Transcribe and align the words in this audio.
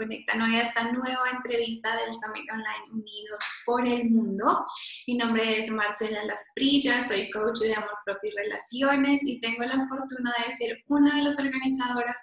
conectan 0.00 0.40
hoy 0.40 0.56
a 0.56 0.62
esta 0.62 0.90
nueva 0.92 1.28
entrevista 1.30 1.94
del 1.94 2.14
Summit 2.14 2.50
Online 2.50 2.90
Unidos 2.90 3.38
por 3.66 3.86
el 3.86 4.08
Mundo. 4.08 4.66
Mi 5.06 5.18
nombre 5.18 5.58
es 5.58 5.70
Marcela 5.70 6.24
Lasprilla, 6.24 7.06
soy 7.06 7.30
coach 7.30 7.58
de 7.60 7.74
amor 7.74 7.98
propio 8.06 8.30
y 8.30 8.34
relaciones 8.34 9.20
y 9.22 9.42
tengo 9.42 9.62
la 9.64 9.86
fortuna 9.86 10.32
de 10.38 10.56
ser 10.56 10.78
una 10.88 11.16
de 11.16 11.24
las 11.24 11.38
organizadoras 11.38 12.18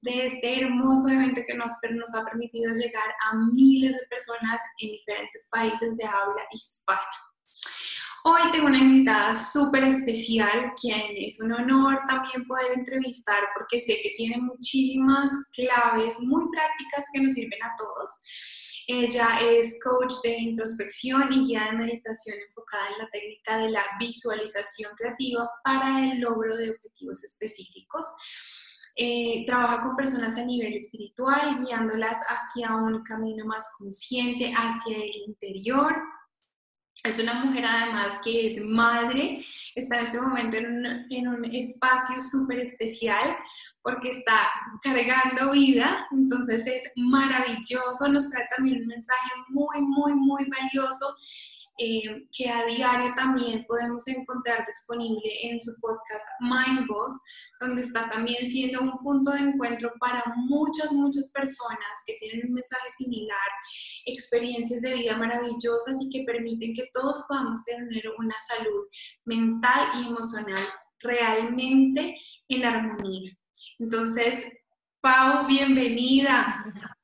de 0.00 0.26
este 0.26 0.60
hermoso 0.60 1.08
evento 1.08 1.40
que 1.46 1.54
nos, 1.54 1.70
nos 1.92 2.14
ha 2.16 2.24
permitido 2.24 2.72
llegar 2.72 3.14
a 3.30 3.36
miles 3.52 3.92
de 3.92 4.06
personas 4.08 4.60
en 4.80 4.90
diferentes 4.90 5.48
países 5.52 5.96
de 5.96 6.04
habla 6.06 6.42
hispana. 6.50 7.29
Hoy 8.22 8.52
tengo 8.52 8.66
una 8.66 8.78
invitada 8.78 9.34
súper 9.34 9.84
especial, 9.84 10.74
quien 10.78 11.16
es 11.16 11.40
un 11.40 11.52
honor 11.52 12.00
también 12.06 12.46
poder 12.46 12.72
entrevistar 12.78 13.42
porque 13.54 13.80
sé 13.80 13.98
que 14.02 14.12
tiene 14.14 14.36
muchísimas 14.42 15.30
claves 15.54 16.20
muy 16.20 16.44
prácticas 16.50 17.06
que 17.14 17.22
nos 17.22 17.32
sirven 17.32 17.62
a 17.62 17.74
todos. 17.78 18.20
Ella 18.86 19.38
es 19.40 19.78
coach 19.82 20.12
de 20.22 20.36
introspección 20.36 21.32
y 21.32 21.44
guía 21.44 21.68
de 21.70 21.78
meditación 21.78 22.36
enfocada 22.46 22.88
en 22.88 22.98
la 22.98 23.10
técnica 23.10 23.56
de 23.56 23.70
la 23.70 23.84
visualización 23.98 24.92
creativa 24.96 25.48
para 25.64 26.12
el 26.12 26.20
logro 26.20 26.56
de 26.56 26.70
objetivos 26.70 27.24
específicos. 27.24 28.06
Eh, 28.96 29.44
trabaja 29.46 29.82
con 29.82 29.96
personas 29.96 30.36
a 30.36 30.44
nivel 30.44 30.74
espiritual, 30.74 31.64
guiándolas 31.64 32.18
hacia 32.28 32.74
un 32.74 33.02
camino 33.02 33.46
más 33.46 33.76
consciente, 33.78 34.52
hacia 34.54 34.98
el 34.98 35.10
interior, 35.26 35.94
es 37.04 37.18
una 37.18 37.34
mujer 37.34 37.64
además 37.66 38.20
que 38.22 38.48
es 38.54 38.64
madre, 38.64 39.44
está 39.74 39.98
en 39.98 40.06
este 40.06 40.20
momento 40.20 40.56
en 40.58 40.66
un, 40.66 40.86
en 41.10 41.28
un 41.28 41.44
espacio 41.46 42.20
súper 42.20 42.60
especial 42.60 43.36
porque 43.82 44.10
está 44.10 44.38
cargando 44.82 45.52
vida, 45.52 46.06
entonces 46.12 46.66
es 46.66 46.92
maravilloso, 46.96 48.08
nos 48.08 48.28
trae 48.28 48.44
también 48.54 48.82
un 48.82 48.88
mensaje 48.88 49.30
muy, 49.48 49.80
muy, 49.80 50.12
muy 50.14 50.44
valioso 50.50 51.16
eh, 51.82 52.28
que 52.30 52.46
a 52.46 52.66
diario 52.66 53.14
también 53.14 53.64
podemos 53.66 54.06
encontrar 54.06 54.66
disponible 54.66 55.32
en 55.44 55.58
su 55.58 55.72
podcast 55.80 56.24
Mind 56.40 56.86
Boss, 56.86 57.18
donde 57.58 57.80
está 57.80 58.06
también 58.10 58.46
siendo 58.46 58.82
un 58.82 58.98
punto 58.98 59.30
de 59.30 59.40
encuentro 59.40 59.90
para 59.98 60.22
muchas, 60.36 60.92
muchas 60.92 61.30
personas 61.30 62.04
que 62.06 62.16
tienen 62.20 62.48
un 62.48 62.52
mensaje 62.52 62.90
similar, 62.98 63.48
experiencias 64.04 64.82
de 64.82 64.94
vida 64.94 65.16
maravillosas 65.16 65.96
y 66.02 66.10
que 66.10 66.24
permiten 66.24 66.74
que 66.74 66.90
todos 66.92 67.24
podamos 67.26 67.64
tener 67.64 68.04
una 68.18 68.36
salud 68.46 68.86
mental 69.24 69.88
y 70.02 70.08
emocional 70.08 70.62
realmente 70.98 72.14
en 72.48 72.64
armonía. 72.66 73.32
Entonces, 73.78 74.52
Pau, 75.00 75.46
bienvenida. 75.46 76.96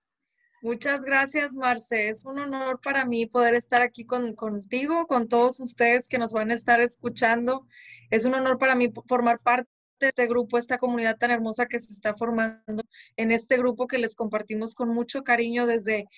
Muchas 0.66 1.04
gracias, 1.04 1.54
Marce. 1.54 2.08
Es 2.08 2.24
un 2.24 2.40
honor 2.40 2.80
para 2.80 3.04
mí 3.04 3.26
poder 3.26 3.54
estar 3.54 3.82
aquí 3.82 4.04
contigo, 4.04 5.06
con 5.06 5.28
todos 5.28 5.60
ustedes 5.60 6.08
que 6.08 6.18
nos 6.18 6.32
van 6.32 6.50
a 6.50 6.54
estar 6.54 6.80
escuchando. 6.80 7.68
Es 8.10 8.24
un 8.24 8.34
honor 8.34 8.58
para 8.58 8.74
mí 8.74 8.92
formar 9.06 9.38
parte 9.38 9.70
de 10.00 10.08
este 10.08 10.26
grupo, 10.26 10.58
esta 10.58 10.76
comunidad 10.76 11.18
tan 11.18 11.30
hermosa 11.30 11.66
que 11.66 11.78
se 11.78 11.92
está 11.92 12.16
formando 12.16 12.82
en 13.16 13.30
este 13.30 13.56
grupo 13.58 13.86
que 13.86 13.98
les 13.98 14.16
compartimos 14.16 14.74
con 14.74 14.88
mucho 14.88 15.22
cariño 15.22 15.66
desde 15.66 16.08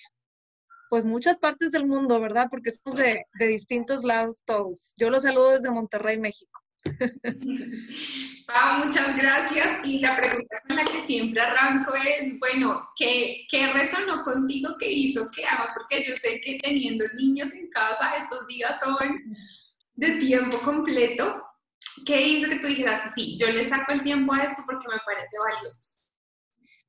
pues 0.89 1.05
muchas 1.05 1.37
partes 1.37 1.71
del 1.71 1.85
mundo, 1.85 2.19
¿verdad? 2.19 2.47
Porque 2.49 2.71
somos 2.71 2.97
de, 2.97 3.25
de 3.37 3.45
distintos 3.45 4.03
lados 4.03 4.41
todos. 4.45 4.95
Yo 4.97 5.11
los 5.11 5.21
saludo 5.21 5.51
desde 5.51 5.69
Monterrey, 5.69 6.17
México. 6.17 6.59
Pau, 8.47 8.85
muchas 8.85 9.17
gracias. 9.17 9.85
Y 9.85 9.99
la 9.99 10.15
pregunta 10.15 10.61
con 10.65 10.75
la 10.75 10.85
que 10.85 11.01
siempre 11.01 11.41
arranco 11.41 11.93
es, 11.95 12.39
bueno, 12.39 12.89
¿qué, 12.95 13.45
¿qué, 13.49 13.67
resonó 13.71 14.23
contigo? 14.23 14.75
¿Qué 14.79 14.91
hizo? 14.91 15.29
¿Qué 15.35 15.45
hagas? 15.45 15.71
Porque 15.73 16.03
yo 16.03 16.15
sé 16.17 16.41
que 16.41 16.59
teniendo 16.61 17.05
niños 17.17 17.51
en 17.53 17.69
casa, 17.69 18.17
estos 18.17 18.47
días 18.47 18.75
son 18.83 18.97
de 19.95 20.11
tiempo 20.17 20.57
completo. 20.59 21.43
¿Qué 22.05 22.21
hizo 22.21 22.49
que 22.49 22.59
tú 22.59 22.67
dijeras, 22.67 23.13
sí, 23.13 23.37
yo 23.37 23.51
le 23.51 23.67
saco 23.67 23.91
el 23.91 24.01
tiempo 24.01 24.33
a 24.33 24.43
esto 24.43 24.63
porque 24.65 24.87
me 24.87 24.99
parece 25.05 25.37
valioso? 25.37 25.99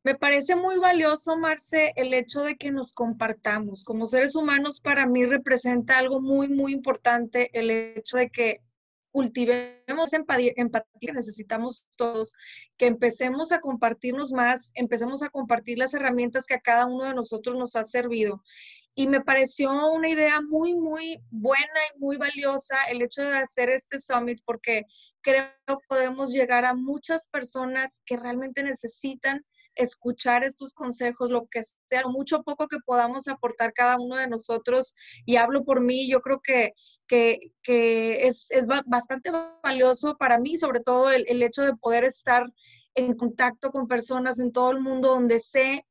Me 0.03 0.15
parece 0.15 0.55
muy 0.55 0.79
valioso, 0.79 1.37
Marce, 1.37 1.93
el 1.97 2.15
hecho 2.15 2.41
de 2.43 2.57
que 2.57 2.71
nos 2.71 2.95
compartamos. 2.95 3.85
Como 3.85 4.07
seres 4.07 4.35
humanos, 4.35 4.81
para 4.81 5.07
mí 5.07 5.27
representa 5.27 5.99
algo 5.99 6.23
muy, 6.23 6.49
muy 6.49 6.73
importante 6.73 7.51
el 7.53 7.71
hecho 7.71 8.17
de 8.17 8.31
que 8.31 8.61
cultivemos 9.11 10.13
empatía, 10.13 10.53
necesitamos 11.13 11.87
todos, 11.97 12.33
que 12.79 12.87
empecemos 12.87 13.53
a 13.53 13.61
compartirnos 13.61 14.33
más, 14.33 14.71
empecemos 14.75 15.23
a 15.23 15.31
compartir 15.31 15.79
las 15.79 15.95
herramientas 15.95 16.47
que 16.47 16.55
a 16.55 16.61
cada 16.61 16.87
uno 16.87 17.05
de 17.05 17.15
nosotros 17.15 17.57
nos 17.57 17.77
ha 17.77 17.85
servido. 17.85 18.43
Y 18.95 19.07
me 19.07 19.21
pareció 19.21 19.71
una 19.93 20.09
idea 20.09 20.41
muy, 20.41 20.75
muy 20.75 21.21
buena 21.31 21.81
y 21.95 21.99
muy 21.99 22.17
valiosa 22.17 22.77
el 22.91 23.03
hecho 23.03 23.23
de 23.23 23.39
hacer 23.39 23.71
este 23.71 23.99
summit 23.99 24.41
porque 24.45 24.85
creo 25.23 25.49
que 25.67 25.77
podemos 25.89 26.33
llegar 26.33 26.65
a 26.65 26.75
muchas 26.75 27.29
personas 27.29 28.03
que 28.05 28.17
realmente 28.17 28.63
necesitan 28.63 29.45
escuchar 29.81 30.45
estos 30.45 30.73
consejos, 30.73 31.31
lo 31.31 31.47
que 31.47 31.63
sea, 31.87 32.07
mucho 32.07 32.39
o 32.39 32.43
poco 32.43 32.69
que 32.69 32.79
podamos 32.85 33.29
aportar 33.29 33.73
cada 33.73 33.99
uno 33.99 34.17
de 34.17 34.29
nosotros. 34.29 34.95
Y 35.27 35.37
hablo 35.37 35.65
por 35.65 35.81
mí, 35.81 36.09
yo 36.09 36.21
creo 36.21 36.41
que, 36.41 36.73
que, 37.07 38.27
es, 38.27 38.51
es, 38.51 38.67
bastante 38.87 39.31
valioso 39.63 40.17
para 40.17 40.39
mí, 40.39 40.57
sobre 40.57 40.81
todo 40.81 41.11
el, 41.11 41.25
el 41.29 41.43
hecho 41.43 41.63
de 41.63 41.75
poder 41.77 42.05
estar 42.05 42.45
en 42.95 43.15
contacto 43.15 43.71
con 43.71 43.89
personas 43.89 44.39
en 44.39 44.53
todo 44.53 44.71
el 44.71 44.81
mundo 44.81 45.09
donde 45.09 45.39
sé 45.41 45.87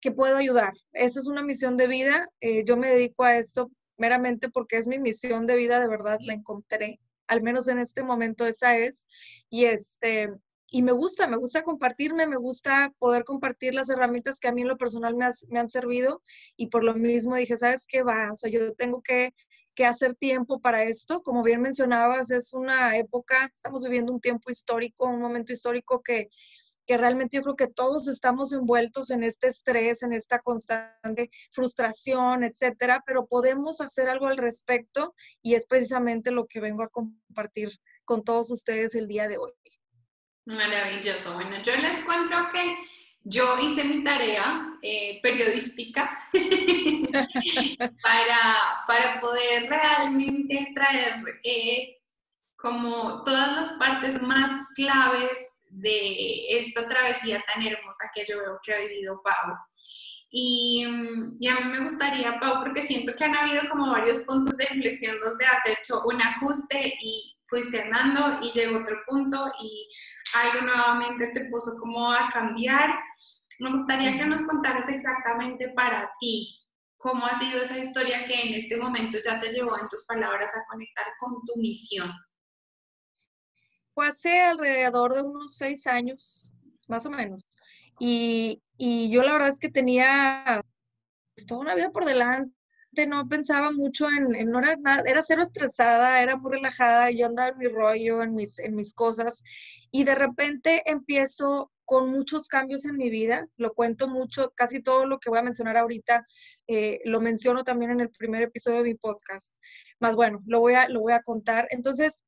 que 0.00 0.12
puedo 0.12 0.36
ayudar. 0.36 0.72
Esa 0.92 1.20
es 1.20 1.26
una 1.26 1.42
misión 1.42 1.76
de 1.76 1.86
vida. 1.86 2.28
Eh, 2.40 2.64
yo 2.64 2.76
me 2.76 2.88
dedico 2.88 3.24
a 3.24 3.36
esto 3.36 3.70
meramente 3.96 4.48
porque 4.48 4.78
es 4.78 4.86
mi 4.86 4.98
misión 4.98 5.46
de 5.46 5.56
vida, 5.56 5.80
de 5.80 5.88
verdad 5.88 6.18
la 6.22 6.34
encontré. 6.34 7.00
Al 7.26 7.42
menos 7.42 7.66
en 7.68 7.78
este 7.78 8.02
momento 8.02 8.46
esa 8.46 8.76
es. 8.76 9.08
Y 9.50 9.64
este, 9.64 10.30
y 10.70 10.82
me 10.82 10.92
gusta, 10.92 11.26
me 11.28 11.36
gusta 11.36 11.62
compartirme, 11.62 12.26
me 12.26 12.36
gusta 12.36 12.92
poder 12.98 13.24
compartir 13.24 13.74
las 13.74 13.88
herramientas 13.88 14.40
que 14.40 14.48
a 14.48 14.52
mí 14.52 14.62
en 14.62 14.68
lo 14.68 14.76
personal 14.76 15.14
me, 15.14 15.58
han 15.58 15.70
servido 15.70 16.22
y 16.56 16.68
por 16.68 16.82
lo 16.82 16.94
mismo 16.94 17.36
dije, 17.36 17.56
¿sabes 17.56 17.86
qué 17.88 18.02
va? 18.02 18.32
O 18.32 18.36
sea, 18.36 18.50
yo 18.50 18.74
tengo 18.74 19.00
que, 19.00 19.32
que, 19.74 19.86
hacer 19.86 20.16
tiempo 20.16 20.60
para 20.60 20.82
esto. 20.84 21.22
Como 21.22 21.42
bien 21.42 21.62
mencionabas, 21.62 22.30
es 22.30 22.52
una 22.52 22.96
época, 22.96 23.50
estamos 23.52 23.84
viviendo 23.84 24.12
un 24.12 24.20
tiempo 24.20 24.50
histórico, 24.50 25.06
un 25.06 25.20
momento 25.20 25.52
histórico 25.52 26.02
que, 26.02 26.30
que 26.86 26.96
realmente 26.96 27.36
yo 27.36 27.42
creo 27.42 27.56
que 27.56 27.68
todos 27.68 28.08
estamos 28.08 28.52
envueltos 28.52 29.10
en 29.10 29.22
este 29.22 29.48
estrés, 29.48 30.02
en 30.02 30.12
esta 30.12 30.40
constante 30.40 31.30
frustración, 31.52 32.42
etcétera, 32.42 33.04
pero 33.06 33.26
podemos 33.26 33.80
hacer 33.80 34.08
algo 34.08 34.26
al 34.26 34.36
respecto 34.36 35.14
y 35.42 35.54
es 35.54 35.64
precisamente 35.66 36.32
lo 36.32 36.46
que 36.46 36.60
vengo 36.60 36.82
a 36.82 36.88
compartir 36.88 37.70
con 38.04 38.24
todos 38.24 38.50
ustedes 38.50 38.94
el 38.96 39.06
día 39.06 39.28
de 39.28 39.38
hoy. 39.38 39.52
Maravilloso. 40.46 41.34
Bueno, 41.34 41.60
yo 41.60 41.76
les 41.76 42.04
cuento 42.04 42.36
que 42.52 42.76
yo 43.24 43.58
hice 43.58 43.82
mi 43.82 44.04
tarea 44.04 44.78
eh, 44.80 45.18
periodística 45.20 46.16
para, 48.02 48.84
para, 48.86 49.20
poder 49.20 49.68
realmente 49.68 50.68
traer 50.72 51.16
eh, 51.42 51.96
como 52.54 53.24
todas 53.24 53.56
las 53.56 53.72
partes 53.72 54.22
más 54.22 54.68
claves 54.76 55.64
de 55.70 56.46
esta 56.60 56.86
travesía 56.86 57.42
tan 57.52 57.66
hermosa 57.66 58.08
que 58.14 58.24
yo 58.24 58.38
veo 58.38 58.60
que 58.62 58.72
ha 58.72 58.78
vivido 58.78 59.20
Pau. 59.24 59.56
Y, 60.30 60.86
y, 61.40 61.48
a 61.48 61.56
mí 61.56 61.72
me 61.72 61.80
gustaría, 61.80 62.38
Pau, 62.38 62.62
porque 62.62 62.86
siento 62.86 63.12
que 63.16 63.24
han 63.24 63.34
habido 63.34 63.68
como 63.68 63.90
varios 63.90 64.18
puntos 64.20 64.56
de 64.56 64.68
inflexión 64.70 65.18
donde 65.18 65.44
has 65.44 65.78
hecho 65.80 66.02
un 66.04 66.22
ajuste 66.22 66.94
y 67.00 67.36
fuiste 67.48 67.82
andando 67.82 68.38
y 68.42 68.50
llegó 68.52 68.78
otro 68.78 68.96
punto 69.06 69.50
y 69.60 69.88
algo 70.40 70.66
nuevamente 70.66 71.28
te 71.28 71.46
puso 71.46 71.72
como 71.80 72.10
a 72.10 72.28
cambiar. 72.30 72.90
Me 73.60 73.70
gustaría 73.70 74.16
que 74.16 74.26
nos 74.26 74.42
contaras 74.42 74.88
exactamente 74.88 75.72
para 75.74 76.10
ti 76.20 76.62
cómo 76.96 77.24
ha 77.26 77.38
sido 77.38 77.62
esa 77.62 77.78
historia 77.78 78.24
que 78.26 78.34
en 78.34 78.54
este 78.54 78.76
momento 78.76 79.18
ya 79.24 79.40
te 79.40 79.52
llevó 79.52 79.78
en 79.78 79.88
tus 79.88 80.04
palabras 80.06 80.50
a 80.56 80.64
conectar 80.68 81.06
con 81.18 81.34
tu 81.44 81.60
misión. 81.60 82.12
Fue 83.94 84.08
hace 84.08 84.40
alrededor 84.40 85.14
de 85.14 85.22
unos 85.22 85.56
seis 85.56 85.86
años, 85.86 86.52
más 86.88 87.06
o 87.06 87.10
menos. 87.10 87.46
Y, 87.98 88.62
y 88.76 89.10
yo 89.10 89.22
la 89.22 89.32
verdad 89.32 89.48
es 89.48 89.58
que 89.58 89.70
tenía 89.70 90.62
pues, 91.34 91.46
toda 91.46 91.60
una 91.60 91.74
vida 91.74 91.90
por 91.90 92.04
delante 92.04 92.55
no 93.04 93.28
pensaba 93.28 93.72
mucho 93.72 94.06
en, 94.08 94.48
no 94.48 94.60
era 94.60 94.76
nada, 94.76 95.02
era 95.04 95.20
cero 95.22 95.42
estresada, 95.42 96.22
era 96.22 96.36
muy 96.36 96.52
relajada, 96.52 97.10
yo 97.10 97.26
andaba 97.26 97.48
en 97.48 97.58
mi 97.58 97.66
rollo, 97.66 98.22
en 98.22 98.34
mis, 98.34 98.60
en 98.60 98.76
mis 98.76 98.94
cosas, 98.94 99.42
y 99.90 100.04
de 100.04 100.14
repente 100.14 100.82
empiezo 100.86 101.72
con 101.84 102.10
muchos 102.10 102.46
cambios 102.46 102.84
en 102.84 102.96
mi 102.96 103.10
vida, 103.10 103.48
lo 103.56 103.74
cuento 103.74 104.08
mucho, 104.08 104.52
casi 104.54 104.80
todo 104.80 105.04
lo 105.06 105.18
que 105.18 105.30
voy 105.30 105.40
a 105.40 105.42
mencionar 105.42 105.76
ahorita 105.76 106.26
eh, 106.68 107.00
lo 107.04 107.20
menciono 107.20 107.64
también 107.64 107.90
en 107.90 108.00
el 108.00 108.10
primer 108.10 108.42
episodio 108.42 108.78
de 108.78 108.90
mi 108.90 108.94
podcast, 108.94 109.56
más 109.98 110.14
bueno, 110.14 110.40
lo 110.46 110.60
voy 110.60 110.74
a, 110.74 110.88
lo 110.88 111.00
voy 111.00 111.12
a 111.12 111.22
contar. 111.22 111.66
Entonces, 111.70 112.22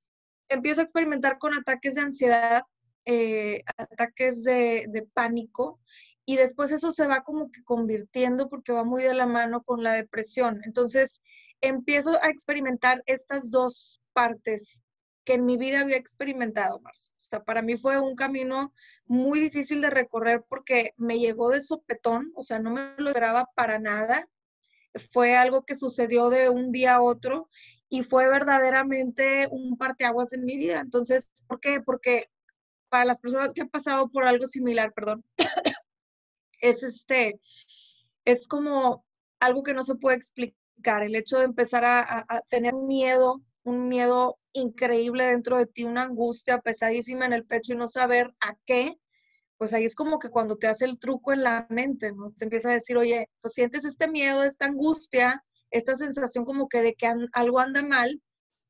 empiezo 0.49 0.81
a 0.81 0.85
experimentar 0.85 1.38
con 1.38 1.55
ataques 1.55 1.94
de 1.94 2.00
ansiedad 2.00 2.62
eh, 3.05 3.62
ataques 3.79 4.44
de 4.44 5.09
pánico 5.15 5.81
y 6.28 6.36
después 6.36 6.70
eso 6.72 6.92
se 6.92 7.06
va 7.06 7.22
como 7.22 7.50
que 7.50 7.64
convirtiendo 7.64 8.50
porque 8.50 8.70
va 8.70 8.84
muy 8.84 9.02
de 9.02 9.14
la 9.14 9.25
mano 9.25 9.62
con 9.62 9.82
la 9.82 9.94
depresión. 9.94 10.60
Entonces 10.64 11.22
empiezo 11.62 12.22
a 12.22 12.28
experimentar 12.28 13.02
estas 13.06 13.50
dos 13.50 14.02
partes 14.12 14.84
que 15.25 15.32
en 15.32 15.46
mi 15.46 15.56
vida 15.56 15.80
había 15.80 15.96
experimentado, 15.96 16.80
más. 16.80 17.14
O 17.16 17.22
sea, 17.22 17.42
para 17.44 17.62
mí 17.62 17.78
fue 17.78 17.98
un 17.98 18.14
camino 18.14 18.75
muy 19.06 19.40
difícil 19.40 19.80
de 19.80 19.88
recorrer 19.88 20.44
porque 20.46 20.92
me 20.98 21.19
llegó 21.19 21.48
de 21.48 21.62
sopetón, 21.62 22.31
o 22.34 22.42
sea, 22.42 22.58
no 22.58 22.72
me 22.72 22.92
lo 22.98 23.08
esperaba 23.08 23.48
para 23.54 23.78
nada. 23.78 24.28
Fue 25.10 25.34
algo 25.34 25.64
que 25.64 25.74
sucedió 25.74 26.28
de 26.28 26.50
un 26.50 26.72
día 26.72 26.96
a 26.96 27.00
otro 27.00 27.48
y 27.88 28.02
fue 28.02 28.28
verdaderamente 28.28 29.48
un 29.50 29.78
parteaguas 29.78 30.34
en 30.34 30.44
mi 30.44 30.58
vida. 30.58 30.81
Entonces, 30.81 31.32
¿por 31.46 31.58
qué? 31.58 31.81
Porque 31.81 32.28
para 32.90 33.06
las 33.06 33.19
personas 33.19 33.54
que 33.54 33.62
han 33.62 33.70
pasado 33.70 34.10
por 34.10 34.26
algo 34.26 34.46
similar, 34.46 34.92
perdón, 34.92 35.24
es 36.60 36.82
este, 36.82 37.40
es 38.25 38.49
como 38.49 39.05
algo 39.40 39.62
que 39.62 39.75
no 39.75 39.82
se 39.82 39.94
puede 39.94 40.16
explicar, 40.16 41.02
el 41.02 41.16
hecho 41.16 41.38
de 41.38 41.44
empezar 41.44 41.84
a, 41.84 42.25
tener 42.49 42.75
miedo, 42.75 43.43
un 43.64 43.88
miedo 43.88 44.38
increíble 44.52 45.26
dentro 45.26 45.58
de 45.58 45.66
ti, 45.66 45.84
una 45.84 46.02
angustia 46.02 46.60
pesadísima 46.60 47.26
en 47.26 47.32
el 47.32 47.44
pecho 47.44 47.72
y 47.72 47.76
no 47.76 47.88
saber 47.88 48.34
a 48.40 48.56
qué, 48.64 48.99
pues 49.56 49.75
ahí 49.75 49.84
es 49.84 49.94
como 49.94 50.19
que 50.19 50.31
cuando 50.31 50.56
te 50.56 50.69
hace 50.69 50.84
el 50.84 50.99
truco 50.99 51.32
en 51.32 51.43
la 51.43 51.66
mente, 51.69 52.12
¿no? 52.12 52.32
Te 52.38 52.44
empieza 52.44 52.70
a 52.70 52.75
decir, 52.75 52.96
oye, 52.96 53.28
pues 53.40 53.55
sientes 53.55 53.84
este 53.84 54.08
miedo, 54.08 54.44
esta 54.44 54.66
angustia, 54.66 55.44
esta 55.70 55.96
sensación 55.96 56.44
como 56.44 56.69
que 56.69 56.81
de 56.81 56.94
que 56.94 57.12
algo 57.32 57.58
anda 57.58 57.82
mal, 57.82 58.22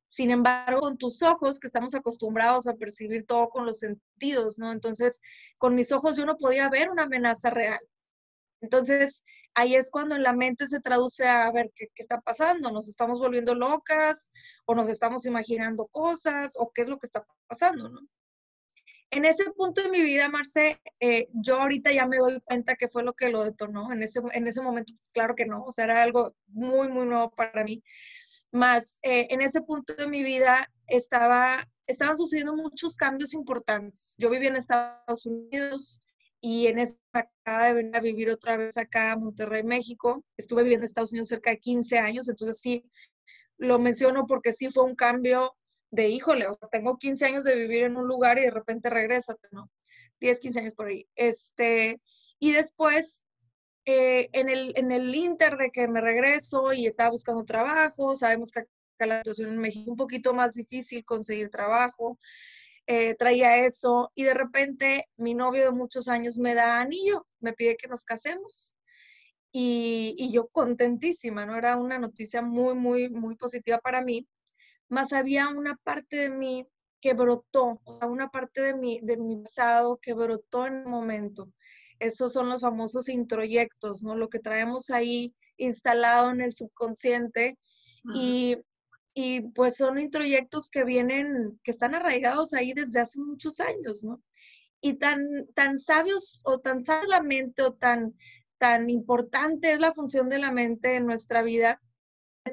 sin 0.09 0.31
embargo, 0.31 0.81
con 0.81 0.97
tus 0.99 1.23
ojos, 1.23 1.59
que 1.59 1.67
estamos 1.67 1.95
acostumbrados 1.95 2.67
a 2.67 2.75
percibir 2.75 3.27
todo 3.27 3.51
con 3.51 3.67
los 3.67 3.79
sentidos, 3.79 4.59
¿no? 4.59 4.73
Entonces, 4.73 5.21
con 5.59 5.75
mis 5.75 5.93
ojos 5.93 6.17
yo 6.17 6.25
no 6.25 6.37
podía 6.39 6.69
ver 6.71 6.91
una 6.91 7.05
amenaza 7.05 7.51
real. 7.51 7.81
Entonces, 8.61 9.23
ahí 9.55 9.75
es 9.75 9.91
cuando 9.91 10.15
en 10.15 10.23
la 10.23 10.33
mente 10.33 10.67
se 10.67 10.81
traduce 10.81 11.27
a 11.27 11.51
ver 11.53 11.71
qué, 11.75 11.89
está 11.97 12.21
pasando, 12.21 12.71
nos 12.71 12.89
estamos 12.89 13.21
volviendo 13.21 13.55
locas 13.55 14.33
o 14.65 14.75
nos 14.75 14.89
estamos 14.89 15.27
imaginando 15.27 15.87
cosas 15.87 16.53
o 16.59 16.71
qué 16.75 16.83
es 16.83 16.89
lo 16.89 16.99
que 16.99 17.07
está 17.07 17.27
pasando, 17.47 17.89
¿no? 17.89 18.01
En 19.11 19.25
ese 19.25 19.51
punto 19.53 19.83
de 19.83 19.89
mi 19.89 20.03
vida, 20.03 20.29
Marce, 20.29 20.81
eh, 21.01 21.29
yo 21.33 21.61
ahorita 21.61 21.91
ya 21.91 22.07
me 22.07 22.19
doy 22.19 22.41
cuenta 22.43 22.77
que 22.77 22.89
fue 22.89 23.03
lo 23.03 23.15
que 23.15 23.31
lo 23.31 23.43
detonó. 23.43 23.91
En 23.91 24.03
ese, 24.03 24.21
en 24.33 24.47
ese 24.47 24.61
momento, 24.61 24.93
pues 24.99 25.13
claro 25.13 25.35
que 25.35 25.47
no, 25.47 25.65
o 25.65 25.73
sea, 25.73 25.85
era 25.85 26.03
algo 26.03 26.35
muy, 26.49 26.89
muy 26.89 27.07
nuevo 27.07 27.31
para 27.31 27.65
mí. 27.65 27.83
Más 28.51 28.99
eh, 29.03 29.27
en 29.31 29.43
ese 29.43 29.61
punto 29.61 29.95
de 29.95 30.07
mi 30.07 30.23
vida 30.23 30.71
estaba, 30.87 31.69
estaban 31.87 32.17
sucediendo 32.17 32.57
muchos 32.57 32.97
cambios 32.97 33.35
importantes. 33.35 34.15
Yo 34.19 34.31
vivía 34.31 34.49
en 34.49 34.57
Estados 34.57 35.27
Unidos 35.27 36.01
y 36.41 36.67
en 36.67 36.79
esa 36.79 36.99
acaba 37.13 37.67
de 37.67 37.75
venir 37.75 37.97
a 37.97 38.01
vivir 38.01 38.31
otra 38.31 38.57
vez 38.57 38.77
acá 38.77 39.13
a 39.13 39.17
Monterrey, 39.17 39.63
México. 39.63 40.25
Estuve 40.37 40.63
viviendo 40.63 40.85
en 40.85 40.89
Estados 40.89 41.13
Unidos 41.13 41.29
cerca 41.29 41.51
de 41.51 41.59
15 41.59 41.99
años, 41.99 42.29
entonces 42.29 42.61
sí 42.61 42.85
lo 43.59 43.79
menciono 43.79 44.27
porque 44.27 44.53
sí 44.53 44.71
fue 44.71 44.85
un 44.85 44.95
cambio 44.95 45.57
de 45.91 46.09
híjole, 46.09 46.47
o 46.47 46.57
tengo 46.71 46.99
15 46.99 47.27
años 47.27 47.45
de 47.45 47.57
vivir 47.57 47.85
en 47.85 47.97
un 47.97 48.07
lugar 48.07 48.39
y 48.39 48.43
de 48.43 48.51
repente 48.51 48.91
regrésate, 48.91 49.49
¿no? 49.51 49.71
10, 50.21 50.41
15 50.41 50.61
años 50.61 50.75
por 50.75 50.87
ahí. 50.87 51.09
Este, 51.15 52.01
y 52.39 52.53
después 52.53 53.25
eh, 53.91 54.29
en, 54.35 54.51
el, 54.51 54.75
en 54.77 54.93
el 54.93 55.15
inter 55.15 55.57
de 55.57 55.71
que 55.71 55.89
me 55.89 56.03
regreso 56.03 56.75
y 56.75 56.87
estaba 56.87 57.09
buscando 57.09 57.43
trabajo, 57.47 58.15
sabemos 58.15 58.51
que 58.51 58.61
acá 58.61 59.07
la 59.07 59.19
situación 59.21 59.53
en 59.53 59.61
México 59.61 59.85
es 59.85 59.89
un 59.89 59.97
poquito 59.97 60.35
más 60.35 60.53
difícil 60.53 61.07
conseguir 61.07 61.49
trabajo, 61.49 62.19
eh, 62.87 63.15
traía 63.15 63.57
eso 63.65 64.13
y 64.15 64.25
de 64.25 64.35
repente 64.35 65.07
mi 65.17 65.33
novio 65.33 65.65
de 65.65 65.71
muchos 65.71 66.09
años 66.09 66.37
me 66.37 66.55
da 66.55 66.81
anillo, 66.81 67.27
me 67.41 67.55
pide 67.55 67.79
que 67.79 67.89
nos 67.89 68.05
casemos. 68.05 68.77
Y, 69.53 70.15
y 70.19 70.33
yo 70.33 70.49
contentísima, 70.49 71.47
¿no? 71.47 71.57
Era 71.57 71.79
una 71.79 71.99
noticia 71.99 72.43
muy, 72.43 72.75
muy, 72.75 73.09
muy 73.09 73.37
positiva 73.37 73.79
para 73.79 74.03
mí, 74.03 74.29
más 74.91 75.15
había 75.15 75.49
una 75.49 75.77
parte 75.83 76.17
de 76.19 76.31
mí 76.31 76.67
que 77.01 77.15
brotó, 77.15 77.81
una 78.07 78.29
parte 78.29 78.61
de 78.61 78.75
mi, 78.75 79.01
de 79.01 79.17
mi 79.17 79.37
pasado 79.43 79.97
que 79.97 80.13
brotó 80.13 80.67
en 80.67 80.75
el 80.75 80.87
momento 80.87 81.49
esos 81.99 82.33
son 82.33 82.49
los 82.49 82.61
famosos 82.61 83.09
introyectos, 83.09 84.03
¿no? 84.03 84.17
Lo 84.17 84.29
que 84.29 84.39
traemos 84.39 84.91
ahí 84.91 85.35
instalado 85.57 86.31
en 86.31 86.41
el 86.41 86.53
subconsciente 86.55 87.59
y, 88.15 88.57
y, 89.13 89.43
pues 89.51 89.77
son 89.77 89.99
introyectos 89.99 90.71
que 90.71 90.85
vienen, 90.85 91.61
que 91.65 91.73
están 91.73 91.95
arraigados 91.95 92.55
ahí 92.55 92.73
desde 92.73 93.01
hace 93.01 93.21
muchos 93.21 93.61
años, 93.61 94.05
¿no? 94.05 94.23
Y 94.81 94.95
tan, 94.95 95.27
tan 95.55 95.81
sabios 95.81 96.41
o 96.45 96.61
tan 96.61 96.81
sabia 96.81 97.09
la 97.09 97.23
mente 97.23 97.63
o 97.63 97.75
tan, 97.75 98.15
tan 98.59 98.89
importante 98.89 99.73
es 99.73 99.81
la 99.81 99.93
función 99.93 100.29
de 100.29 100.39
la 100.39 100.53
mente 100.53 100.97
en 100.97 101.07
nuestra 101.07 101.43
vida, 101.43 101.81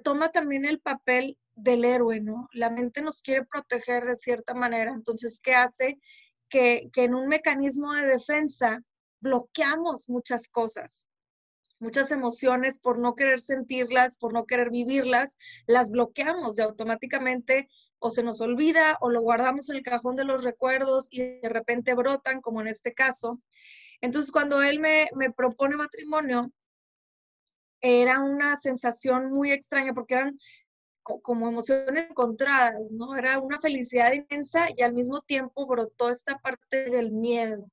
toma 0.04 0.32
también 0.32 0.66
el 0.66 0.80
papel 0.80 1.38
del 1.56 1.86
héroe, 1.86 2.20
¿no? 2.20 2.50
La 2.52 2.70
mente 2.70 3.02
nos 3.02 3.22
quiere 3.22 3.46
proteger 3.46 4.06
de 4.06 4.16
cierta 4.16 4.54
manera, 4.54 4.92
entonces, 4.92 5.40
¿qué 5.42 5.54
hace? 5.54 6.00
Que, 6.50 6.90
que 6.92 7.06
en 7.06 7.16
un 7.16 7.28
mecanismo 7.28 7.94
de 7.94 8.08
defensa 8.08 8.84
bloqueamos 9.20 10.10
muchas 10.10 10.48
cosas, 10.48 11.08
muchas 11.80 12.12
emociones 12.12 12.80
por 12.80 13.00
no 13.00 13.16
querer 13.16 13.40
sentirlas, 13.40 14.18
por 14.18 14.34
no 14.34 14.46
querer 14.46 14.70
vivirlas, 14.70 15.38
las 15.68 15.90
bloqueamos 15.90 16.58
y 16.58 16.62
automáticamente 16.62 17.68
o 18.00 18.10
se 18.10 18.24
nos 18.24 18.42
olvida 18.42 18.98
o 19.02 19.10
lo 19.10 19.22
guardamos 19.22 19.70
en 19.70 19.78
el 19.78 19.84
cajón 19.84 20.16
de 20.16 20.26
los 20.26 20.44
recuerdos 20.44 21.08
y 21.12 21.40
de 21.40 21.50
repente 21.50 21.94
brotan, 21.96 22.42
como 22.42 22.62
en 22.62 22.68
este 22.68 22.94
caso. 22.94 23.42
Entonces, 24.02 24.32
cuando 24.32 24.62
él 24.62 24.80
me, 24.80 25.10
me 25.16 25.32
propone 25.32 25.76
matrimonio, 25.76 26.52
era 27.82 28.20
una 28.20 28.56
sensación 28.58 29.32
muy 29.32 29.52
extraña 29.52 29.94
porque 29.94 30.16
eran 30.16 30.38
como 31.04 31.48
emociones 31.48 32.10
encontradas, 32.10 32.92
¿no? 32.92 33.16
Era 33.16 33.40
una 33.40 33.60
felicidad 33.60 34.12
inmensa 34.14 34.68
y 34.76 34.82
al 34.82 34.94
mismo 34.94 35.22
tiempo 35.22 35.68
brotó 35.68 36.10
esta 36.10 36.40
parte 36.40 36.90
del 36.90 37.12
miedo. 37.12 37.70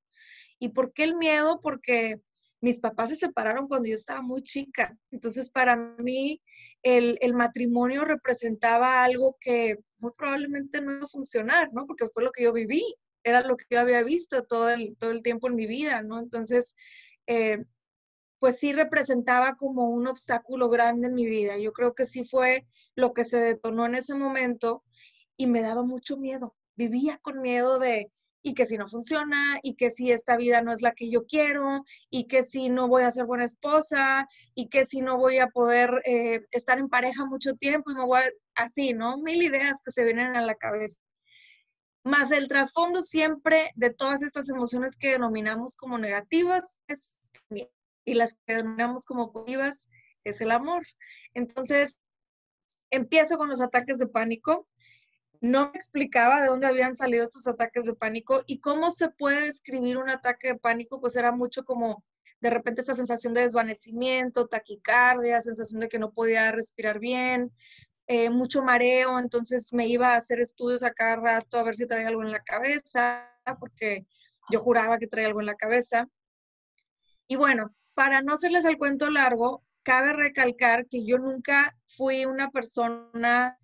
¿Y 0.62 0.68
por 0.68 0.92
qué 0.92 1.02
el 1.02 1.16
miedo? 1.16 1.58
Porque 1.60 2.20
mis 2.60 2.78
papás 2.78 3.08
se 3.08 3.16
separaron 3.16 3.66
cuando 3.66 3.88
yo 3.88 3.96
estaba 3.96 4.22
muy 4.22 4.44
chica. 4.44 4.96
Entonces, 5.10 5.50
para 5.50 5.74
mí, 5.74 6.40
el, 6.84 7.18
matrimonio 7.34 8.04
representaba 8.04 9.02
algo 9.02 9.36
que 9.40 9.78
muy 9.98 10.12
probablemente 10.16 10.80
no 10.80 10.92
iba 10.92 11.04
a 11.04 11.08
funcionar, 11.08 11.70
¿no? 11.72 11.84
Porque 11.84 12.06
fue 12.14 12.22
lo 12.22 12.30
que 12.30 12.44
yo 12.44 12.52
viví, 12.52 12.84
era 13.24 13.40
lo 13.40 13.56
que 13.56 13.64
yo 13.70 13.80
había 13.80 14.04
visto 14.04 14.44
todo 14.44 14.70
el, 14.70 14.96
todo 14.98 15.10
el 15.10 15.24
tiempo 15.24 15.48
en 15.48 15.56
mi 15.56 15.66
vida, 15.66 16.00
¿no? 16.02 16.20
Entonces, 16.20 16.76
eh, 17.26 17.64
pues 18.38 18.60
sí 18.60 18.72
representaba 18.72 19.56
como 19.56 19.90
un 19.90 20.06
obstáculo 20.06 20.68
grande 20.68 21.08
en 21.08 21.14
mi 21.14 21.26
vida. 21.26 21.58
Yo 21.58 21.72
creo 21.72 21.96
que 21.96 22.06
sí 22.06 22.22
fue 22.22 22.68
lo 22.94 23.14
que 23.14 23.24
se 23.24 23.40
detonó 23.40 23.84
en 23.84 23.96
ese 23.96 24.14
momento 24.14 24.84
y 25.36 25.48
me 25.48 25.60
daba 25.60 25.82
mucho 25.82 26.16
miedo. 26.16 26.54
Vivía 26.76 27.18
con 27.18 27.40
miedo 27.40 27.80
de, 27.80 28.12
y 28.42 28.54
que 28.54 28.66
si 28.66 28.76
no 28.76 28.88
funciona, 28.88 29.58
y 29.62 29.74
que 29.74 29.90
si 29.90 30.10
esta 30.10 30.36
vida 30.36 30.62
no 30.62 30.72
es 30.72 30.82
la 30.82 30.92
que 30.92 31.10
yo 31.10 31.24
quiero, 31.26 31.84
y 32.10 32.26
que 32.26 32.42
si 32.42 32.68
no 32.68 32.88
voy 32.88 33.04
a 33.04 33.10
ser 33.10 33.24
buena 33.24 33.44
esposa, 33.44 34.28
y 34.54 34.68
que 34.68 34.84
si 34.84 35.00
no 35.00 35.16
voy 35.16 35.38
a 35.38 35.46
poder 35.48 36.02
eh, 36.04 36.40
estar 36.50 36.78
en 36.78 36.88
pareja 36.88 37.24
mucho 37.24 37.54
tiempo 37.54 37.90
y 37.90 37.94
me 37.94 38.04
voy 38.04 38.22
así, 38.56 38.92
¿no? 38.92 39.18
Mil 39.18 39.42
ideas 39.42 39.80
que 39.84 39.92
se 39.92 40.04
vienen 40.04 40.36
a 40.36 40.42
la 40.42 40.56
cabeza. 40.56 40.98
Más 42.04 42.32
el 42.32 42.48
trasfondo 42.48 43.00
siempre 43.02 43.70
de 43.76 43.90
todas 43.90 44.22
estas 44.22 44.48
emociones 44.48 44.96
que 44.96 45.10
denominamos 45.10 45.76
como 45.76 45.98
negativas 45.98 46.78
y 48.04 48.14
las 48.14 48.34
que 48.44 48.56
denominamos 48.56 49.04
como 49.04 49.32
positivas 49.32 49.86
es 50.24 50.40
el 50.40 50.50
amor. 50.50 50.82
Entonces, 51.34 52.00
empiezo 52.90 53.36
con 53.38 53.48
los 53.48 53.60
ataques 53.60 53.98
de 53.98 54.08
pánico 54.08 54.66
no 55.42 55.72
me 55.72 55.76
explicaba 55.76 56.40
de 56.40 56.46
dónde 56.46 56.68
habían 56.68 56.94
salido 56.94 57.24
estos 57.24 57.48
ataques 57.48 57.84
de 57.84 57.94
pánico 57.94 58.44
y 58.46 58.60
cómo 58.60 58.92
se 58.92 59.10
puede 59.10 59.46
describir 59.46 59.98
un 59.98 60.08
ataque 60.08 60.48
de 60.48 60.54
pánico, 60.54 61.00
pues 61.00 61.16
era 61.16 61.32
mucho 61.32 61.64
como 61.64 62.04
de 62.40 62.48
repente 62.48 62.80
esta 62.80 62.94
sensación 62.94 63.34
de 63.34 63.42
desvanecimiento, 63.42 64.46
taquicardia, 64.46 65.40
sensación 65.40 65.80
de 65.80 65.88
que 65.88 65.98
no 65.98 66.12
podía 66.12 66.52
respirar 66.52 67.00
bien, 67.00 67.52
eh, 68.06 68.30
mucho 68.30 68.62
mareo, 68.62 69.18
entonces 69.18 69.72
me 69.72 69.88
iba 69.88 70.14
a 70.14 70.16
hacer 70.16 70.40
estudios 70.40 70.84
a 70.84 70.92
cada 70.92 71.16
rato 71.16 71.58
a 71.58 71.64
ver 71.64 71.74
si 71.74 71.86
traía 71.86 72.06
algo 72.06 72.22
en 72.22 72.30
la 72.30 72.44
cabeza, 72.44 73.28
porque 73.58 74.06
yo 74.48 74.60
juraba 74.60 74.98
que 74.98 75.08
traía 75.08 75.26
algo 75.26 75.40
en 75.40 75.46
la 75.46 75.56
cabeza. 75.56 76.08
Y 77.26 77.34
bueno, 77.34 77.74
para 77.94 78.22
no 78.22 78.34
hacerles 78.34 78.64
el 78.64 78.78
cuento 78.78 79.10
largo, 79.10 79.64
cabe 79.82 80.12
recalcar 80.12 80.86
que 80.86 81.04
yo 81.04 81.18
nunca 81.18 81.76
fui 81.88 82.26
una 82.26 82.50
persona 82.50 83.58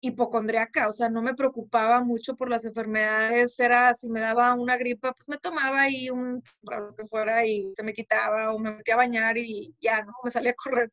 hipocondriaca, 0.00 0.88
o 0.88 0.92
sea, 0.92 1.10
no 1.10 1.22
me 1.22 1.34
preocupaba 1.34 2.02
mucho 2.02 2.34
por 2.34 2.48
las 2.48 2.64
enfermedades, 2.64 3.58
era 3.60 3.92
si 3.94 4.08
me 4.08 4.20
daba 4.20 4.54
una 4.54 4.76
gripa, 4.76 5.12
pues 5.12 5.28
me 5.28 5.38
tomaba 5.38 5.82
ahí 5.82 6.10
un, 6.10 6.42
lo 6.62 6.94
que 6.96 7.06
fuera 7.06 7.46
y 7.46 7.72
se 7.74 7.82
me 7.82 7.92
quitaba 7.92 8.52
o 8.52 8.58
me 8.58 8.72
metía 8.72 8.94
a 8.94 8.98
bañar 8.98 9.36
y 9.38 9.74
ya, 9.80 10.02
¿no? 10.02 10.12
Me 10.24 10.30
salía 10.30 10.52
a 10.52 10.54
correr. 10.54 10.90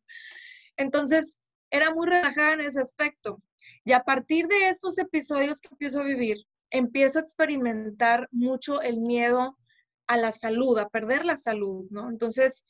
Entonces, 0.78 1.40
era 1.72 1.94
muy 1.94 2.08
relajada 2.08 2.54
en 2.54 2.62
ese 2.62 2.82
aspecto. 2.82 3.42
Y 3.84 3.94
a 3.94 4.04
partir 4.04 4.48
de 4.48 4.70
estos 4.70 4.98
episodios 5.00 5.62
que 5.62 5.70
empiezo 5.72 6.02
a 6.02 6.06
vivir, 6.06 6.38
empiezo 6.70 7.20
a 7.20 7.22
experimentar 7.22 8.28
mucho 8.32 8.82
el 8.82 9.00
miedo 9.00 9.58
a 10.08 10.18
la 10.18 10.32
salud, 10.32 10.78
a 10.80 10.90
perder 10.90 11.26
la 11.26 11.36
salud, 11.36 11.86
¿no? 11.90 12.10
Entonces, 12.10 12.66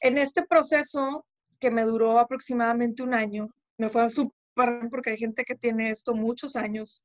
en 0.00 0.18
este 0.18 0.42
proceso 0.44 1.26
que 1.58 1.70
me 1.70 1.82
duró 1.82 2.18
aproximadamente 2.18 3.02
un 3.02 3.14
año, 3.14 3.48
me 3.78 3.88
fue 3.88 4.02
porque 4.54 5.10
hay 5.10 5.18
gente 5.18 5.44
que 5.44 5.54
tiene 5.54 5.90
esto 5.90 6.14
muchos 6.14 6.56
años. 6.56 7.04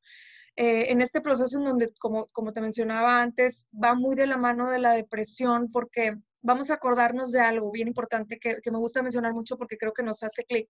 Eh, 0.55 0.91
en 0.91 1.01
este 1.01 1.21
proceso 1.21 1.57
en 1.57 1.65
donde, 1.65 1.93
como, 1.99 2.27
como 2.27 2.51
te 2.51 2.61
mencionaba 2.61 3.21
antes, 3.21 3.67
va 3.71 3.93
muy 3.93 4.15
de 4.15 4.25
la 4.25 4.37
mano 4.37 4.71
de 4.71 4.79
la 4.79 4.93
depresión 4.93 5.71
porque 5.71 6.15
vamos 6.41 6.71
a 6.71 6.75
acordarnos 6.75 7.31
de 7.31 7.41
algo 7.41 7.71
bien 7.71 7.87
importante 7.87 8.39
que, 8.39 8.57
que 8.61 8.71
me 8.71 8.79
gusta 8.79 9.03
mencionar 9.03 9.33
mucho 9.33 9.57
porque 9.57 9.77
creo 9.77 9.93
que 9.93 10.03
nos 10.03 10.23
hace 10.23 10.43
clic. 10.45 10.67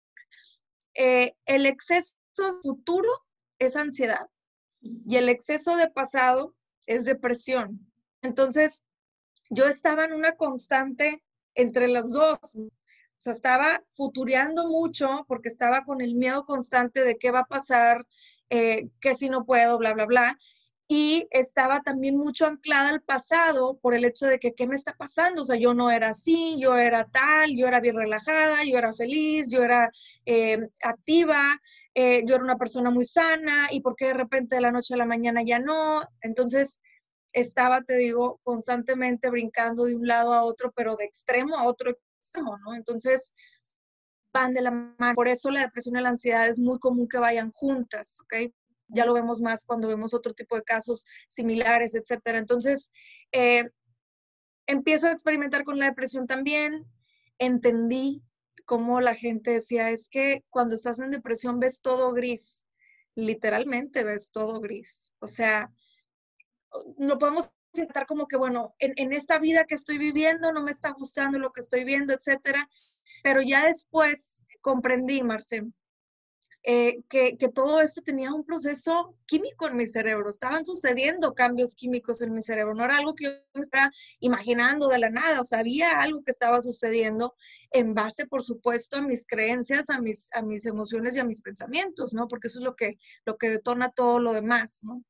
Eh, 0.94 1.36
el 1.46 1.66
exceso 1.66 2.16
futuro 2.62 3.10
es 3.60 3.76
ansiedad 3.76 4.28
y 4.82 5.16
el 5.16 5.30
exceso 5.30 5.78
de 5.78 5.90
pasado 5.90 6.56
es 6.86 7.06
depresión. 7.06 7.80
Entonces, 8.22 8.84
yo 9.50 9.66
estaba 9.66 10.06
en 10.06 10.14
una 10.14 10.36
constante 10.36 11.24
entre 11.56 11.88
las 11.88 12.12
dos. 12.12 12.40
O 13.18 13.22
sea, 13.22 13.34
estaba 13.34 13.84
futureando 13.94 14.68
mucho 14.68 15.26
porque 15.28 15.50
estaba 15.50 15.84
con 15.86 16.02
el 16.02 16.16
miedo 16.16 16.46
constante 16.46 17.04
de 17.04 17.18
qué 17.18 17.32
va 17.32 17.40
a 17.42 17.46
pasar, 17.46 18.06
eh, 18.50 18.90
que 19.02 19.16
si 19.16 19.30
no 19.30 19.46
puedo, 19.46 19.78
bla, 19.78 19.94
bla, 19.94 20.06
bla. 20.06 20.38
Y 20.90 21.28
estaba 21.32 21.82
también 21.82 22.16
mucho 22.16 22.46
anclada 22.46 22.90
al 22.90 23.02
pasado 23.02 23.78
por 23.82 23.94
el 23.94 24.06
hecho 24.06 24.26
de 24.26 24.40
que 24.40 24.54
qué 24.54 24.68
me 24.68 24.76
está 24.76 24.94
pasando. 24.94 25.42
O 25.42 25.46
sea, 25.46 25.58
yo 25.58 25.74
no 25.74 25.92
era 25.92 26.10
así, 26.10 26.58
yo 26.60 26.78
era 26.78 27.06
tal, 27.06 27.56
yo 27.58 27.68
era 27.68 27.80
bien 27.82 27.98
relajada, 27.98 28.64
yo 28.64 28.78
era 28.78 28.94
feliz, 28.94 29.50
yo 29.50 29.64
era 29.64 29.92
eh, 30.26 30.60
activa, 30.84 31.60
eh, 31.94 32.24
yo 32.26 32.36
era 32.36 32.44
una 32.44 32.58
persona 32.58 32.92
muy 32.92 33.04
sana 33.06 33.68
y 33.72 33.82
por 33.82 33.96
qué 33.96 34.08
de 34.08 34.14
repente 34.14 34.56
de 34.56 34.62
la 34.62 34.72
noche 34.72 34.94
a 34.94 34.98
la 34.98 35.06
mañana 35.06 35.42
ya 35.44 35.60
no. 35.60 36.04
Entonces, 36.22 36.80
estaba, 37.34 37.82
te 37.82 37.98
digo, 37.98 38.40
constantemente 38.44 39.30
brincando 39.30 39.86
de 39.86 39.96
un 39.96 40.08
lado 40.08 40.34
a 40.34 40.44
otro, 40.44 40.72
pero 40.76 40.96
de 40.96 41.06
extremo 41.06 41.58
a 41.58 41.66
otro 41.66 41.98
Entonces, 42.76 43.34
van 44.34 44.52
de 44.52 44.62
la 44.62 44.72
mano. 44.72 45.16
Por 45.16 45.28
eso 45.28 45.50
la 45.52 45.62
depresión 45.62 45.98
y 45.98 46.02
la 46.02 46.10
ansiedad 46.10 46.48
es 46.48 46.60
muy 46.60 46.80
común 46.80 47.08
que 47.08 47.18
vayan 47.18 47.52
juntas, 47.52 48.20
¿ok? 48.22 48.52
Ya 48.90 49.06
lo 49.06 49.14
vemos 49.14 49.42
más 49.42 49.66
cuando 49.66 49.88
vemos 49.88 50.14
otro 50.14 50.34
tipo 50.34 50.56
de 50.56 50.64
casos 50.64 51.06
similares, 51.28 51.96
etcétera. 51.96 52.38
Entonces, 52.38 52.92
eh, 53.32 53.70
empiezo 54.66 55.08
a 55.08 55.12
experimentar 55.12 55.64
con 55.64 55.80
la 55.80 55.88
depresión 55.88 56.28
también. 56.28 56.86
Entendí 57.40 58.24
cómo 58.66 59.02
la 59.02 59.16
gente 59.16 59.52
decía, 59.52 59.90
es 59.92 60.10
que 60.10 60.44
cuando 60.50 60.76
estás 60.76 61.00
en 61.00 61.12
depresión 61.12 61.60
ves 61.60 61.82
todo 61.82 62.14
gris. 62.14 62.66
Literalmente 63.16 64.04
ves 64.04 64.32
todo 64.32 64.60
gris. 64.60 65.14
O 65.20 65.28
sea, 65.28 65.72
no 66.98 67.18
podemos 67.18 67.52
intentar 67.74 68.06
como 68.06 68.28
que, 68.28 68.38
bueno, 68.38 68.76
en, 68.80 69.14
esta 69.14 69.40
vida 69.40 69.66
que 69.66 69.76
estoy 69.76 69.98
viviendo 69.98 70.52
no 70.52 70.64
me 70.64 70.72
está 70.72 70.92
gustando 70.92 71.40
lo 71.40 71.52
que 71.52 71.62
estoy 71.62 71.84
viendo, 71.84 72.14
etcétera. 72.14 72.70
Pero 73.24 73.42
ya 73.42 73.66
después 73.66 74.46
comprendí, 74.62 75.24
Marce, 75.24 75.64
eh, 76.64 77.02
que, 77.10 77.38
que, 77.38 77.48
todo 77.48 77.80
esto 77.80 78.02
tenía 78.02 78.34
un 78.34 78.44
proceso 78.44 79.16
químico 79.26 79.68
en 79.68 79.78
mi 79.78 79.88
cerebro. 79.88 80.30
Estaban 80.30 80.66
sucediendo 80.66 81.34
cambios 81.34 81.76
químicos 81.76 82.22
en 82.22 82.34
mi 82.34 82.42
cerebro. 82.42 82.74
No 82.74 82.84
era 82.84 82.98
algo 82.98 83.16
que 83.16 83.26
yo 83.26 83.32
me 83.54 83.62
estaba 83.62 83.90
imaginando 84.20 84.90
de 84.90 84.98
la 85.00 85.10
nada. 85.10 85.40
O 85.40 85.46
sea, 85.46 85.60
había 85.60 86.02
algo 86.02 86.24
que 86.24 86.32
estaba 86.32 86.60
sucediendo 86.60 87.36
en 87.72 87.94
base, 87.94 88.26
por 88.26 88.44
supuesto, 88.44 88.98
a 88.98 89.02
mis 89.02 89.26
creencias, 89.26 89.90
a 89.90 90.02
mis, 90.02 90.30
a 90.34 90.42
mis 90.42 90.66
emociones 90.66 91.16
y 91.16 91.20
a 91.20 91.24
mis 91.24 91.42
pensamientos, 91.42 92.14
¿no? 92.14 92.28
Porque 92.28 92.48
eso 92.48 92.60
es 92.60 92.66
lo 92.66 92.76
que, 92.76 92.98
lo 93.26 93.38
que 93.38 93.50
detona 93.50 93.90
todo 93.92 94.20
lo 94.20 94.34
demás, 94.34 94.84
¿no? 94.84 95.04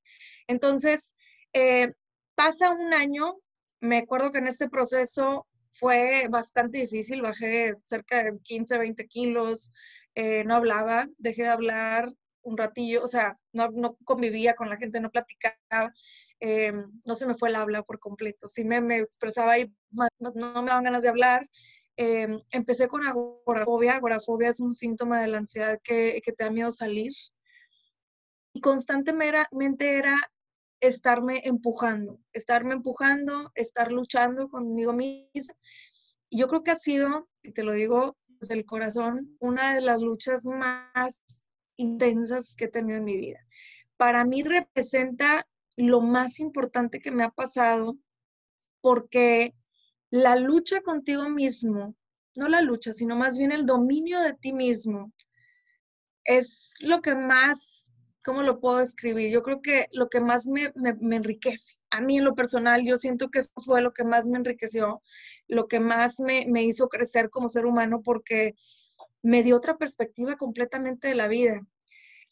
Entonces, 0.47 1.15
eh, 1.53 1.93
pasa 2.37 2.69
un 2.69 2.93
año, 2.93 3.39
me 3.81 3.97
acuerdo 3.97 4.31
que 4.31 4.37
en 4.37 4.47
este 4.47 4.69
proceso 4.69 5.47
fue 5.69 6.27
bastante 6.29 6.77
difícil, 6.77 7.23
bajé 7.23 7.73
cerca 7.83 8.23
de 8.23 8.37
15, 8.43 8.77
20 8.77 9.07
kilos, 9.07 9.73
eh, 10.13 10.43
no 10.43 10.55
hablaba, 10.55 11.07
dejé 11.17 11.43
de 11.43 11.49
hablar 11.49 12.13
un 12.43 12.55
ratillo, 12.55 13.03
o 13.03 13.07
sea, 13.07 13.37
no, 13.53 13.97
convivía 14.05 14.53
con 14.53 14.69
la 14.69 14.77
gente, 14.77 14.99
no 14.99 15.09
platicaba, 15.09 15.91
eh, 16.39 16.73
no 17.07 17.15
se 17.15 17.25
me 17.25 17.35
fue 17.35 17.49
el 17.49 17.55
habla 17.55 17.81
por 17.81 17.99
completo, 17.99 18.47
sí 18.47 18.63
me, 18.63 18.81
me 18.81 18.99
expresaba 18.99 19.57
y 19.57 19.73
no, 19.89 20.05
me 20.35 20.67
daban 20.69 20.83
ganas 20.83 21.01
de 21.01 21.09
hablar. 21.09 21.49
empecé 21.97 22.87
con 22.87 23.03
agorafobia, 23.03 23.95
agorafobia 23.95 24.49
es 24.49 24.59
un 24.59 24.75
síntoma 24.75 25.19
de 25.19 25.27
la 25.27 25.39
ansiedad 25.39 25.79
que, 25.83 26.21
que 26.23 26.33
te 26.33 26.43
da 26.43 26.51
miedo 26.51 26.71
salir. 26.71 27.11
Y 28.53 28.61
constantemente 28.61 29.97
era 29.97 30.17
estarme 30.79 31.41
empujando, 31.43 32.19
estarme 32.33 32.73
empujando, 32.73 33.51
estar 33.55 33.91
luchando 33.91 34.49
conmigo 34.49 34.93
misma. 34.93 35.55
Yo 36.29 36.47
creo 36.47 36.63
que 36.63 36.71
ha 36.71 36.75
sido, 36.75 37.27
y 37.43 37.51
te 37.51 37.63
lo 37.63 37.73
digo 37.73 38.17
desde 38.27 38.55
el 38.55 38.65
corazón, 38.65 39.35
una 39.39 39.75
de 39.75 39.81
las 39.81 40.01
luchas 40.01 40.45
más 40.45 41.21
intensas 41.77 42.55
que 42.55 42.65
he 42.65 42.69
tenido 42.69 42.97
en 42.97 43.05
mi 43.05 43.17
vida. 43.17 43.39
Para 43.97 44.25
mí 44.25 44.43
representa 44.43 45.47
lo 45.75 46.01
más 46.01 46.39
importante 46.39 46.99
que 46.99 47.11
me 47.11 47.23
ha 47.23 47.29
pasado 47.29 47.97
porque 48.81 49.55
la 50.09 50.35
lucha 50.35 50.81
contigo 50.81 51.29
mismo, 51.29 51.95
no 52.35 52.47
la 52.47 52.61
lucha, 52.61 52.93
sino 52.93 53.15
más 53.15 53.37
bien 53.37 53.51
el 53.51 53.65
dominio 53.65 54.19
de 54.21 54.33
ti 54.33 54.53
mismo, 54.53 55.11
es 56.23 56.73
lo 56.79 57.01
que 57.01 57.15
más 57.15 57.86
¿cómo 58.27 58.43
lo 58.43 58.59
puedo 58.59 58.81
escribir? 58.81 59.31
Yo 59.31 59.41
creo 59.41 59.61
que 59.61 59.87
lo 59.93 60.09
que 60.09 60.19
más 60.19 60.47
me, 60.47 60.73
enriquece, 61.15 61.77
a 61.89 62.01
mí 62.01 62.17
en 62.17 62.25
lo 62.25 62.35
personal, 62.35 62.83
yo 62.85 62.97
siento 62.97 63.29
que 63.29 63.39
eso 63.39 63.53
fue 63.63 63.81
lo 63.81 63.93
que 63.93 64.03
más 64.03 64.27
me 64.27 64.37
enriqueció, 64.37 65.01
lo 65.47 65.69
que 65.69 65.79
más 65.79 66.19
me, 66.19 66.45
hizo 66.63 66.89
crecer 66.89 67.29
como 67.29 67.47
ser 67.47 67.65
humano 67.65 68.01
porque 68.03 68.55
me 69.21 69.43
dio 69.43 69.55
otra 69.55 69.77
perspectiva 69.77 70.35
completamente 70.35 71.07
de 71.07 71.15
la 71.15 71.29
vida. 71.29 71.61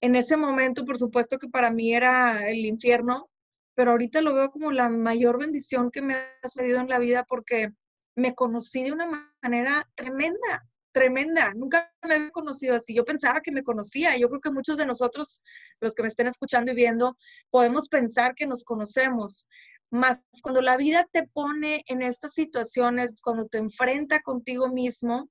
En 0.02 0.18
ese 0.18 0.36
momento, 0.36 0.84
por 0.84 0.98
supuesto 0.98 1.40
que 1.40 1.48
para 1.48 1.72
mí 1.72 1.96
era 1.96 2.50
el 2.50 2.66
infierno, 2.66 3.30
pero 3.74 3.92
ahorita 3.92 4.20
lo 4.22 4.34
veo 4.34 4.52
como 4.52 4.74
la 4.74 4.90
mayor 4.90 5.40
bendición 5.40 5.92
que 5.92 6.02
me 6.02 6.16
ha 6.16 6.28
sucedido 6.44 6.82
en 6.82 6.90
la 6.90 7.00
vida 7.00 7.24
porque 7.24 7.72
me 8.16 8.36
conocí 8.36 8.84
de 8.84 8.92
una 8.92 9.32
manera 9.42 9.90
tremenda 9.96 10.68
tremenda. 10.96 11.54
Nunca 11.54 11.92
me 12.08 12.16
había 12.16 12.32
conocido 12.32 12.74
así. 12.74 12.96
Yo 12.96 13.04
pensaba 13.04 13.42
que 13.42 13.52
me 13.52 13.64
conocía. 13.64 14.18
Yo 14.18 14.30
creo 14.30 14.40
que 14.40 14.50
muchos 14.50 14.78
de 14.78 14.86
nosotros, 14.86 15.44
los 15.82 15.94
que 15.94 16.04
me 16.04 16.08
estén 16.08 16.28
escuchando 16.28 16.72
y 16.72 16.76
viendo, 16.76 17.18
podemos 17.52 17.90
pensar 17.90 18.34
que 18.34 18.48
nos 18.48 18.64
conocemos. 18.64 19.50
Más 19.92 20.22
cuando 20.42 20.62
la 20.62 20.78
vida 20.78 21.06
te 21.12 21.28
pone 21.28 21.84
en 21.88 22.02
estas 22.02 22.32
situaciones, 22.34 23.22
cuando 23.22 23.46
te 23.46 23.58
enfrenta 23.58 24.22
contigo 24.22 24.70
mismo, 24.70 25.30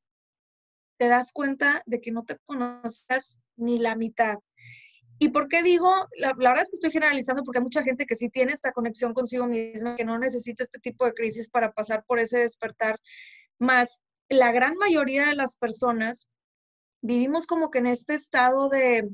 te 0.99 1.09
das 1.09 1.33
cuenta 1.33 1.83
de 1.87 1.99
que 2.03 2.13
no 2.13 2.25
te 2.25 2.37
conoces 2.45 3.39
ni 3.57 3.79
la 3.79 3.97
mitad. 3.97 4.37
¿Y 5.19 5.31
por 5.31 5.49
qué 5.49 5.63
digo? 5.63 5.89
La, 6.19 6.35
la, 6.39 6.51
verdad 6.51 6.65
es 6.65 6.69
que 6.69 6.77
estoy 6.77 6.91
generalizando 6.91 7.43
porque 7.43 7.59
hay 7.59 7.65
mucha 7.65 7.83
gente 7.83 8.05
que 8.05 8.17
sí 8.17 8.29
tiene 8.29 8.53
esta 8.53 8.73
conexión 8.73 9.15
consigo 9.15 9.47
misma, 9.47 9.97
que 9.97 10.05
no 10.05 10.19
necesita 10.19 10.63
este 10.63 10.79
tipo 10.81 11.07
de 11.07 11.15
crisis 11.15 11.49
para 11.49 11.73
pasar 11.73 12.05
por 12.07 12.19
ese 12.19 12.41
despertar. 12.41 12.99
Más 13.59 14.03
la 14.29 14.53
gran 14.53 14.77
mayoría 14.77 15.27
de 15.27 15.35
las 15.35 15.57
personas 15.57 16.29
vivimos 17.03 17.47
como 17.47 17.71
que 17.71 17.79
en 17.79 17.87
este 17.87 18.15
estado 18.15 18.69
de 18.69 19.09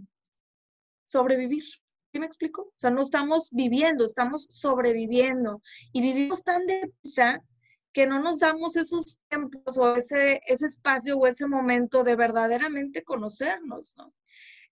sobrevivir. 1.04 1.64
¿Sí 2.12 2.18
me 2.18 2.26
explico? 2.26 2.62
O 2.62 2.72
sea, 2.76 2.90
no 2.90 3.02
estamos 3.02 3.50
viviendo, 3.52 4.04
estamos 4.04 4.46
sobreviviendo 4.50 5.62
y 5.92 6.00
vivimos 6.00 6.42
tan 6.42 6.66
deprisa 6.66 7.42
que 7.92 8.06
no 8.06 8.20
nos 8.20 8.40
damos 8.40 8.76
esos 8.76 9.20
tiempos 9.28 9.76
o 9.78 9.96
ese, 9.96 10.40
ese 10.46 10.66
espacio 10.66 11.16
o 11.16 11.26
ese 11.26 11.46
momento 11.46 12.04
de 12.04 12.16
verdaderamente 12.16 13.02
conocernos, 13.02 13.94
¿no? 13.96 14.12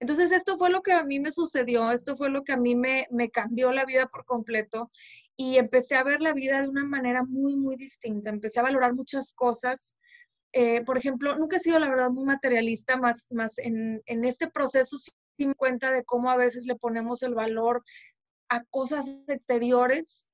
Entonces, 0.01 0.31
esto 0.31 0.57
fue 0.59 0.71
lo 0.71 0.83
que 0.83 0.93
a 0.93 1.03
mí 1.03 1.19
me 1.19 1.33
sucedió, 1.33 1.91
esto 1.91 2.17
fue 2.17 2.31
lo 2.31 2.45
que 2.45 2.53
a 2.53 2.57
mí 2.57 2.77
me, 2.77 3.09
me 3.11 3.31
cambió 3.31 3.73
la 3.73 3.85
vida 3.85 4.07
por 4.07 4.25
completo 4.25 4.93
y 5.37 5.57
empecé 5.57 5.97
a 5.97 6.05
ver 6.05 6.21
la 6.21 6.33
vida 6.33 6.63
de 6.63 6.69
una 6.69 6.85
manera 6.85 7.25
muy, 7.25 7.57
muy 7.57 7.77
distinta. 7.77 8.31
Empecé 8.31 8.61
a 8.61 8.65
valorar 8.65 8.95
muchas 8.95 9.35
cosas 9.35 9.97
eh, 10.53 10.83
por 10.85 10.99
ejemplo, 10.99 11.37
nunca 11.37 11.57
he 11.57 11.61
sido, 11.61 11.79
la 11.79 11.89
verdad, 11.89 12.11
muy 12.11 12.25
materialista, 12.25 12.97
más, 12.97 13.31
más 13.31 13.59
en, 13.59 14.03
en 14.07 14.25
este 14.25 14.49
proceso 14.49 14.97
sí 14.97 15.13
me 15.47 15.55
cuenta 15.55 15.91
de 15.93 16.05
cómo 16.05 16.31
a 16.31 16.37
veces 16.37 16.67
le 16.67 16.77
ponemos 16.77 17.23
el 17.23 17.35
valor 17.35 17.85
a 18.49 18.65
cosas 18.65 19.07
exteriores 19.29 20.29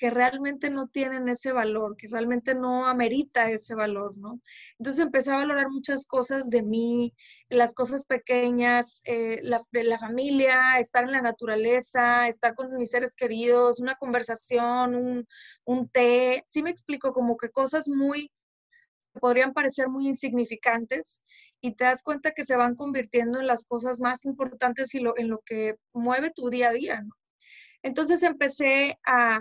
que 0.00 0.08
realmente 0.08 0.70
no 0.70 0.88
tienen 0.88 1.28
ese 1.28 1.52
valor, 1.52 1.94
que 1.94 2.08
realmente 2.08 2.54
no 2.54 2.86
amerita 2.86 3.50
ese 3.50 3.74
valor, 3.74 4.16
¿no? 4.16 4.40
Entonces 4.78 5.04
empecé 5.04 5.30
a 5.30 5.36
valorar 5.36 5.68
muchas 5.68 6.06
cosas 6.06 6.48
de 6.48 6.62
mí, 6.62 7.12
las 7.50 7.74
cosas 7.74 8.06
pequeñas, 8.06 9.02
eh, 9.04 9.40
la, 9.42 9.60
la, 9.72 9.98
familia, 9.98 10.78
estar 10.78 11.04
en 11.04 11.12
la 11.12 11.20
naturaleza, 11.20 12.28
estar 12.28 12.54
con 12.54 12.74
mis 12.78 12.92
seres 12.92 13.14
queridos, 13.14 13.78
una 13.78 13.96
conversación, 13.96 14.94
un, 14.94 15.28
un 15.64 15.88
té, 15.90 16.44
sí 16.46 16.62
me 16.62 16.70
explico, 16.70 17.12
como 17.12 17.36
que 17.36 17.50
cosas 17.50 17.86
muy 17.86 18.32
podrían 19.20 19.52
parecer 19.52 19.88
muy 19.88 20.08
insignificantes 20.08 21.22
y 21.60 21.74
te 21.74 21.84
das 21.84 22.02
cuenta 22.02 22.32
que 22.32 22.44
se 22.44 22.56
van 22.56 22.74
convirtiendo 22.74 23.38
en 23.38 23.46
las 23.46 23.66
cosas 23.66 24.00
más 24.00 24.24
importantes 24.24 24.94
y 24.94 25.00
lo, 25.00 25.16
en 25.18 25.28
lo 25.28 25.40
que 25.40 25.76
mueve 25.92 26.32
tu 26.34 26.48
día 26.48 26.70
a 26.70 26.72
día. 26.72 27.02
Entonces 27.82 28.22
empecé 28.22 28.98
a, 29.06 29.40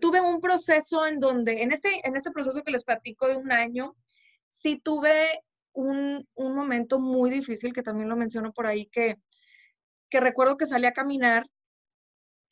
tuve 0.00 0.20
un 0.20 0.40
proceso 0.40 1.06
en 1.06 1.18
donde, 1.18 1.62
en 1.62 1.72
ese, 1.72 2.00
en 2.04 2.16
ese 2.16 2.30
proceso 2.30 2.62
que 2.62 2.72
les 2.72 2.84
platico 2.84 3.26
de 3.26 3.36
un 3.36 3.52
año, 3.52 3.96
sí 4.52 4.80
tuve 4.82 5.42
un, 5.72 6.26
un 6.34 6.54
momento 6.54 6.98
muy 6.98 7.30
difícil, 7.30 7.72
que 7.72 7.82
también 7.82 8.08
lo 8.08 8.16
menciono 8.16 8.52
por 8.52 8.66
ahí, 8.66 8.86
que, 8.86 9.16
que 10.10 10.20
recuerdo 10.20 10.56
que 10.56 10.66
salí 10.66 10.86
a 10.86 10.92
caminar 10.92 11.44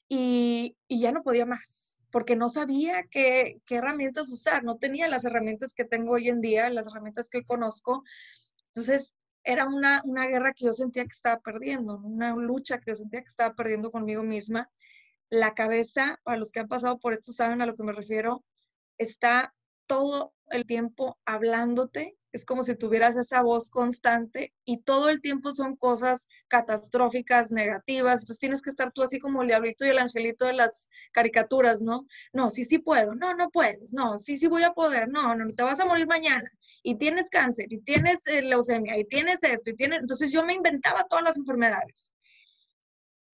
y, 0.08 0.76
y 0.88 1.00
ya 1.00 1.12
no 1.12 1.22
podía 1.22 1.46
más, 1.46 1.85
porque 2.16 2.34
no 2.34 2.48
sabía 2.48 3.04
qué, 3.10 3.60
herramientas 3.68 4.30
usar, 4.30 4.64
no 4.64 4.78
tenía 4.78 5.06
las 5.06 5.26
herramientas 5.26 5.74
que 5.74 5.84
tengo 5.84 6.12
hoy 6.12 6.30
en 6.30 6.40
día, 6.40 6.70
las 6.70 6.86
herramientas 6.86 7.28
que 7.28 7.36
hoy 7.36 7.44
conozco. 7.44 8.04
Entonces, 8.68 9.16
era 9.44 9.66
una, 9.66 10.00
una 10.02 10.26
guerra 10.26 10.54
que 10.54 10.64
yo 10.64 10.72
sentía 10.72 11.04
que 11.04 11.12
estaba 11.12 11.42
perdiendo, 11.42 11.98
una 11.98 12.34
lucha 12.34 12.78
que 12.78 12.92
yo 12.92 12.94
sentía 12.94 13.20
que 13.20 13.28
estaba 13.28 13.54
perdiendo 13.54 13.90
conmigo 13.90 14.22
misma. 14.22 14.70
La 15.28 15.52
cabeza, 15.52 16.18
para 16.22 16.38
los 16.38 16.52
que 16.52 16.60
han 16.60 16.68
pasado 16.68 16.98
por 16.98 17.12
esto 17.12 17.32
saben 17.32 17.60
a 17.60 17.66
lo 17.66 17.74
que 17.74 17.82
me 17.82 17.92
refiero, 17.92 18.42
está 18.96 19.54
todo 19.86 20.32
el 20.48 20.64
tiempo 20.64 21.18
hablándote 21.26 22.16
es 22.36 22.44
como 22.44 22.62
si 22.62 22.76
tuvieras 22.76 23.16
esa 23.16 23.42
voz 23.42 23.70
constante 23.70 24.52
y 24.64 24.82
todo 24.82 25.08
el 25.08 25.20
tiempo 25.20 25.52
son 25.52 25.74
cosas 25.76 26.28
catastróficas, 26.48 27.50
negativas, 27.50 28.20
entonces 28.20 28.38
tienes 28.38 28.62
que 28.62 28.70
estar 28.70 28.92
tú 28.92 29.02
así 29.02 29.18
como 29.18 29.42
el 29.42 29.48
diablito 29.48 29.84
y 29.84 29.88
el 29.88 29.98
angelito 29.98 30.44
de 30.44 30.52
las 30.52 30.88
caricaturas, 31.12 31.82
¿no? 31.82 32.06
No, 32.32 32.50
sí, 32.50 32.64
sí 32.64 32.78
puedo, 32.78 33.14
no, 33.14 33.34
no 33.34 33.50
puedes, 33.50 33.92
no, 33.92 34.18
sí, 34.18 34.36
sí 34.36 34.46
voy 34.46 34.64
a 34.64 34.72
poder, 34.72 35.08
no, 35.08 35.34
no, 35.34 35.46
te 35.48 35.62
vas 35.62 35.80
a 35.80 35.86
morir 35.86 36.06
mañana 36.06 36.48
y 36.82 36.96
tienes 36.96 37.30
cáncer 37.30 37.72
y 37.72 37.80
tienes 37.80 38.26
eh, 38.26 38.42
leucemia 38.42 38.98
y 38.98 39.04
tienes 39.04 39.42
esto 39.42 39.70
y 39.70 39.76
tienes, 39.76 40.00
entonces 40.00 40.30
yo 40.30 40.44
me 40.44 40.54
inventaba 40.54 41.04
todas 41.08 41.24
las 41.24 41.36
enfermedades. 41.38 42.12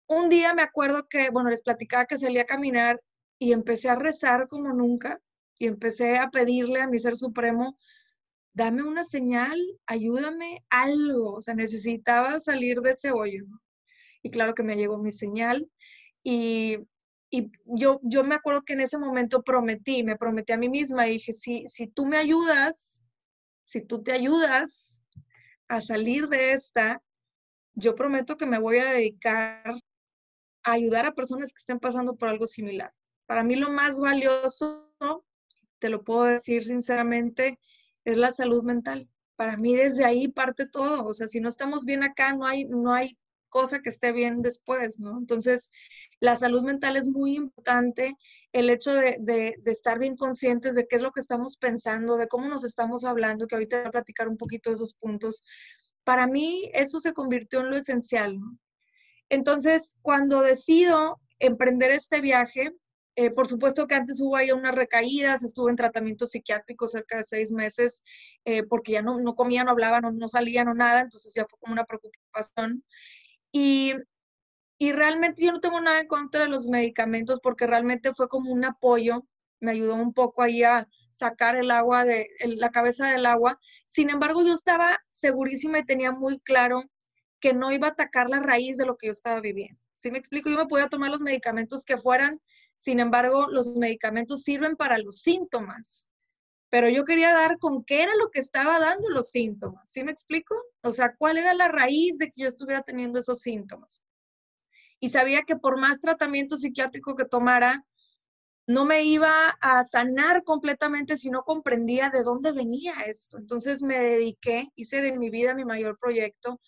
Un 0.07 0.29
día 0.29 0.53
me 0.53 0.61
acuerdo 0.61 1.07
que, 1.09 1.29
bueno, 1.29 1.49
les 1.49 1.63
platicaba 1.63 2.05
que 2.05 2.17
salí 2.17 2.37
a 2.37 2.45
caminar 2.45 3.01
y 3.39 3.53
empecé 3.53 3.89
a 3.89 3.95
rezar 3.95 4.47
como 4.47 4.73
nunca 4.73 5.19
y 5.57 5.67
empecé 5.67 6.17
a 6.17 6.29
pedirle 6.29 6.81
a 6.81 6.87
mi 6.87 6.99
ser 6.99 7.15
supremo 7.15 7.77
dame 8.53 8.83
una 8.83 9.03
señal, 9.03 9.59
ayúdame, 9.85 10.63
algo. 10.69 11.33
O 11.33 11.41
sea, 11.41 11.53
necesitaba 11.53 12.39
salir 12.39 12.81
de 12.81 12.91
ese 12.91 13.11
hoyo. 13.11 13.45
Y 14.23 14.29
claro 14.29 14.53
que 14.53 14.63
me 14.63 14.75
llegó 14.75 14.97
mi 14.97 15.11
señal. 15.11 15.69
Y, 16.23 16.79
yo, 17.65 18.01
yo 18.03 18.25
me 18.25 18.35
acuerdo 18.35 18.63
que 18.63 18.73
en 18.73 18.81
ese 18.81 18.97
momento 18.97 19.41
prometí, 19.41 20.03
me 20.03 20.17
prometí 20.17 20.51
a 20.51 20.57
mí 20.57 20.67
misma, 20.67 21.07
y 21.07 21.13
dije, 21.13 21.31
si, 21.31 21.65
si 21.69 21.87
tú 21.87 22.05
me 22.05 22.17
ayudas, 22.17 23.05
si 23.63 23.81
tú 23.81 24.03
te 24.03 24.11
ayudas 24.11 25.01
a 25.69 25.79
salir 25.79 26.27
de 26.27 26.51
esta, 26.51 27.01
yo 27.73 27.95
prometo 27.95 28.35
que 28.35 28.45
me 28.45 28.59
voy 28.59 28.79
a 28.79 28.91
dedicar 28.91 29.73
a 30.63 30.71
ayudar 30.73 31.05
a 31.05 31.13
personas 31.13 31.51
que 31.51 31.59
estén 31.59 31.79
pasando 31.79 32.15
por 32.15 32.27
algo 32.27 32.47
similar. 32.47 32.93
Para 33.25 33.43
mí 33.43 33.55
lo 33.55 33.71
más 33.71 33.99
valioso, 33.99 34.93
te 35.79 35.89
lo 35.89 36.03
puedo 36.03 36.25
decir 36.25 36.65
sinceramente, 36.65 37.57
es 38.05 38.17
la 38.17 38.31
salud 38.31 38.63
mental. 38.63 39.09
Para 39.35 39.57
mí 39.57 39.75
desde 39.75 40.05
ahí 40.05 40.27
parte 40.27 40.67
todo. 40.67 41.05
O 41.05 41.13
sea, 41.13 41.27
si 41.27 41.39
no 41.39 41.49
estamos 41.49 41.85
bien 41.85 42.03
acá, 42.03 42.33
no 42.33 42.45
hay, 42.45 42.65
no 42.65 42.93
hay 42.93 43.17
cosa 43.49 43.81
que 43.81 43.89
esté 43.89 44.11
bien 44.11 44.41
después, 44.41 44.99
¿no? 44.99 45.19
Entonces, 45.19 45.69
la 46.19 46.35
salud 46.35 46.63
mental 46.63 46.95
es 46.95 47.09
muy 47.09 47.35
importante, 47.35 48.15
el 48.53 48.69
hecho 48.69 48.93
de, 48.93 49.17
de, 49.19 49.55
estar 49.65 49.99
bien 49.99 50.15
conscientes 50.15 50.75
de 50.75 50.87
qué 50.87 50.95
es 50.95 51.01
lo 51.01 51.11
que 51.11 51.19
estamos 51.19 51.57
pensando, 51.57 52.17
de 52.17 52.27
cómo 52.27 52.47
nos 52.47 52.63
estamos 52.63 53.03
hablando, 53.03 53.47
que 53.47 53.55
ahorita 53.55 53.79
voy 53.79 53.87
a 53.87 53.91
platicar 53.91 54.27
un 54.27 54.37
poquito 54.37 54.69
de 54.69 54.75
esos 54.75 54.93
puntos. 54.93 55.43
Para 56.03 56.27
mí 56.27 56.69
eso 56.73 56.99
se 56.99 57.13
convirtió 57.13 57.59
en 57.59 57.69
lo 57.69 57.77
esencial. 57.77 58.39
Entonces, 59.29 59.97
cuando 60.01 60.41
decido 60.41 61.19
emprender 61.39 61.91
este 61.91 62.21
viaje, 62.21 62.71
eh, 63.21 63.29
por 63.29 63.47
supuesto 63.47 63.85
que 63.85 63.93
antes 63.93 64.19
hubo 64.19 64.35
ahí 64.35 64.51
unas 64.51 64.73
recaídas, 64.73 65.43
estuve 65.43 65.69
en 65.69 65.75
tratamiento 65.75 66.25
psiquiátrico 66.25 66.87
cerca 66.87 67.17
de 67.17 67.23
seis 67.23 67.51
meses, 67.51 68.03
eh, 68.45 68.63
porque 68.63 68.93
ya 68.93 69.03
no, 69.03 69.19
no 69.19 69.35
comía, 69.35 69.63
no 69.63 69.69
hablaba, 69.71 70.01
no, 70.01 70.11
no 70.11 70.27
salía, 70.27 70.65
no 70.65 70.73
nada, 70.73 71.01
entonces 71.01 71.31
ya 71.35 71.45
fue 71.47 71.59
como 71.59 71.73
una 71.73 71.85
preocupación. 71.85 72.83
Y, 73.51 73.93
y 74.79 74.91
realmente 74.91 75.45
yo 75.45 75.51
no 75.51 75.59
tengo 75.59 75.79
nada 75.81 75.99
en 75.99 76.07
contra 76.07 76.45
de 76.45 76.49
los 76.49 76.67
medicamentos 76.67 77.39
porque 77.43 77.67
realmente 77.67 78.11
fue 78.15 78.27
como 78.27 78.51
un 78.51 78.65
apoyo, 78.65 79.27
me 79.59 79.71
ayudó 79.71 79.93
un 79.95 80.13
poco 80.13 80.41
ahí 80.41 80.63
a 80.63 80.87
sacar 81.11 81.55
el 81.55 81.69
agua 81.69 82.05
de 82.05 82.27
la 82.57 82.71
cabeza 82.71 83.11
del 83.11 83.27
agua. 83.27 83.59
Sin 83.85 84.09
embargo, 84.09 84.41
yo 84.41 84.53
estaba 84.53 84.97
segurísima 85.09 85.77
y 85.77 85.85
tenía 85.85 86.11
muy 86.11 86.39
claro 86.39 86.85
que 87.39 87.53
no 87.53 87.71
iba 87.71 87.89
a 87.89 87.91
atacar 87.91 88.31
la 88.31 88.39
raíz 88.39 88.77
de 88.77 88.87
lo 88.87 88.97
que 88.97 89.07
yo 89.07 89.11
estaba 89.11 89.41
viviendo. 89.41 89.79
¿Sí 90.01 90.09
me 90.09 90.17
explico? 90.17 90.49
Yo 90.49 90.57
me 90.57 90.65
podía 90.65 90.89
tomar 90.89 91.11
los 91.11 91.21
medicamentos 91.21 91.85
que 91.85 91.95
fueran, 91.95 92.41
sin 92.75 92.99
embargo, 92.99 93.45
los 93.51 93.77
medicamentos 93.77 94.41
sirven 94.41 94.75
para 94.75 94.97
los 94.97 95.19
síntomas, 95.19 96.09
pero 96.71 96.89
yo 96.89 97.05
quería 97.05 97.31
dar 97.31 97.59
con 97.59 97.83
qué 97.83 98.01
era 98.01 98.15
lo 98.15 98.31
que 98.31 98.39
estaba 98.39 98.79
dando 98.79 99.09
los 99.09 99.29
síntomas. 99.29 99.91
¿Sí 99.91 100.03
me 100.03 100.11
explico? 100.11 100.55
O 100.81 100.91
sea, 100.91 101.15
cuál 101.15 101.37
era 101.37 101.53
la 101.53 101.67
raíz 101.67 102.17
de 102.17 102.31
que 102.31 102.41
yo 102.41 102.47
estuviera 102.47 102.81
teniendo 102.81 103.19
esos 103.19 103.41
síntomas. 103.41 104.03
Y 104.99 105.09
sabía 105.09 105.43
que 105.43 105.55
por 105.55 105.79
más 105.79 105.99
tratamiento 105.99 106.57
psiquiátrico 106.57 107.15
que 107.15 107.25
tomara, 107.25 107.85
no 108.65 108.85
me 108.85 109.03
iba 109.03 109.49
a 109.61 109.83
sanar 109.83 110.43
completamente 110.43 111.15
si 111.15 111.29
no 111.29 111.43
comprendía 111.43 112.09
de 112.09 112.23
dónde 112.23 112.51
venía 112.53 112.93
esto. 113.05 113.37
Entonces 113.37 113.83
me 113.83 113.99
dediqué, 113.99 114.71
hice 114.75 115.01
de 115.03 115.15
mi 115.15 115.29
vida 115.29 115.53
mi 115.53 115.65
mayor 115.65 115.99
proyecto 115.99 116.59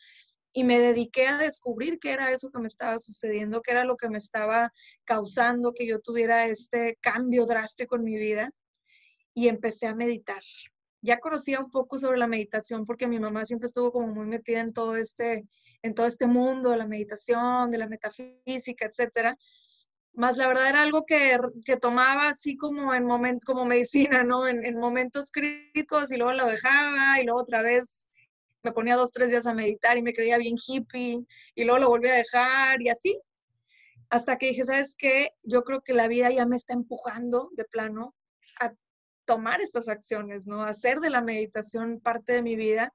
y 0.53 0.63
me 0.63 0.79
dediqué 0.79 1.27
a 1.27 1.37
descubrir 1.39 1.99
qué 1.99 2.11
era 2.13 2.31
eso 2.31 2.51
que 2.51 2.59
me 2.59 2.67
estaba 2.67 2.99
sucediendo, 2.99 3.61
qué 3.61 3.71
era 3.71 3.83
lo 3.83 3.97
que 3.97 4.07
me 4.07 4.19
estaba 4.19 4.71
causando 5.03 5.73
que 5.73 5.87
yo 5.87 5.99
tuviera 5.99 6.45
este 6.45 6.97
cambio 7.01 7.47
drástico 7.47 7.95
en 7.95 8.03
mi 8.03 8.15
vida 8.15 8.51
y 9.33 9.47
empecé 9.47 9.87
a 9.87 9.95
meditar. 9.95 10.43
Ya 11.01 11.19
conocía 11.19 11.59
un 11.59 11.71
poco 11.71 11.97
sobre 11.97 12.19
la 12.19 12.27
meditación 12.27 12.85
porque 12.85 13.07
mi 13.07 13.19
mamá 13.19 13.45
siempre 13.45 13.65
estuvo 13.65 13.91
como 13.91 14.07
muy 14.07 14.27
metida 14.27 14.59
en 14.61 14.71
todo 14.71 14.95
este 14.95 15.43
en 15.81 15.93
todo 15.95 16.05
este 16.05 16.27
mundo 16.27 16.69
de 16.69 16.77
la 16.77 16.87
meditación, 16.87 17.69
de 17.69 17.77
la 17.77 17.87
metafísica, 17.87 18.85
etcétera. 18.85 19.37
Más 20.13 20.37
la 20.37 20.47
verdad 20.47 20.69
era 20.69 20.81
algo 20.83 21.03
que, 21.05 21.37
que 21.65 21.75
tomaba 21.75 22.29
así 22.29 22.55
como 22.55 22.93
en 22.93 23.03
momento, 23.03 23.45
como 23.45 23.65
medicina, 23.65 24.23
¿no? 24.23 24.47
En, 24.47 24.63
en 24.63 24.77
momentos 24.79 25.29
críticos 25.29 26.11
y 26.11 26.17
luego 26.17 26.31
lo 26.31 26.45
dejaba 26.45 27.19
y 27.19 27.25
luego 27.25 27.41
otra 27.41 27.61
vez 27.63 28.07
me 28.63 28.71
ponía 28.71 28.95
dos, 28.95 29.11
tres 29.11 29.29
días 29.29 29.45
a 29.45 29.53
meditar 29.53 29.97
y 29.97 30.01
me 30.01 30.13
creía 30.13 30.37
bien 30.37 30.55
hippie 30.57 31.25
y 31.55 31.63
luego 31.63 31.79
lo 31.79 31.89
volví 31.89 32.09
a 32.09 32.13
dejar 32.13 32.81
y 32.81 32.89
así. 32.89 33.19
Hasta 34.09 34.37
que 34.37 34.47
dije, 34.47 34.63
¿sabes 34.63 34.95
qué? 34.97 35.31
Yo 35.43 35.63
creo 35.63 35.81
que 35.81 35.93
la 35.93 36.07
vida 36.07 36.31
ya 36.31 36.45
me 36.45 36.55
está 36.55 36.73
empujando 36.73 37.49
de 37.53 37.65
plano 37.65 38.15
a 38.59 38.73
tomar 39.25 39.61
estas 39.61 39.89
acciones, 39.89 40.47
¿no? 40.47 40.63
A 40.63 40.69
hacer 40.69 40.99
de 40.99 41.09
la 41.09 41.21
meditación 41.21 41.99
parte 41.99 42.33
de 42.33 42.41
mi 42.41 42.55
vida 42.55 42.93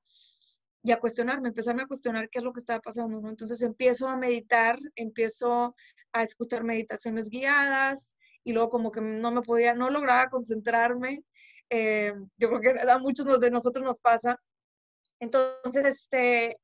y 0.82 0.92
a 0.92 1.00
cuestionarme, 1.00 1.48
empezarme 1.48 1.82
a 1.82 1.86
cuestionar 1.86 2.30
qué 2.30 2.38
es 2.38 2.44
lo 2.44 2.52
que 2.52 2.60
estaba 2.60 2.80
pasando, 2.80 3.20
¿no? 3.20 3.28
Entonces 3.28 3.62
empiezo 3.62 4.08
a 4.08 4.16
meditar, 4.16 4.78
empiezo 4.94 5.74
a 6.12 6.22
escuchar 6.22 6.64
meditaciones 6.64 7.28
guiadas 7.28 8.16
y 8.44 8.52
luego 8.52 8.70
como 8.70 8.90
que 8.90 9.00
no 9.00 9.30
me 9.32 9.42
podía, 9.42 9.74
no 9.74 9.90
lograba 9.90 10.30
concentrarme. 10.30 11.24
Eh, 11.68 12.14
yo 12.38 12.48
creo 12.48 12.60
que 12.60 12.80
a 12.80 12.98
muchos 12.98 13.40
de 13.40 13.50
nosotros 13.50 13.84
nos 13.84 14.00
pasa 14.00 14.40
entonces, 15.20 15.84
este, 15.84 16.56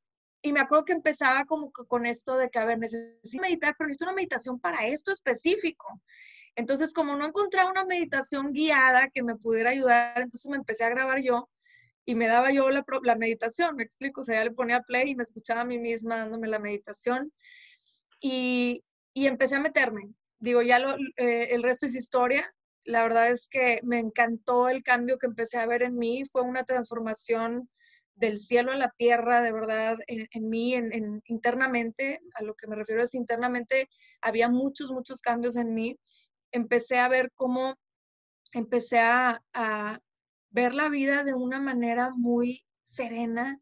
y 0.42 0.52
me 0.52 0.60
acuerdo 0.60 0.84
que 0.84 0.92
empezaba 0.92 1.44
como 1.46 1.72
con 1.72 2.06
esto 2.06 2.36
de 2.36 2.50
que, 2.50 2.58
a 2.58 2.64
ver, 2.64 2.78
necesito 2.78 3.42
meditar, 3.42 3.74
pero 3.76 3.88
necesito 3.88 4.04
una 4.04 4.14
meditación 4.14 4.60
para 4.60 4.86
esto 4.86 5.12
específico. 5.12 6.02
Entonces, 6.56 6.92
como 6.92 7.16
no 7.16 7.26
encontraba 7.26 7.70
una 7.70 7.84
meditación 7.84 8.52
guiada 8.52 9.08
que 9.10 9.22
me 9.22 9.36
pudiera 9.36 9.70
ayudar, 9.70 10.20
entonces 10.20 10.50
me 10.50 10.56
empecé 10.56 10.84
a 10.84 10.90
grabar 10.90 11.20
yo 11.20 11.48
y 12.04 12.14
me 12.14 12.26
daba 12.26 12.52
yo 12.52 12.68
la, 12.70 12.84
la 13.02 13.16
meditación, 13.16 13.76
me 13.76 13.82
explico, 13.82 14.20
o 14.20 14.24
sea, 14.24 14.36
ya 14.36 14.44
le 14.44 14.50
ponía 14.50 14.82
play 14.82 15.10
y 15.10 15.16
me 15.16 15.22
escuchaba 15.22 15.62
a 15.62 15.64
mí 15.64 15.78
misma 15.78 16.18
dándome 16.18 16.48
la 16.48 16.58
meditación 16.58 17.32
y, 18.20 18.84
y 19.14 19.26
empecé 19.26 19.56
a 19.56 19.60
meterme. 19.60 20.10
Digo, 20.38 20.62
ya 20.62 20.78
lo, 20.78 20.96
eh, 21.16 21.48
el 21.50 21.62
resto 21.62 21.86
es 21.86 21.94
historia. 21.94 22.54
La 22.84 23.02
verdad 23.02 23.28
es 23.28 23.48
que 23.48 23.80
me 23.82 23.98
encantó 23.98 24.68
el 24.68 24.82
cambio 24.82 25.18
que 25.18 25.26
empecé 25.26 25.56
a 25.56 25.66
ver 25.66 25.82
en 25.82 25.96
mí, 25.96 26.24
fue 26.30 26.42
una 26.42 26.64
transformación 26.64 27.70
del 28.14 28.38
cielo 28.38 28.72
a 28.72 28.76
la 28.76 28.92
tierra, 28.96 29.42
de 29.42 29.52
verdad, 29.52 29.98
en, 30.06 30.48
mí, 30.48 30.74
en, 30.74 31.22
internamente, 31.26 32.20
a 32.34 32.42
lo 32.42 32.54
que 32.54 32.66
me 32.66 32.76
refiero 32.76 33.02
es 33.02 33.14
internamente, 33.14 33.88
había 34.20 34.48
muchos, 34.48 34.90
muchos 34.90 35.20
cambios 35.20 35.56
en 35.56 35.74
mí. 35.74 35.98
Empecé 36.52 36.98
a 36.98 37.08
ver 37.08 37.32
cómo, 37.34 37.74
empecé 38.52 39.00
a, 39.00 39.40
ver 40.50 40.74
la 40.74 40.88
vida 40.88 41.24
de 41.24 41.34
una 41.34 41.58
manera 41.58 42.10
muy 42.14 42.64
serena. 42.84 43.60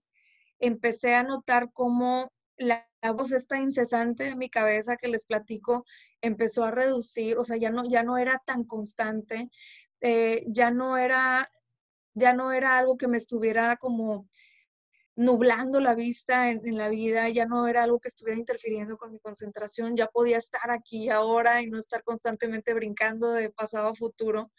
Empecé 0.58 1.14
a 1.14 1.22
notar 1.22 1.70
cómo 1.72 2.30
la, 2.58 2.86
voz 3.14 3.32
esta 3.32 3.58
incesante 3.58 4.26
en 4.26 4.38
mi 4.38 4.50
cabeza 4.50 4.96
que 4.96 5.08
les 5.08 5.24
platico 5.24 5.84
empezó 6.20 6.64
a 6.64 6.70
reducir, 6.70 7.38
o 7.38 7.44
sea, 7.44 7.56
ya 7.56 7.70
no, 7.70 7.84
ya 7.88 8.02
no 8.02 8.18
era 8.18 8.40
tan 8.44 8.64
constante, 8.64 9.50
eh, 10.02 10.44
ya 10.46 10.70
no 10.70 10.98
era 10.98 11.50
ya 12.14 12.32
no 12.32 12.52
era 12.52 12.78
algo 12.78 12.96
que 12.96 13.08
me 13.08 13.16
estuviera 13.16 13.76
como 13.76 14.28
nublando 15.14 15.80
la 15.80 15.94
vista 15.94 16.50
en, 16.50 16.76
la 16.76 16.88
vida, 16.88 17.28
ya 17.28 17.46
no 17.46 17.68
era 17.68 17.82
algo 17.82 18.00
que 18.00 18.08
estuviera 18.08 18.38
interfiriendo 18.38 18.96
con 18.96 19.12
mi 19.12 19.18
concentración, 19.18 19.96
ya 19.96 20.06
podía 20.06 20.38
estar 20.38 20.70
aquí 20.70 21.10
ahora 21.10 21.62
y 21.62 21.68
no 21.68 21.78
estar 21.78 22.02
constantemente 22.02 22.72
brincando 22.74 23.32
de 23.32 23.50
pasado 23.50 23.88
a 23.88 23.94
futuro. 23.94 24.50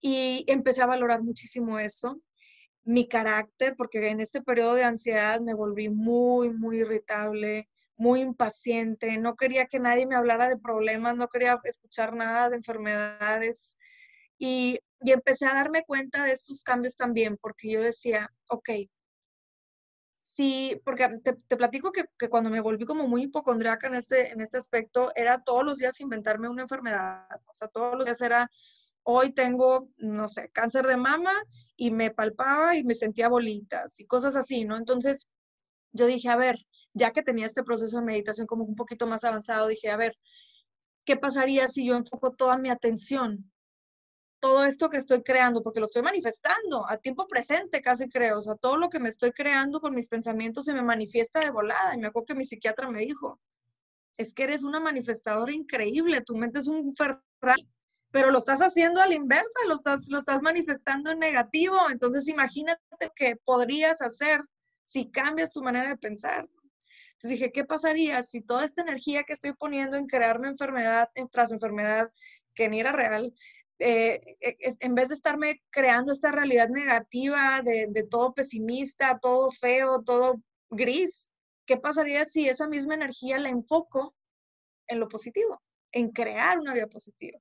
Y 0.00 0.44
empecé 0.48 0.82
a 0.82 0.86
valorar 0.86 1.22
muchísimo 1.22 1.78
eso, 1.78 2.20
mi 2.84 3.08
carácter, 3.08 3.74
porque 3.76 4.08
en 4.08 4.20
este 4.20 4.42
periodo 4.42 4.74
de 4.74 4.84
ansiedad 4.84 5.40
me 5.40 5.54
volví 5.54 5.88
muy, 5.88 6.50
muy 6.50 6.80
irritable, 6.80 7.68
muy 7.96 8.20
impaciente, 8.20 9.16
no 9.18 9.36
quería 9.36 9.66
que 9.66 9.78
nadie 9.78 10.06
me 10.06 10.16
hablara 10.16 10.48
de 10.48 10.58
problemas, 10.58 11.16
no 11.16 11.28
quería 11.28 11.60
escuchar 11.64 12.14
nada 12.14 12.50
de 12.50 12.56
enfermedades. 12.56 13.78
Y, 14.38 14.80
y 15.00 15.12
empecé 15.12 15.46
a 15.46 15.54
darme 15.54 15.84
cuenta 15.84 16.24
de 16.24 16.32
estos 16.32 16.62
cambios 16.64 16.96
también, 16.96 17.38
porque 17.40 17.70
yo 17.70 17.80
decía, 17.80 18.30
ok, 18.48 18.70
sí, 20.42 20.80
porque 20.84 21.08
te, 21.22 21.34
te 21.34 21.56
platico 21.56 21.92
que, 21.92 22.04
que, 22.18 22.28
cuando 22.28 22.50
me 22.50 22.60
volví 22.60 22.84
como 22.84 23.06
muy 23.06 23.24
hipocondriaca 23.24 23.86
en 23.86 23.94
este, 23.94 24.32
en 24.32 24.40
este 24.40 24.58
aspecto, 24.58 25.12
era 25.14 25.42
todos 25.42 25.64
los 25.64 25.78
días 25.78 26.00
inventarme 26.00 26.48
una 26.48 26.62
enfermedad. 26.62 27.26
O 27.46 27.54
sea, 27.54 27.68
todos 27.68 27.94
los 27.96 28.04
días 28.04 28.20
era, 28.20 28.50
hoy 29.04 29.32
tengo, 29.32 29.88
no 29.98 30.28
sé, 30.28 30.50
cáncer 30.50 30.86
de 30.86 30.96
mama 30.96 31.32
y 31.76 31.92
me 31.92 32.10
palpaba 32.10 32.76
y 32.76 32.82
me 32.82 32.96
sentía 32.96 33.28
bolitas 33.28 34.00
y 34.00 34.06
cosas 34.06 34.34
así, 34.34 34.64
¿no? 34.64 34.76
Entonces, 34.76 35.30
yo 35.92 36.06
dije, 36.06 36.28
a 36.28 36.36
ver, 36.36 36.58
ya 36.92 37.12
que 37.12 37.22
tenía 37.22 37.46
este 37.46 37.62
proceso 37.62 37.98
de 37.98 38.04
meditación 38.04 38.46
como 38.48 38.64
un 38.64 38.74
poquito 38.74 39.06
más 39.06 39.22
avanzado, 39.22 39.68
dije, 39.68 39.90
a 39.90 39.96
ver, 39.96 40.16
¿qué 41.04 41.16
pasaría 41.16 41.68
si 41.68 41.86
yo 41.86 41.94
enfoco 41.94 42.32
toda 42.32 42.58
mi 42.58 42.68
atención 42.68 43.51
todo 44.42 44.64
esto 44.64 44.90
que 44.90 44.96
estoy 44.96 45.22
creando, 45.22 45.62
porque 45.62 45.78
lo 45.78 45.86
estoy 45.86 46.02
manifestando 46.02 46.84
a 46.90 46.96
tiempo 46.96 47.28
presente, 47.28 47.80
casi 47.80 48.08
creo. 48.08 48.40
O 48.40 48.42
sea, 48.42 48.56
todo 48.56 48.76
lo 48.76 48.90
que 48.90 48.98
me 48.98 49.08
estoy 49.08 49.30
creando 49.30 49.80
con 49.80 49.94
mis 49.94 50.08
pensamientos 50.08 50.64
se 50.64 50.74
me 50.74 50.82
manifiesta 50.82 51.38
de 51.38 51.50
volada. 51.50 51.94
Y 51.94 51.98
me 51.98 52.08
acuerdo 52.08 52.26
que 52.26 52.34
mi 52.34 52.44
psiquiatra 52.44 52.90
me 52.90 52.98
dijo, 52.98 53.40
es 54.18 54.34
que 54.34 54.42
eres 54.42 54.64
una 54.64 54.80
manifestadora 54.80 55.52
increíble, 55.52 56.22
tu 56.22 56.34
mente 56.34 56.58
es 56.58 56.66
un 56.66 56.92
Ferrari, 56.96 57.68
pero 58.10 58.32
lo 58.32 58.38
estás 58.38 58.60
haciendo 58.62 59.00
a 59.00 59.06
la 59.06 59.14
inversa, 59.14 59.60
lo 59.68 59.76
estás, 59.76 60.08
lo 60.08 60.18
estás 60.18 60.42
manifestando 60.42 61.12
en 61.12 61.20
negativo. 61.20 61.76
Entonces, 61.88 62.26
imagínate 62.26 62.80
qué 63.14 63.36
podrías 63.44 64.02
hacer 64.02 64.42
si 64.82 65.08
cambias 65.12 65.52
tu 65.52 65.62
manera 65.62 65.90
de 65.90 65.98
pensar. 65.98 66.48
Entonces 67.12 67.38
dije, 67.38 67.52
¿qué 67.52 67.64
pasaría 67.64 68.20
si 68.24 68.40
toda 68.40 68.64
esta 68.64 68.82
energía 68.82 69.22
que 69.22 69.34
estoy 69.34 69.52
poniendo 69.52 69.96
en 69.96 70.08
crearme 70.08 70.48
enfermedad 70.48 71.08
tras 71.30 71.52
enfermedad, 71.52 72.10
que 72.56 72.68
ni 72.68 72.80
era 72.80 72.90
real, 72.90 73.32
eh, 73.84 74.36
e, 74.40 74.76
en 74.78 74.94
vez 74.94 75.08
de 75.08 75.16
estarme 75.16 75.60
creando 75.70 76.12
esta 76.12 76.30
realidad 76.30 76.68
negativa 76.68 77.62
de, 77.62 77.88
de, 77.90 78.04
todo 78.04 78.32
pesimista, 78.32 79.18
todo 79.18 79.50
feo, 79.50 80.02
todo 80.02 80.40
gris, 80.70 81.32
¿qué 81.66 81.76
pasaría 81.76 82.24
si 82.24 82.48
esa 82.48 82.68
misma 82.68 82.94
energía 82.94 83.40
la 83.40 83.48
enfoco 83.48 84.14
en 84.86 85.00
lo 85.00 85.08
positivo, 85.08 85.60
en 85.90 86.12
crear 86.12 86.60
una 86.60 86.74
vida 86.74 86.86
positiva? 86.86 87.40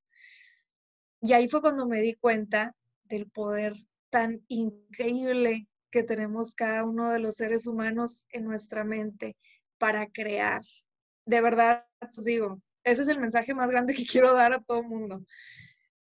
Y 1.22 1.34
ahí 1.34 1.48
fue 1.48 1.62
cuando 1.62 1.86
me 1.86 2.02
di 2.02 2.16
cuenta 2.16 2.76
del 3.04 3.30
poder 3.30 3.76
tan 4.10 4.44
increíble 4.48 5.68
que 5.92 6.02
tenemos 6.02 6.56
cada 6.56 6.84
uno 6.84 7.12
de 7.12 7.20
los 7.20 7.36
seres 7.36 7.68
humanos 7.68 8.26
en 8.30 8.46
nuestra 8.46 8.84
mente 8.84 9.38
para 9.78 10.08
crear. 10.08 10.64
De 11.28 11.40
verdad, 11.40 11.86
os 12.02 12.26
digo, 12.26 12.60
ese 12.84 13.04
es 13.04 13.10
el 13.10 13.20
mensaje 13.20 13.54
más 13.54 13.70
grande 13.70 13.94
que 13.94 14.08
quiero 14.08 14.34
dar 14.34 14.54
a 14.54 14.64
todo 14.64 14.80
el 14.80 14.88
mundo 14.88 15.24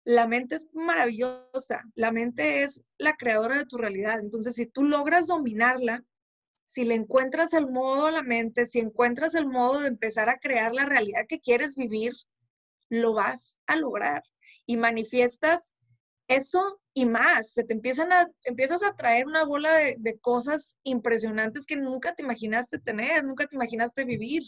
la 0.09 0.27
mente 0.27 0.55
es 0.55 0.67
maravillosa, 0.73 1.85
la 1.95 2.11
mente 2.13 2.63
es 2.63 2.83
la 2.97 3.15
creadora 3.15 3.59
de 3.59 3.67
tu 3.67 3.77
realidad. 3.77 4.19
Entonces, 4.21 4.55
si 4.55 4.65
tú 4.65 4.83
logras 4.83 5.27
dominarla, 5.27 6.03
si 6.67 6.87
le 6.87 6.95
encuentras 6.95 7.53
el 7.53 7.71
modo 7.71 8.07
a 8.07 8.11
la 8.11 8.23
mente, 8.23 8.65
si 8.65 8.79
encuentras 8.79 9.35
el 9.35 9.47
modo 9.47 9.81
de 9.81 9.89
empezar 9.89 10.31
a 10.31 10.39
crear 10.39 10.75
la 10.75 10.87
realidad 10.87 11.27
que 11.29 11.41
quieres 11.41 11.77
vivir, 11.77 12.15
lo 12.89 13.13
vas 13.13 13.59
a 13.67 13.77
lograr 13.77 14.23
y 14.65 14.79
manifiestas 14.79 15.77
eso 16.27 16.81
y 16.95 17.05
más. 17.05 17.53
Se 17.53 17.65
te 17.65 17.75
empiezan 17.75 18.11
a, 18.11 18.31
empiezas 18.45 18.83
a 18.83 18.97
traer 18.97 19.27
una 19.27 19.45
bola 19.45 19.75
de, 19.75 19.97
de 19.99 20.19
cosas 20.21 20.79
impresionantes 20.85 21.67
que 21.67 21.77
nunca 21.77 22.15
te 22.15 22.23
imaginaste 22.23 22.79
tener, 22.79 23.25
nunca 23.25 23.47
te 23.47 23.57
imaginaste 23.57 24.07
vivir. 24.07 24.43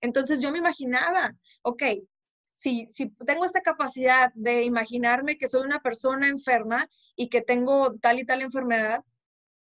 Entonces 0.00 0.42
yo 0.42 0.50
me 0.50 0.58
imaginaba, 0.58 1.36
ok, 1.62 1.84
si, 2.58 2.88
tengo 3.24 3.44
esta 3.44 3.60
capacidad 3.60 4.32
de 4.34 4.64
imaginarme 4.64 5.38
que 5.38 5.46
soy 5.46 5.62
una 5.62 5.80
persona 5.80 6.26
enferma 6.26 6.88
y 7.14 7.28
que 7.28 7.40
tengo 7.40 7.96
tal 8.00 8.18
y 8.18 8.26
tal 8.26 8.42
enfermedad, 8.42 9.04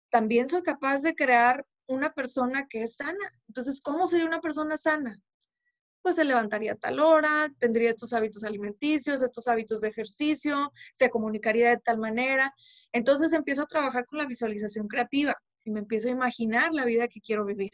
también 0.09 0.47
soy 0.47 0.63
capaz 0.63 1.03
de 1.03 1.17
crear 1.17 1.67
una 1.89 2.15
persona 2.15 2.69
que 2.71 2.85
es 2.85 2.95
sana. 2.95 3.33
Entonces, 3.49 3.83
¿cómo 3.83 4.07
sería 4.07 4.27
una 4.27 4.41
persona 4.41 4.77
sana? 4.77 5.21
Pues 6.01 6.15
se 6.15 6.25
levantaría 6.25 6.75
a 6.75 6.77
tal 6.77 7.01
hora, 7.01 7.53
tendría 7.59 7.91
estos 7.91 8.13
hábitos 8.13 8.45
alimenticios, 8.45 9.21
estos 9.21 9.49
hábitos 9.49 9.81
de 9.81 9.89
ejercicio, 9.89 10.73
se 10.93 11.11
comunicaría 11.11 11.71
de 11.71 11.79
tal 11.79 11.99
manera. 11.99 12.55
Entonces 12.93 13.33
empiezo 13.33 13.63
a 13.63 13.67
trabajar 13.67 14.07
con 14.07 14.21
la 14.21 14.27
visualización 14.27 14.87
creativa 14.87 15.35
y 15.65 15.73
me 15.73 15.81
empiezo 15.81 16.07
a 16.07 16.13
imaginar 16.13 16.73
la 16.73 16.85
vida 16.85 17.09
que 17.09 17.21
quiero 17.21 17.45
vivir. 17.45 17.73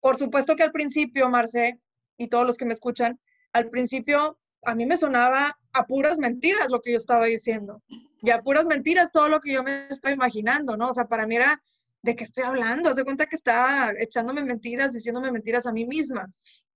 Por 0.00 0.18
supuesto 0.18 0.54
que 0.54 0.64
al 0.64 0.72
principio, 0.72 1.30
Marce, 1.30 1.80
y 2.18 2.28
todos 2.28 2.46
los 2.46 2.58
que 2.58 2.66
me 2.66 2.74
escuchan, 2.74 3.18
al 3.52 3.70
principio 3.70 4.38
a 4.64 4.74
mí 4.74 4.86
me 4.86 4.96
sonaba 4.96 5.58
a 5.72 5.86
puras 5.86 6.18
mentiras 6.18 6.66
lo 6.68 6.80
que 6.80 6.92
yo 6.92 6.98
estaba 6.98 7.26
diciendo. 7.26 7.82
Y 8.22 8.30
a 8.30 8.42
puras 8.42 8.66
mentiras 8.66 9.12
todo 9.12 9.28
lo 9.28 9.40
que 9.40 9.52
yo 9.52 9.62
me 9.62 9.88
estaba 9.88 10.14
imaginando, 10.14 10.76
¿no? 10.76 10.90
O 10.90 10.94
sea, 10.94 11.06
para 11.06 11.26
mí 11.26 11.36
era, 11.36 11.62
¿de 12.02 12.16
qué 12.16 12.24
estoy 12.24 12.44
hablando? 12.44 12.90
Hace 12.90 13.04
cuenta 13.04 13.26
que 13.26 13.36
estaba 13.36 13.92
echándome 13.98 14.42
mentiras, 14.44 14.92
diciéndome 14.92 15.32
mentiras 15.32 15.66
a 15.66 15.72
mí 15.72 15.86
misma. 15.86 16.26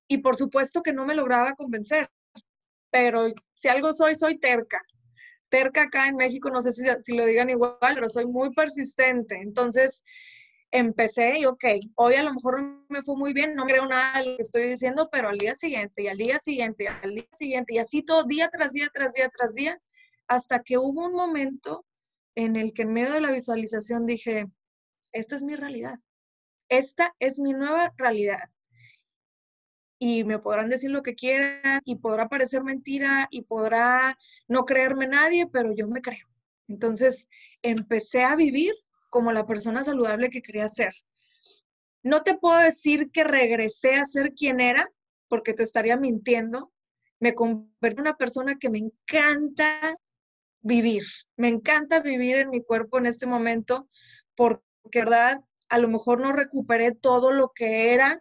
Y 0.09 0.19
por 0.19 0.37
supuesto 0.37 0.83
que 0.83 0.93
no 0.93 1.05
me 1.05 1.15
lograba 1.15 1.55
convencer. 1.55 2.09
Pero 2.91 3.27
si 3.55 3.69
algo 3.69 3.93
soy, 3.93 4.15
soy 4.15 4.39
terca. 4.39 4.81
Terca 5.51 5.83
acá 5.83 6.09
en 6.09 6.17
México, 6.17 6.51
no 6.51 6.63
sé 6.63 6.73
si, 6.73 6.85
si 7.01 7.15
lo 7.15 7.27
digan 7.27 7.51
igual, 7.51 7.77
pero 7.81 8.09
soy 8.09 8.27
muy 8.27 8.51
persistente. 8.55 9.37
Entonces, 9.37 10.03
empecé 10.75 11.39
y 11.39 11.45
ok, 11.45 11.65
hoy 11.95 12.15
a 12.15 12.25
lo 12.25 12.35
mejor 12.35 12.85
me 12.89 13.01
fue 13.03 13.17
muy 13.17 13.33
bien, 13.33 13.55
no 13.55 13.65
creo 13.65 13.87
nada 13.87 14.19
de 14.19 14.31
lo 14.31 14.37
que 14.37 14.43
estoy 14.43 14.67
diciendo, 14.67 15.09
pero 15.11 15.29
al 15.29 15.39
día 15.39 15.55
siguiente 15.55 16.03
y 16.03 16.09
al 16.09 16.17
día 16.19 16.41
siguiente 16.41 16.85
y 16.85 16.87
al 16.89 17.15
día 17.15 17.29
siguiente 17.31 17.75
y 17.75 17.79
así 17.79 18.03
todo 18.03 18.25
día 18.25 18.49
tras 18.49 18.73
día, 18.73 18.89
tras 18.93 19.13
día, 19.13 19.31
tras 19.39 19.55
día, 19.55 19.81
hasta 20.27 20.65
que 20.65 20.77
hubo 20.77 21.07
un 21.07 21.15
momento 21.15 21.87
en 22.35 22.57
el 22.57 22.73
que 22.75 22.83
en 22.83 22.93
medio 22.93 23.13
de 23.13 23.21
la 23.21 23.31
visualización 23.31 24.05
dije, 24.05 24.47
esta 25.13 25.37
es 25.37 25.45
mi 25.45 25.55
realidad, 25.55 26.01
esta 26.69 27.15
es 27.21 27.39
mi 27.39 27.53
nueva 27.53 27.95
realidad. 27.97 28.51
Y 30.01 30.25
me 30.25 30.41
podrán 30.41 30.71
decir 30.71 30.91
lo 30.91 31.05
que 31.05 31.15
quieran 31.15 31.83
y 31.85 31.97
podrá 31.97 32.29
parecer 32.29 32.65
mentira 32.65 33.29
y 33.31 33.43
podrá 33.43 34.19
no 34.49 34.65
creerme 34.65 35.07
nadie, 35.07 35.47
pero 35.47 35.73
yo 35.73 35.87
me 35.87 36.03
creo. 36.03 36.27
Entonces 36.67 37.29
empecé 37.63 38.25
a 38.25 38.35
vivir 38.35 38.75
como 39.15 39.31
la 39.31 39.47
persona 39.47 39.85
saludable 39.85 40.29
que 40.29 40.43
quería 40.43 40.67
ser. 40.67 40.93
No 42.03 42.25
te 42.25 42.37
puedo 42.37 42.59
decir 42.59 43.13
que 43.13 43.23
regresé 43.23 43.95
a 43.95 44.07
ser 44.07 44.33
quien 44.33 44.59
era, 44.59 44.91
porque 45.29 45.55
te 45.55 45.63
estaría 45.63 45.97
mintiendo. 45.97 46.73
Me 47.21 47.33
convertí 47.33 47.99
en 47.99 48.01
una 48.01 48.17
persona 48.17 48.59
que 48.59 48.71
me 48.71 48.81
encanta 48.81 49.97
vivir. 50.63 51.05
Me 51.37 51.47
encanta 51.47 52.01
vivir 52.01 52.39
en 52.39 52.51
mi 52.51 52.61
cuerpo 52.61 52.99
en 52.99 53.07
este 53.07 53.27
momento, 53.27 53.89
porque, 54.35 54.65
¿verdad? 54.93 55.41
A 55.69 55.79
lo 55.79 55.87
mejor 55.87 56.19
no 56.21 56.33
recuperé 56.33 56.91
todo 56.91 57.31
lo 57.31 57.53
que 57.55 57.95
era, 57.95 58.21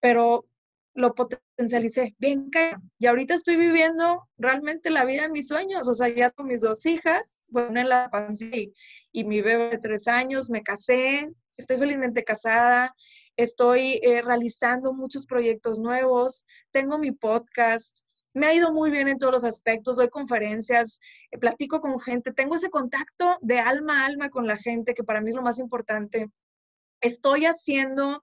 pero 0.00 0.46
lo 0.94 1.14
potencialicé. 1.14 2.16
Bien, 2.16 2.50
y 2.98 3.04
ahorita 3.04 3.34
estoy 3.34 3.56
viviendo 3.56 4.26
realmente 4.38 4.88
la 4.88 5.04
vida 5.04 5.24
de 5.24 5.28
mis 5.28 5.48
sueños, 5.48 5.86
o 5.86 5.92
sea, 5.92 6.08
ya 6.08 6.30
con 6.30 6.46
mis 6.46 6.62
dos 6.62 6.86
hijas, 6.86 7.35
bueno, 7.50 7.80
en 7.80 7.88
la 7.88 8.10
pandemia 8.10 8.68
y, 9.12 9.24
mi 9.24 9.40
bebé 9.40 9.70
de 9.70 9.78
tres 9.78 10.08
años, 10.08 10.50
me 10.50 10.62
casé, 10.62 11.30
estoy 11.56 11.78
felizmente 11.78 12.24
casada, 12.24 12.94
estoy 13.36 14.00
eh, 14.02 14.22
realizando 14.22 14.92
muchos 14.92 15.26
proyectos 15.26 15.78
nuevos, 15.78 16.46
tengo 16.70 16.98
mi 16.98 17.12
podcast, 17.12 18.00
me 18.34 18.46
ha 18.46 18.54
ido 18.54 18.72
muy 18.72 18.90
bien 18.90 19.08
en 19.08 19.18
todos 19.18 19.32
los 19.32 19.44
aspectos, 19.44 19.96
doy 19.96 20.10
conferencias, 20.10 21.00
eh, 21.30 21.38
platico 21.38 21.80
con 21.80 21.98
gente, 21.98 22.32
tengo 22.32 22.56
ese 22.56 22.68
contacto 22.68 23.38
de 23.40 23.60
alma 23.60 24.02
a 24.02 24.06
alma 24.06 24.28
con 24.28 24.46
la 24.46 24.56
gente, 24.56 24.94
que 24.94 25.04
para 25.04 25.20
mí 25.20 25.30
es 25.30 25.34
lo 25.34 25.42
más 25.42 25.58
importante. 25.58 26.28
Estoy 27.00 27.46
haciendo 27.46 28.22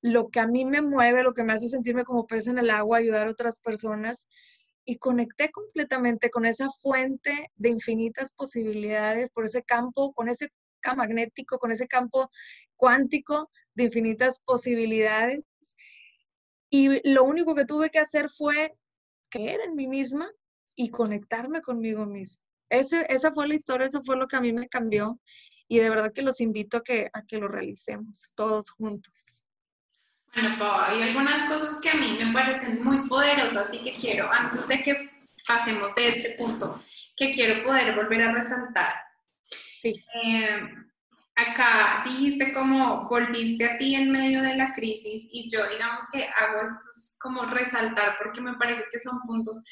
lo 0.00 0.30
que 0.30 0.40
a 0.40 0.48
mí 0.48 0.64
me 0.64 0.82
mueve, 0.82 1.22
lo 1.22 1.32
que 1.32 1.44
me 1.44 1.52
hace 1.52 1.68
sentirme 1.68 2.04
como 2.04 2.26
pez 2.26 2.48
en 2.48 2.58
el 2.58 2.70
agua, 2.70 2.98
ayudar 2.98 3.28
a 3.28 3.30
otras 3.30 3.58
personas. 3.60 4.26
Y 4.84 4.96
conecté 4.98 5.50
completamente 5.50 6.30
con 6.30 6.44
esa 6.44 6.68
fuente 6.82 7.50
de 7.54 7.68
infinitas 7.68 8.32
posibilidades, 8.32 9.30
por 9.30 9.44
ese 9.44 9.62
campo, 9.62 10.12
con 10.12 10.28
ese 10.28 10.48
campo 10.80 10.98
magnético, 10.98 11.58
con 11.58 11.70
ese 11.70 11.86
campo 11.86 12.30
cuántico 12.76 13.50
de 13.74 13.84
infinitas 13.84 14.38
posibilidades. 14.44 15.46
Y 16.70 17.08
lo 17.12 17.24
único 17.24 17.54
que 17.54 17.64
tuve 17.64 17.90
que 17.90 18.00
hacer 18.00 18.28
fue 18.30 18.74
creer 19.30 19.60
en 19.60 19.74
mí 19.74 19.86
misma 19.86 20.30
y 20.74 20.90
conectarme 20.90 21.62
conmigo 21.62 22.06
misma. 22.06 22.44
Ese, 22.68 23.06
esa 23.08 23.32
fue 23.32 23.48
la 23.48 23.54
historia, 23.54 23.86
eso 23.86 24.02
fue 24.04 24.16
lo 24.16 24.26
que 24.26 24.36
a 24.36 24.40
mí 24.40 24.52
me 24.52 24.68
cambió 24.68 25.20
y 25.68 25.78
de 25.78 25.90
verdad 25.90 26.12
que 26.12 26.22
los 26.22 26.40
invito 26.40 26.78
a 26.78 26.82
que, 26.82 27.10
a 27.12 27.22
que 27.22 27.38
lo 27.38 27.48
realicemos 27.48 28.32
todos 28.34 28.70
juntos. 28.70 29.41
Bueno, 30.34 30.58
Pau, 30.58 30.80
hay 30.80 31.02
algunas 31.02 31.48
cosas 31.48 31.80
que 31.80 31.90
a 31.90 31.94
mí 31.94 32.18
me 32.18 32.32
parecen 32.32 32.82
muy 32.82 33.06
poderosas 33.08 33.72
y 33.72 33.78
que 33.78 33.94
quiero, 33.94 34.32
antes 34.32 34.66
de 34.66 34.82
que 34.82 35.10
pasemos 35.46 35.94
de 35.94 36.08
este 36.08 36.30
punto, 36.30 36.82
que 37.16 37.32
quiero 37.32 37.62
poder 37.64 37.94
volver 37.94 38.22
a 38.22 38.32
resaltar. 38.32 38.94
Sí. 39.78 39.92
Eh, 40.24 40.62
acá 41.34 42.02
dijiste 42.04 42.52
como 42.52 43.08
volviste 43.08 43.64
a 43.64 43.78
ti 43.78 43.94
en 43.94 44.12
medio 44.12 44.42
de 44.42 44.56
la 44.56 44.74
crisis 44.74 45.28
y 45.32 45.48
yo 45.50 45.66
digamos 45.68 46.02
que 46.12 46.24
hago 46.24 46.62
esto 46.62 47.18
como 47.20 47.46
resaltar 47.46 48.18
porque 48.22 48.40
me 48.40 48.54
parece 48.54 48.84
que 48.90 48.98
son 48.98 49.20
puntos 49.22 49.64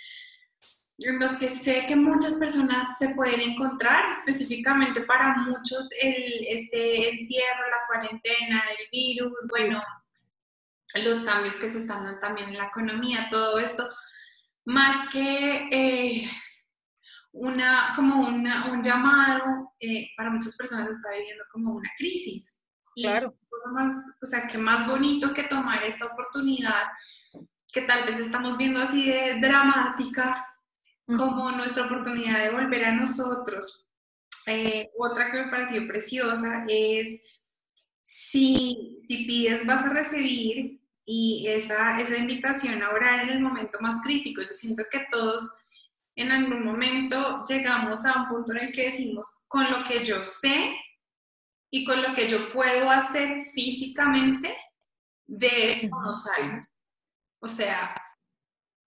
en 0.98 1.18
los 1.18 1.36
que 1.36 1.48
sé 1.48 1.86
que 1.86 1.96
muchas 1.96 2.34
personas 2.34 2.98
se 2.98 3.14
pueden 3.14 3.40
encontrar, 3.40 4.10
específicamente 4.10 5.00
para 5.02 5.34
muchos 5.38 5.88
el, 6.02 6.46
este 6.46 7.10
encierro, 7.10 7.70
la 7.70 7.86
cuarentena, 7.86 8.62
el 8.78 8.86
virus, 8.92 9.32
bueno, 9.48 9.80
los 10.98 11.20
cambios 11.24 11.56
que 11.56 11.68
se 11.68 11.80
están 11.80 12.04
dando 12.04 12.20
también 12.20 12.48
en 12.48 12.58
la 12.58 12.66
economía, 12.66 13.28
todo 13.30 13.58
esto, 13.58 13.88
más 14.64 15.08
que 15.10 15.68
eh, 15.70 16.28
una, 17.32 17.92
como 17.94 18.20
un 18.28 18.82
llamado, 18.82 19.74
eh, 19.78 20.08
para 20.16 20.30
muchas 20.30 20.56
personas 20.56 20.88
está 20.88 21.10
viviendo 21.16 21.44
como 21.52 21.74
una 21.74 21.90
crisis. 21.96 22.58
Y 22.94 23.04
claro. 23.04 23.36
cosa 23.48 23.70
más, 23.72 23.94
o 24.20 24.26
sea, 24.26 24.48
que 24.48 24.58
más 24.58 24.86
bonito 24.86 25.32
que 25.32 25.44
tomar 25.44 25.82
esta 25.84 26.06
oportunidad, 26.06 26.88
que 27.72 27.82
tal 27.82 28.04
vez 28.04 28.18
estamos 28.18 28.56
viendo 28.58 28.80
así 28.80 29.06
de 29.06 29.38
dramática, 29.40 30.46
como 31.06 31.50
nuestra 31.52 31.86
oportunidad 31.86 32.38
de 32.38 32.50
volver 32.50 32.84
a 32.84 32.94
nosotros. 32.94 33.86
Eh, 34.46 34.90
otra 34.98 35.30
que 35.30 35.44
me 35.44 35.50
pareció 35.50 35.86
preciosa 35.86 36.64
es 36.68 37.22
si, 38.00 38.98
si 39.00 39.24
pides 39.26 39.66
vas 39.66 39.84
a 39.84 39.90
recibir 39.90 40.79
y 41.12 41.48
esa, 41.48 42.00
esa 42.00 42.16
invitación 42.16 42.84
a 42.84 42.90
orar 42.90 43.24
en 43.24 43.30
el 43.30 43.40
momento 43.40 43.78
más 43.80 44.00
crítico. 44.00 44.42
Yo 44.42 44.50
siento 44.50 44.84
que 44.92 45.08
todos 45.10 45.42
en 46.14 46.30
algún 46.30 46.64
momento 46.64 47.44
llegamos 47.48 48.06
a 48.06 48.20
un 48.20 48.28
punto 48.28 48.52
en 48.52 48.58
el 48.58 48.72
que 48.72 48.84
decimos, 48.84 49.44
con 49.48 49.68
lo 49.68 49.82
que 49.82 50.04
yo 50.04 50.22
sé 50.22 50.72
y 51.68 51.84
con 51.84 52.00
lo 52.00 52.14
que 52.14 52.28
yo 52.28 52.52
puedo 52.52 52.88
hacer 52.88 53.46
físicamente, 53.52 54.56
de 55.26 55.70
eso 55.70 55.88
no 56.00 56.14
salgo. 56.14 56.60
O 57.40 57.48
sea, 57.48 58.00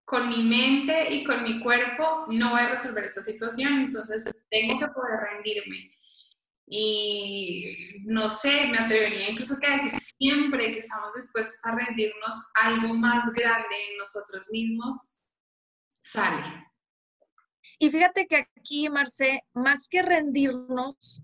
con 0.06 0.30
mi 0.30 0.44
mente 0.44 1.14
y 1.14 1.26
con 1.26 1.44
mi 1.44 1.60
cuerpo 1.60 2.26
no 2.30 2.52
voy 2.52 2.62
a 2.62 2.70
resolver 2.70 3.04
esta 3.04 3.22
situación, 3.22 3.82
entonces 3.82 4.46
tengo 4.50 4.80
que 4.80 4.88
poder 4.88 5.20
rendirme. 5.30 5.92
Y 6.66 8.04
no 8.06 8.30
sé, 8.30 8.68
me 8.72 8.78
atrevería 8.78 9.30
incluso 9.30 9.60
que 9.60 9.68
a 9.68 9.74
decir 9.74 9.92
siempre 9.92 10.72
que 10.72 10.80
estamos 10.80 11.14
dispuestos 11.14 11.60
a 11.66 11.76
rendirnos 11.76 12.52
algo 12.62 12.94
más 12.94 13.34
grande 13.34 13.76
en 13.92 13.98
nosotros 13.98 14.48
mismos, 14.52 15.20
sale. 16.00 16.66
Y 17.80 17.90
fíjate 17.90 18.28
que 18.28 18.38
aquí, 18.38 18.90
Marce, 18.90 19.42
más 19.54 19.90
que 19.90 20.02
rendirnos, 20.02 21.24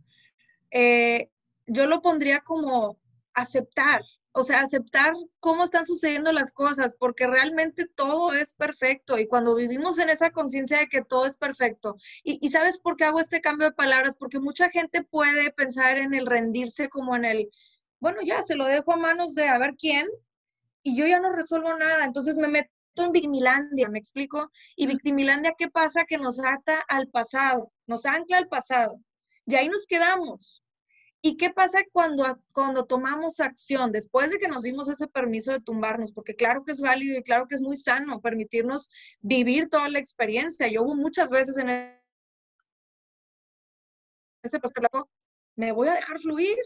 eh, 0.71 1.29
yo 1.67 1.85
lo 1.85 2.01
pondría 2.01 2.41
como 2.41 2.99
aceptar, 3.33 4.01
o 4.39 4.43
sea, 4.45 4.61
aceptar 4.61 5.11
cómo 5.41 5.65
están 5.65 5.83
sucediendo 5.83 6.31
las 6.31 6.53
cosas, 6.53 6.95
porque 6.97 7.27
realmente 7.27 7.85
todo 7.87 8.31
es 8.31 8.53
perfecto 8.53 9.17
y 9.19 9.27
cuando 9.27 9.53
vivimos 9.53 9.99
en 9.99 10.09
esa 10.09 10.31
conciencia 10.31 10.79
de 10.79 10.87
que 10.87 11.01
todo 11.01 11.25
es 11.25 11.35
perfecto, 11.35 11.97
y, 12.23 12.39
y, 12.41 12.49
sabes 12.49 12.79
por 12.79 12.95
qué 12.95 13.03
hago 13.03 13.19
este 13.19 13.41
cambio 13.41 13.67
de 13.67 13.75
palabras, 13.75 14.15
porque 14.15 14.39
mucha 14.39 14.69
gente 14.69 15.03
puede 15.03 15.51
pensar 15.51 15.97
en 15.97 16.13
el 16.13 16.25
rendirse 16.25 16.87
como 16.87 17.17
en 17.17 17.25
el, 17.25 17.49
bueno, 17.99 18.21
ya 18.23 18.41
se 18.41 18.55
lo 18.55 18.63
dejo 18.63 18.93
a 18.93 18.97
manos 18.97 19.35
de 19.35 19.49
a 19.49 19.59
ver 19.59 19.75
quién, 19.77 20.07
y 20.83 20.95
yo 20.95 21.05
ya 21.05 21.19
no 21.19 21.33
resuelvo 21.33 21.77
nada, 21.77 22.05
entonces 22.05 22.37
me 22.37 22.47
meto 22.47 22.71
en 22.95 23.11
Victimilandia, 23.11 23.89
¿me 23.89 23.99
explico? 23.99 24.49
Y 24.77 24.87
Victimilandia, 24.87 25.53
¿qué 25.57 25.69
pasa? 25.69 26.05
Que 26.05 26.17
nos 26.17 26.39
ata 26.39 26.79
al 26.87 27.09
pasado, 27.09 27.73
nos 27.87 28.05
ancla 28.05 28.37
al 28.37 28.47
pasado, 28.47 29.01
y 29.45 29.55
ahí 29.55 29.67
nos 29.67 29.85
quedamos. 29.85 30.63
¿Y 31.21 31.35
qué 31.35 31.49
pasa 31.49 31.79
cuando, 31.91 32.39
cuando 32.53 32.85
tomamos 32.85 33.41
acción, 33.41 33.91
después 33.91 34.31
de 34.31 34.39
que 34.39 34.47
nos 34.47 34.63
dimos 34.63 34.87
ese 34.87 35.07
permiso 35.07 35.51
de 35.51 35.59
tumbarnos? 35.59 36.13
Porque 36.13 36.35
claro 36.35 36.63
que 36.63 36.71
es 36.71 36.79
válido 36.79 37.17
y 37.17 37.23
claro 37.23 37.45
que 37.47 37.55
es 37.55 37.61
muy 37.61 37.77
sano 37.77 38.21
permitirnos 38.21 38.89
vivir 39.19 39.69
toda 39.69 39.89
la 39.89 39.99
experiencia. 39.99 40.67
Yo 40.69 40.83
hubo 40.83 40.95
muchas 40.95 41.29
veces 41.29 41.57
en 41.57 41.99
ese 44.43 44.59
postulado, 44.59 45.09
me 45.57 45.73
voy 45.73 45.89
a 45.89 45.95
dejar 45.95 46.19
fluir, 46.21 46.57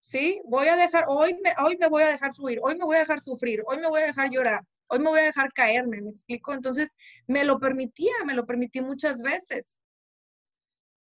¿sí? 0.00 0.40
Voy 0.44 0.68
a 0.68 0.76
dejar, 0.76 1.06
hoy 1.08 1.36
me, 1.42 1.52
hoy 1.64 1.76
me 1.76 1.88
voy 1.88 2.04
a 2.04 2.10
dejar 2.10 2.32
fluir, 2.32 2.60
hoy 2.62 2.76
me 2.76 2.84
voy 2.84 2.96
a 2.96 3.00
dejar 3.00 3.20
sufrir, 3.20 3.62
hoy 3.66 3.78
me 3.78 3.88
voy 3.88 4.02
a 4.02 4.06
dejar 4.06 4.30
llorar, 4.30 4.62
hoy 4.86 5.00
me 5.00 5.08
voy 5.08 5.18
a 5.18 5.24
dejar 5.24 5.52
caerme, 5.52 6.00
¿me 6.00 6.10
explico? 6.10 6.52
Entonces, 6.52 6.96
me 7.26 7.44
lo 7.44 7.58
permitía, 7.58 8.12
me 8.24 8.34
lo 8.34 8.46
permití 8.46 8.80
muchas 8.80 9.20
veces. 9.20 9.78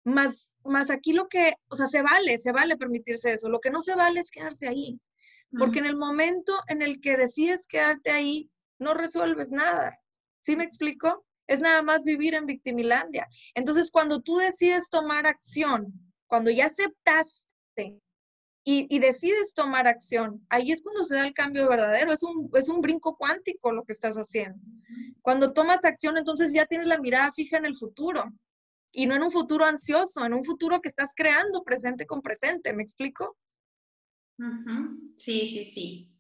Más, 0.06 0.56
más 0.64 0.90
aquí 0.90 1.12
lo 1.12 1.26
que, 1.26 1.54
o 1.68 1.74
sea, 1.74 1.88
se 1.88 2.00
vale, 2.00 2.38
se 2.38 2.52
vale 2.52 2.76
permitirse 2.76 3.32
eso. 3.32 3.48
Lo 3.48 3.60
que 3.60 3.70
no 3.70 3.80
se 3.80 3.96
vale 3.96 4.20
es 4.20 4.30
quedarse 4.30 4.68
ahí. 4.68 5.00
Porque 5.58 5.80
en 5.80 5.86
el 5.86 5.96
momento 5.96 6.56
en 6.68 6.80
el 6.80 7.00
que 7.00 7.16
decides 7.16 7.66
quedarte 7.66 8.12
ahí, 8.12 8.48
no 8.78 8.94
resuelves 8.94 9.50
nada. 9.50 9.98
¿Sí 10.42 10.54
me 10.56 10.62
explico? 10.62 11.26
Es 11.48 11.60
nada 11.60 11.82
más 11.82 12.04
vivir 12.04 12.34
en 12.34 12.46
victimilandia. 12.46 13.26
Entonces, 13.54 13.90
cuando 13.90 14.20
tú 14.20 14.36
decides 14.36 14.88
tomar 14.90 15.26
acción, 15.26 15.92
cuando 16.28 16.52
ya 16.52 16.66
aceptaste 16.66 17.98
y, 18.64 18.86
y, 18.94 18.98
decides 19.00 19.54
tomar 19.54 19.88
acción, 19.88 20.44
ahí 20.50 20.70
es 20.70 20.82
cuando 20.82 21.02
se 21.02 21.16
da 21.16 21.26
el 21.26 21.34
cambio 21.34 21.68
verdadero. 21.68 22.12
Es 22.12 22.22
un, 22.22 22.48
es 22.54 22.68
un 22.68 22.80
brinco 22.80 23.16
cuántico 23.16 23.72
lo 23.72 23.82
que 23.82 23.92
estás 23.92 24.14
haciendo. 24.16 24.60
Cuando 25.20 25.52
tomas 25.52 25.84
acción, 25.84 26.16
entonces 26.16 26.52
ya 26.52 26.66
tienes 26.66 26.86
la 26.86 27.00
mirada 27.00 27.32
fija 27.32 27.56
en 27.56 27.66
el 27.66 27.76
futuro 27.76 28.32
y 28.96 29.04
no 29.04 29.14
en 29.14 29.22
un 29.22 29.30
futuro 29.30 29.66
ansioso, 29.66 30.24
en 30.24 30.32
un 30.32 30.42
futuro 30.42 30.80
que 30.80 30.88
estás 30.88 31.12
creando 31.14 31.62
presente 31.62 32.06
con 32.06 32.22
presente, 32.22 32.72
¿me 32.72 32.82
explico? 32.82 33.36
Sí, 35.16 35.46
sí, 35.46 35.64
sí. 35.64 36.12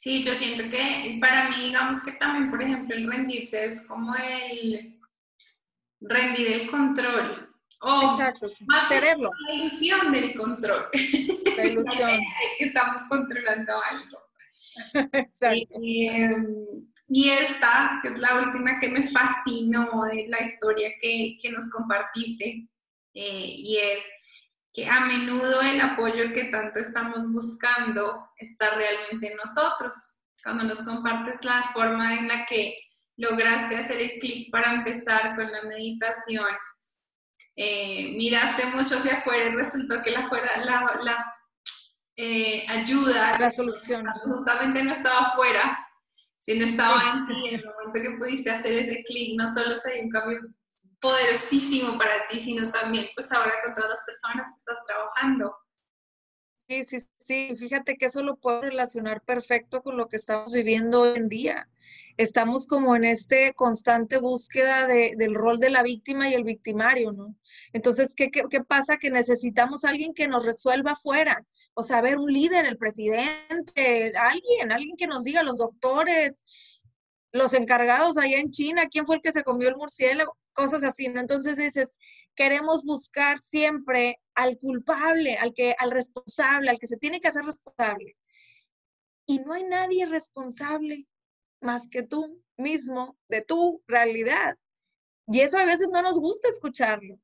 Sí, 0.00 0.24
yo 0.24 0.34
siento 0.34 0.64
que 0.68 1.16
para 1.20 1.48
mí, 1.48 1.66
digamos 1.66 2.02
que 2.04 2.12
también, 2.12 2.50
por 2.50 2.60
ejemplo, 2.60 2.96
el 2.96 3.10
rendirse 3.10 3.66
es 3.66 3.86
como 3.86 4.14
el 4.16 5.00
rendir 6.00 6.52
el 6.52 6.70
control. 6.70 7.54
O 7.80 8.12
Exacto, 8.12 8.48
más 8.66 8.88
cederlo. 8.88 9.30
La 9.46 9.54
ilusión 9.54 10.10
del 10.10 10.34
control. 10.34 10.88
La 11.56 11.66
ilusión. 11.66 12.10
que 12.58 12.64
estamos 12.64 13.02
controlando 13.08 13.72
algo. 13.90 14.18
Exacto. 15.12 15.78
Em, 15.80 16.84
y 17.16 17.30
esta, 17.30 18.00
que 18.02 18.08
es 18.08 18.18
la 18.18 18.40
última 18.40 18.80
que 18.80 18.88
me 18.88 19.06
fascinó 19.06 20.02
de 20.10 20.26
la 20.28 20.42
historia 20.42 20.90
que, 21.00 21.38
que 21.40 21.52
nos 21.52 21.70
compartiste, 21.70 22.66
eh, 23.14 23.54
y 23.56 23.76
es 23.76 24.02
que 24.72 24.88
a 24.88 24.98
menudo 25.06 25.62
el 25.62 25.80
apoyo 25.80 26.32
que 26.34 26.46
tanto 26.46 26.80
estamos 26.80 27.30
buscando 27.30 28.30
está 28.36 28.74
realmente 28.74 29.30
en 29.30 29.36
nosotros. 29.36 29.94
Cuando 30.42 30.64
nos 30.64 30.82
compartes 30.82 31.44
la 31.44 31.70
forma 31.72 32.16
en 32.16 32.26
la 32.26 32.46
que 32.46 32.76
lograste 33.16 33.76
hacer 33.76 34.00
el 34.00 34.18
clic 34.18 34.50
para 34.50 34.72
empezar 34.72 35.36
con 35.36 35.52
la 35.52 35.62
meditación, 35.62 36.50
eh, 37.54 38.12
miraste 38.16 38.66
mucho 38.74 38.98
hacia 38.98 39.18
afuera 39.18 39.50
y 39.50 39.54
resultó 39.54 40.02
que 40.02 40.10
la, 40.10 40.26
fuera, 40.26 40.64
la, 40.64 40.98
la 41.00 41.34
eh, 42.16 42.66
ayuda, 42.68 43.38
la 43.38 43.52
solución, 43.52 44.04
justamente 44.24 44.82
no 44.82 44.90
estaba 44.90 45.28
afuera, 45.28 45.83
si 46.44 46.58
no 46.58 46.66
estaba 46.66 47.00
en 47.14 47.26
ti, 47.26 47.48
en 47.48 47.54
el 47.54 47.64
momento 47.64 48.02
que 48.02 48.18
pudiste 48.18 48.50
hacer 48.50 48.74
ese 48.74 49.02
clic, 49.04 49.34
no 49.40 49.48
solo 49.48 49.74
se 49.78 49.94
dio 49.94 50.02
un 50.02 50.10
cambio 50.10 50.40
poderosísimo 51.00 51.96
para 51.96 52.28
ti, 52.28 52.38
sino 52.38 52.70
también 52.70 53.06
pues 53.14 53.32
ahora 53.32 53.54
con 53.64 53.74
todas 53.74 53.88
las 53.88 54.04
personas 54.04 54.50
que 54.50 54.58
estás 54.58 54.76
trabajando. 54.86 55.56
Sí, 56.68 56.84
sí, 56.84 56.98
sí, 57.18 57.56
fíjate 57.56 57.96
que 57.96 58.06
eso 58.06 58.22
lo 58.22 58.36
puedo 58.36 58.60
relacionar 58.60 59.22
perfecto 59.22 59.82
con 59.82 59.96
lo 59.96 60.08
que 60.10 60.16
estamos 60.16 60.52
viviendo 60.52 61.00
hoy 61.00 61.16
en 61.16 61.30
día. 61.30 61.70
Estamos 62.16 62.66
como 62.66 62.94
en 62.94 63.04
este 63.04 63.54
constante 63.54 64.18
búsqueda 64.18 64.86
de, 64.86 65.14
del 65.16 65.34
rol 65.34 65.58
de 65.58 65.70
la 65.70 65.82
víctima 65.82 66.28
y 66.28 66.34
el 66.34 66.44
victimario, 66.44 67.12
¿no? 67.12 67.34
Entonces, 67.72 68.14
¿qué, 68.16 68.30
qué, 68.30 68.44
qué 68.48 68.62
pasa? 68.62 68.98
Que 68.98 69.10
necesitamos 69.10 69.84
a 69.84 69.88
alguien 69.88 70.14
que 70.14 70.28
nos 70.28 70.44
resuelva 70.46 70.92
afuera, 70.92 71.44
o 71.74 71.82
sea, 71.82 72.00
ver 72.00 72.18
un 72.18 72.32
líder, 72.32 72.66
el 72.66 72.78
presidente, 72.78 74.12
alguien, 74.16 74.70
alguien 74.70 74.96
que 74.96 75.08
nos 75.08 75.24
diga, 75.24 75.42
los 75.42 75.58
doctores, 75.58 76.44
los 77.32 77.52
encargados 77.52 78.16
allá 78.16 78.38
en 78.38 78.52
China, 78.52 78.88
quién 78.88 79.06
fue 79.06 79.16
el 79.16 79.22
que 79.22 79.32
se 79.32 79.42
comió 79.42 79.68
el 79.68 79.76
murciélago, 79.76 80.36
cosas 80.52 80.84
así, 80.84 81.08
¿no? 81.08 81.20
Entonces 81.20 81.56
dices, 81.56 81.98
queremos 82.36 82.84
buscar 82.84 83.40
siempre 83.40 84.20
al 84.36 84.56
culpable, 84.58 85.36
al 85.36 85.52
que, 85.52 85.74
al 85.78 85.90
responsable, 85.90 86.70
al 86.70 86.78
que 86.78 86.86
se 86.86 86.96
tiene 86.96 87.20
que 87.20 87.28
hacer 87.28 87.44
responsable. 87.44 88.16
Y 89.26 89.40
no 89.40 89.54
hay 89.54 89.64
nadie 89.64 90.06
responsable 90.06 91.06
más 91.60 91.88
que 91.88 92.02
tú 92.02 92.42
mismo 92.56 93.16
de 93.28 93.42
tu 93.42 93.82
realidad. 93.86 94.56
Y 95.26 95.40
eso 95.40 95.58
a 95.58 95.64
veces 95.64 95.88
no 95.90 96.02
nos 96.02 96.18
gusta 96.18 96.48
escucharlo, 96.48 97.18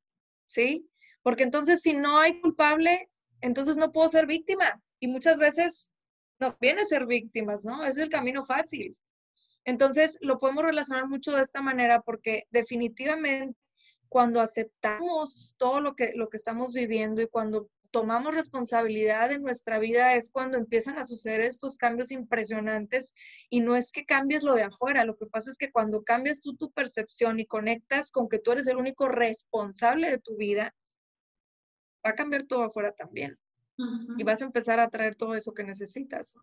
¿sí? 0.47 0.88
Porque 1.23 1.43
entonces 1.43 1.83
si 1.83 1.93
no 1.93 2.19
hay 2.19 2.40
culpable, 2.40 3.11
entonces 3.40 3.77
no 3.77 3.93
puedo 3.93 4.09
ser 4.09 4.27
víctima. 4.27 4.83
Y 5.01 5.09
muchas 5.09 5.38
veces 5.38 5.93
nos 6.38 6.59
viene 6.59 6.85
ser 6.85 7.07
víctimas, 7.07 7.64
¿no? 7.64 7.85
Es 7.85 7.97
el 7.99 8.09
camino 8.09 8.45
fácil. 8.45 8.97
Entonces, 9.64 10.16
lo 10.21 10.38
podemos 10.38 10.64
relacionar 10.64 11.07
mucho 11.07 11.33
de 11.33 11.43
esta 11.43 11.61
manera 11.61 12.01
porque 12.01 12.45
definitivamente 12.51 13.59
cuando 14.09 14.40
aceptamos 14.40 15.55
todo 15.59 15.81
lo 15.81 15.95
que, 15.95 16.12
lo 16.14 16.29
que 16.29 16.37
estamos 16.37 16.73
viviendo 16.73 17.23
y 17.23 17.29
cuando 17.29 17.69
tomamos 17.90 18.35
responsabilidad 18.35 19.29
de 19.29 19.38
nuestra 19.38 19.79
vida 19.79 20.14
es 20.14 20.31
cuando 20.31 20.59
empiezan 20.59 20.98
a 20.98 21.05
suceder 21.05 21.40
estos 21.40 21.76
cambios 21.76 22.12
impresionantes 22.12 23.14
y 23.48 23.61
no 23.61 23.76
es 23.76 23.92
que 23.92 24.05
cambies 24.05 24.42
lo 24.42 24.55
de 24.55 24.62
afuera, 24.62 25.05
lo 25.05 25.16
que 25.16 25.26
pasa 25.26 25.50
es 25.50 25.57
que 25.57 25.72
cuando 25.72 26.03
cambias 26.03 26.40
tú 26.40 26.57
tu 26.57 26.70
percepción 26.70 27.40
y 27.40 27.46
conectas 27.46 28.12
con 28.12 28.29
que 28.29 28.38
tú 28.38 28.53
eres 28.53 28.66
el 28.66 28.76
único 28.76 29.09
responsable 29.09 30.11
de 30.11 30.18
tu 30.18 30.37
vida, 30.37 30.74
va 32.05 32.11
a 32.11 32.14
cambiar 32.14 32.44
todo 32.44 32.62
afuera 32.62 32.92
también 32.92 33.38
y 34.18 34.24
vas 34.24 34.42
a 34.42 34.44
empezar 34.44 34.79
a 34.79 34.90
traer 34.90 35.14
todo 35.14 35.35
eso 35.35 35.55
que 35.55 35.64
necesitas. 35.64 36.37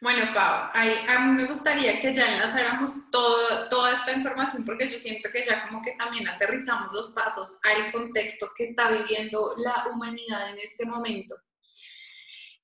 Bueno, 0.00 0.30
Pau, 0.34 0.70
a 0.74 1.26
mí 1.26 1.32
me 1.32 1.46
gustaría 1.46 2.00
que 2.00 2.12
ya 2.12 2.34
enlazáramos 2.34 3.10
todo, 3.10 3.68
toda 3.70 3.94
esta 3.94 4.12
información 4.12 4.62
porque 4.64 4.90
yo 4.90 4.98
siento 4.98 5.30
que 5.32 5.42
ya 5.42 5.66
como 5.66 5.80
que 5.80 5.92
también 5.92 6.28
aterrizamos 6.28 6.92
los 6.92 7.10
pasos 7.12 7.58
al 7.62 7.90
contexto 7.92 8.46
que 8.54 8.64
está 8.64 8.90
viviendo 8.90 9.54
la 9.56 9.86
humanidad 9.90 10.50
en 10.50 10.58
este 10.58 10.84
momento. 10.84 11.34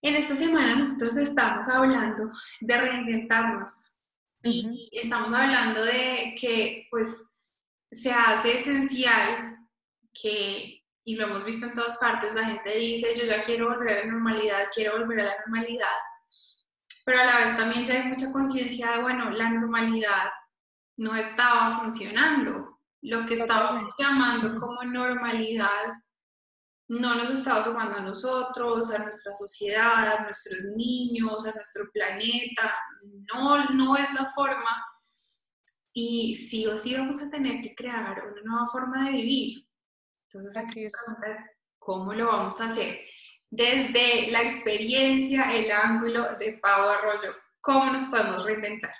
En 0.02 0.16
esta 0.16 0.36
semana 0.36 0.74
nosotros 0.74 1.16
estamos 1.16 1.68
hablando 1.68 2.24
de 2.60 2.76
reinventarnos 2.80 4.00
y 4.44 4.90
estamos 4.92 5.32
hablando 5.32 5.82
de 5.84 6.34
que 6.38 6.86
pues 6.90 7.40
se 7.90 8.12
hace 8.12 8.58
esencial 8.58 9.56
que, 10.12 10.84
y 11.04 11.14
lo 11.14 11.28
hemos 11.28 11.46
visto 11.46 11.66
en 11.66 11.74
todas 11.74 11.96
partes, 11.96 12.34
la 12.34 12.44
gente 12.44 12.76
dice 12.76 13.16
yo 13.16 13.24
ya 13.24 13.42
quiero 13.42 13.68
volver 13.68 13.88
a 13.88 14.00
la 14.00 14.12
normalidad, 14.12 14.66
quiero 14.74 14.98
volver 14.98 15.20
a 15.20 15.24
la 15.24 15.36
normalidad 15.46 15.88
pero 17.04 17.20
a 17.20 17.24
la 17.24 17.38
vez 17.38 17.56
también 17.56 17.84
ya 17.84 17.94
hay 17.94 18.08
mucha 18.08 18.32
conciencia 18.32 18.92
de, 18.92 19.02
bueno, 19.02 19.30
la 19.30 19.50
normalidad 19.50 20.30
no 20.96 21.14
estaba 21.14 21.78
funcionando. 21.80 22.80
Lo 23.02 23.26
que 23.26 23.34
estábamos 23.34 23.92
llamando 23.98 24.58
como 24.60 24.84
normalidad 24.84 25.92
no 26.88 27.14
nos 27.14 27.30
estaba 27.30 27.62
sumando 27.62 27.96
a 27.96 28.02
nosotros, 28.02 28.92
a 28.92 28.98
nuestra 28.98 29.32
sociedad, 29.32 30.18
a 30.18 30.22
nuestros 30.22 30.60
niños, 30.76 31.46
a 31.46 31.52
nuestro 31.52 31.90
planeta. 31.92 32.74
No, 33.32 33.64
no 33.70 33.96
es 33.96 34.12
la 34.14 34.26
forma. 34.26 34.84
Y 35.92 36.36
sí 36.36 36.66
o 36.66 36.78
sí 36.78 36.94
vamos 36.94 37.20
a 37.22 37.30
tener 37.30 37.60
que 37.60 37.74
crear 37.74 38.22
una 38.24 38.42
nueva 38.42 38.68
forma 38.68 39.06
de 39.06 39.12
vivir. 39.12 39.68
Entonces, 40.28 40.56
aquí 40.56 40.84
es. 40.84 40.92
¿cómo 41.78 42.14
lo 42.14 42.26
vamos 42.26 42.60
a 42.60 42.66
hacer? 42.66 43.00
Desde 43.52 44.30
la 44.30 44.42
experiencia, 44.42 45.54
el 45.54 45.70
ángulo 45.70 46.38
de 46.38 46.54
Pau 46.54 46.88
Arroyo. 46.88 47.34
¿Cómo 47.60 47.84
nos 47.92 48.02
podemos 48.04 48.44
reinventar? 48.46 48.94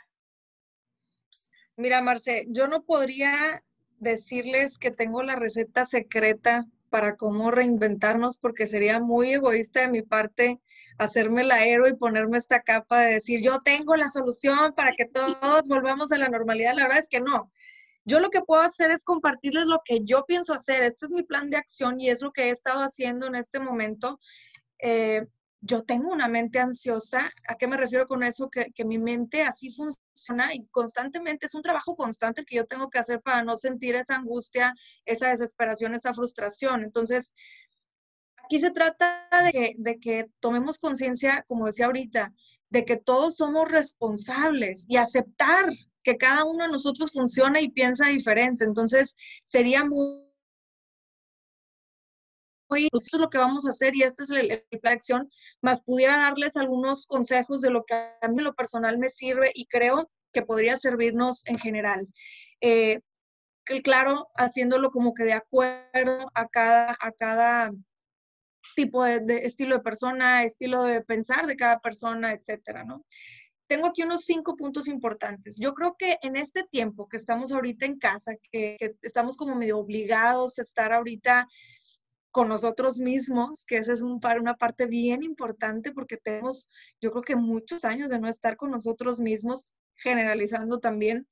Mira, 1.76 2.02
Marce, 2.02 2.44
yo 2.48 2.68
no 2.68 2.82
podría 2.84 3.64
decirles 3.98 4.78
que 4.78 4.90
tengo 4.90 5.22
la 5.22 5.36
receta 5.36 5.86
secreta 5.86 6.66
para 6.90 7.16
cómo 7.16 7.50
reinventarnos 7.50 8.36
porque 8.36 8.66
sería 8.66 9.00
muy 9.00 9.32
egoísta 9.32 9.80
de 9.80 9.88
mi 9.88 10.02
parte 10.02 10.60
hacerme 10.98 11.44
la 11.44 11.64
héroe 11.64 11.90
y 11.90 11.96
ponerme 11.96 12.36
esta 12.36 12.60
capa 12.60 13.00
de 13.00 13.14
decir 13.14 13.40
yo 13.40 13.62
tengo 13.62 13.96
la 13.96 14.10
solución 14.10 14.74
para 14.74 14.92
que 14.92 15.06
todos 15.06 15.66
volvamos 15.66 16.12
a 16.12 16.18
la 16.18 16.28
normalidad. 16.28 16.74
La 16.74 16.82
verdad 16.82 16.98
es 16.98 17.08
que 17.08 17.20
no. 17.20 17.50
Yo 18.04 18.20
lo 18.20 18.30
que 18.30 18.42
puedo 18.42 18.62
hacer 18.62 18.90
es 18.90 19.04
compartirles 19.04 19.66
lo 19.66 19.80
que 19.84 20.00
yo 20.04 20.24
pienso 20.26 20.54
hacer. 20.54 20.82
Este 20.82 21.06
es 21.06 21.12
mi 21.12 21.22
plan 21.22 21.50
de 21.50 21.56
acción 21.56 22.00
y 22.00 22.10
es 22.10 22.20
lo 22.20 22.32
que 22.32 22.44
he 22.44 22.50
estado 22.50 22.80
haciendo 22.80 23.26
en 23.26 23.36
este 23.36 23.60
momento. 23.60 24.18
Eh, 24.78 25.24
yo 25.60 25.84
tengo 25.84 26.12
una 26.12 26.26
mente 26.26 26.58
ansiosa. 26.58 27.30
¿A 27.48 27.56
qué 27.56 27.68
me 27.68 27.76
refiero 27.76 28.06
con 28.06 28.24
eso? 28.24 28.50
Que, 28.50 28.72
que, 28.74 28.84
mi 28.84 28.98
mente 28.98 29.42
así 29.42 29.70
funciona 29.70 30.52
y 30.52 30.66
constantemente 30.72 31.46
es 31.46 31.54
un 31.54 31.62
trabajo 31.62 31.94
constante 31.94 32.44
que 32.44 32.56
yo 32.56 32.66
tengo 32.66 32.90
que 32.90 32.98
hacer 32.98 33.20
para 33.20 33.44
no 33.44 33.56
sentir 33.56 33.94
esa 33.94 34.16
angustia, 34.16 34.74
esa 35.04 35.28
desesperación, 35.28 35.94
esa 35.94 36.12
frustración. 36.12 36.82
Entonces, 36.82 37.32
aquí 38.44 38.58
se 38.58 38.72
trata 38.72 39.28
de 39.44 39.52
que, 39.52 39.74
de 39.78 40.00
que 40.00 40.26
tomemos 40.40 40.80
conciencia, 40.80 41.44
como 41.46 41.66
decía 41.66 41.86
ahorita, 41.86 42.34
de 42.70 42.84
que 42.84 42.96
todos 42.96 43.36
somos 43.36 43.70
responsables 43.70 44.86
y 44.88 44.96
aceptar 44.96 45.66
que 46.02 46.16
cada 46.16 46.44
uno 46.44 46.64
de 46.64 46.70
nosotros 46.70 47.12
funciona 47.12 47.60
y 47.60 47.70
piensa 47.70 48.08
diferente. 48.08 48.64
Entonces, 48.64 49.16
sería 49.44 49.84
muy 49.84 50.32
esto 52.76 53.16
es 53.16 53.20
lo 53.20 53.30
que 53.30 53.38
vamos 53.38 53.66
a 53.66 53.70
hacer 53.70 53.94
y 53.94 54.02
este 54.02 54.22
es 54.22 54.28
plan 54.28 54.80
de 54.82 54.88
acción, 54.90 55.30
más 55.60 55.82
pudiera 55.82 56.16
darles 56.16 56.56
algunos 56.56 57.06
consejos 57.06 57.60
de 57.60 57.70
lo 57.70 57.84
que 57.84 57.94
a 57.94 58.28
mí 58.28 58.42
lo 58.42 58.54
personal 58.54 58.98
me 58.98 59.08
sirve 59.08 59.50
y 59.54 59.66
creo 59.66 60.10
que 60.32 60.42
podría 60.42 60.76
servirnos 60.76 61.46
en 61.46 61.58
general. 61.58 62.06
Eh, 62.60 63.00
claro, 63.84 64.28
haciéndolo 64.36 64.90
como 64.90 65.14
que 65.14 65.24
de 65.24 65.34
acuerdo 65.34 66.30
a 66.34 66.48
cada, 66.48 66.96
a 67.00 67.12
cada 67.12 67.70
tipo 68.74 69.04
de, 69.04 69.20
de, 69.20 69.44
estilo 69.44 69.76
de 69.76 69.82
persona, 69.82 70.44
estilo 70.44 70.84
de 70.84 71.02
pensar 71.02 71.46
de 71.46 71.56
cada 71.56 71.80
persona, 71.80 72.32
etcétera, 72.32 72.84
¿no? 72.84 73.04
Tengo 73.72 73.86
aquí 73.86 74.02
unos 74.02 74.26
cinco 74.26 74.54
puntos 74.54 74.86
importantes. 74.86 75.56
Yo 75.58 75.72
creo 75.72 75.96
que 75.98 76.18
en 76.20 76.36
este 76.36 76.62
tiempo 76.62 77.08
que 77.08 77.16
estamos 77.16 77.52
ahorita 77.52 77.86
en 77.86 77.98
casa, 77.98 78.34
que, 78.50 78.76
estamos 79.00 79.34
como 79.34 79.54
medio 79.54 79.78
obligados 79.78 80.58
a 80.58 80.62
estar 80.62 80.92
ahorita 80.92 81.48
con 82.30 82.48
nosotros 82.48 82.98
mismos, 82.98 83.64
que 83.64 83.78
esa 83.78 83.94
es 83.94 84.02
un, 84.02 84.20
una 84.40 84.56
parte 84.56 84.84
bien 84.84 85.22
importante 85.22 85.90
porque 85.92 86.18
tenemos, 86.18 86.68
yo 87.00 87.12
creo 87.12 87.22
que 87.22 87.34
muchos 87.34 87.86
años 87.86 88.10
de 88.10 88.18
no 88.20 88.28
estar 88.28 88.58
con 88.58 88.70
nosotros 88.70 89.20
mismos, 89.20 89.74
generalizando 89.94 90.78
también, 90.78 91.26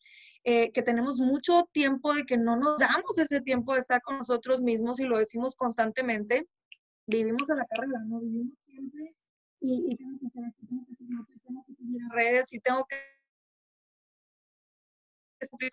eh, 0.45 0.73
que 0.73 0.81
tenemos 0.81 1.19
mucho 1.19 1.69
tiempo 1.73 2.15
de 2.15 2.25
que 2.25 2.39
no 2.39 2.57
nos 2.57 2.79
damos 2.79 3.19
ese 3.19 3.43
tiempo 3.43 3.75
de 3.75 3.81
estar 3.81 4.01
con 4.01 4.17
nosotros 4.17 4.63
mismos 4.63 4.99
y 4.99 5.05
lo 5.05 5.19
decimos 5.19 5.57
constantemente. 5.57 6.49
Vivimos 7.07 7.51
a 7.51 7.57
la 7.57 7.67
carrera, 7.67 7.99
¿no? 8.07 8.19
Vivimos 8.21 8.57
siempre 8.65 9.15
y, 9.61 9.93
esto, 9.93 10.07
tengo 10.99 11.27
que 11.27 11.39
a 11.81 12.15
redes 12.15 12.53
y 12.53 12.61
tengo 12.61 12.85
que 12.87 12.97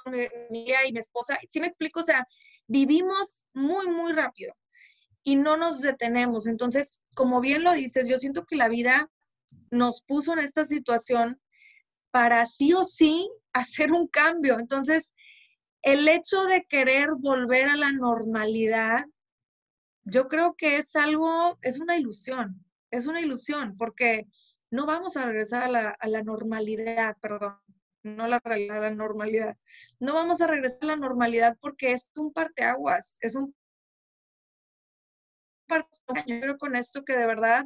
con 0.04 0.16
mi 0.16 0.28
familia 0.28 0.88
y 0.88 0.94
mi 0.94 1.00
esposa. 1.00 1.38
Si 1.48 1.60
me 1.60 1.68
explico, 1.68 2.00
o 2.00 2.04
sea, 2.04 2.26
vivimos 2.68 3.46
muy, 3.54 3.88
muy 3.88 4.14
rápido 4.14 4.54
y 5.24 5.36
no 5.36 5.58
nos 5.58 5.82
detenemos. 5.82 6.48
Entonces, 6.48 7.02
como 7.16 7.42
bien 7.42 7.64
lo 7.64 7.74
dices, 7.74 8.08
yo 8.08 8.18
siento 8.18 8.46
que 8.46 8.56
la 8.56 8.70
vida 8.70 9.12
nos 9.70 10.02
puso 10.04 10.32
en 10.34 10.40
esta 10.40 10.66
situación 10.66 11.42
para 12.12 12.46
sí 12.46 12.74
o 12.74 12.84
sí 12.84 13.30
hacer 13.54 13.92
un 13.92 14.08
cambio. 14.08 14.58
Entonces, 14.58 15.14
el 15.82 16.08
hecho 16.08 16.44
de 16.44 16.66
querer 16.66 17.10
volver 17.18 17.68
a 17.68 17.76
la 17.76 17.92
normalidad, 17.92 19.06
yo 20.04 20.30
creo 20.30 20.56
que 20.56 20.78
es 20.78 20.96
algo, 20.96 21.58
es 21.62 21.80
una 21.80 21.98
ilusión 21.98 22.64
es 22.92 23.08
una 23.08 23.22
ilusión 23.22 23.76
porque 23.78 24.28
no 24.72 24.86
vamos 24.86 25.18
a 25.18 25.26
regresar 25.26 25.64
a 25.64 26.08
la, 26.08 26.24
normalidad, 26.24 27.18
perdón, 27.22 27.58
no 28.04 28.28
la, 28.28 28.38
a 28.38 28.58
la 28.58 28.90
normalidad. 28.92 29.58
No 30.00 30.14
vamos 30.14 30.42
a 30.42 30.48
regresar 30.48 30.84
a 30.84 30.88
la 30.88 30.96
normalidad 30.98 31.58
porque 31.60 31.94
es 31.94 32.08
un 32.18 32.34
parteaguas, 32.34 33.18
es 33.22 33.36
un 33.36 33.56
parteaguas. 35.68 36.26
Yo 36.28 36.40
creo 36.40 36.58
con 36.58 36.76
esto 36.76 37.04
que 37.04 37.18
de 37.18 37.26
verdad 37.26 37.66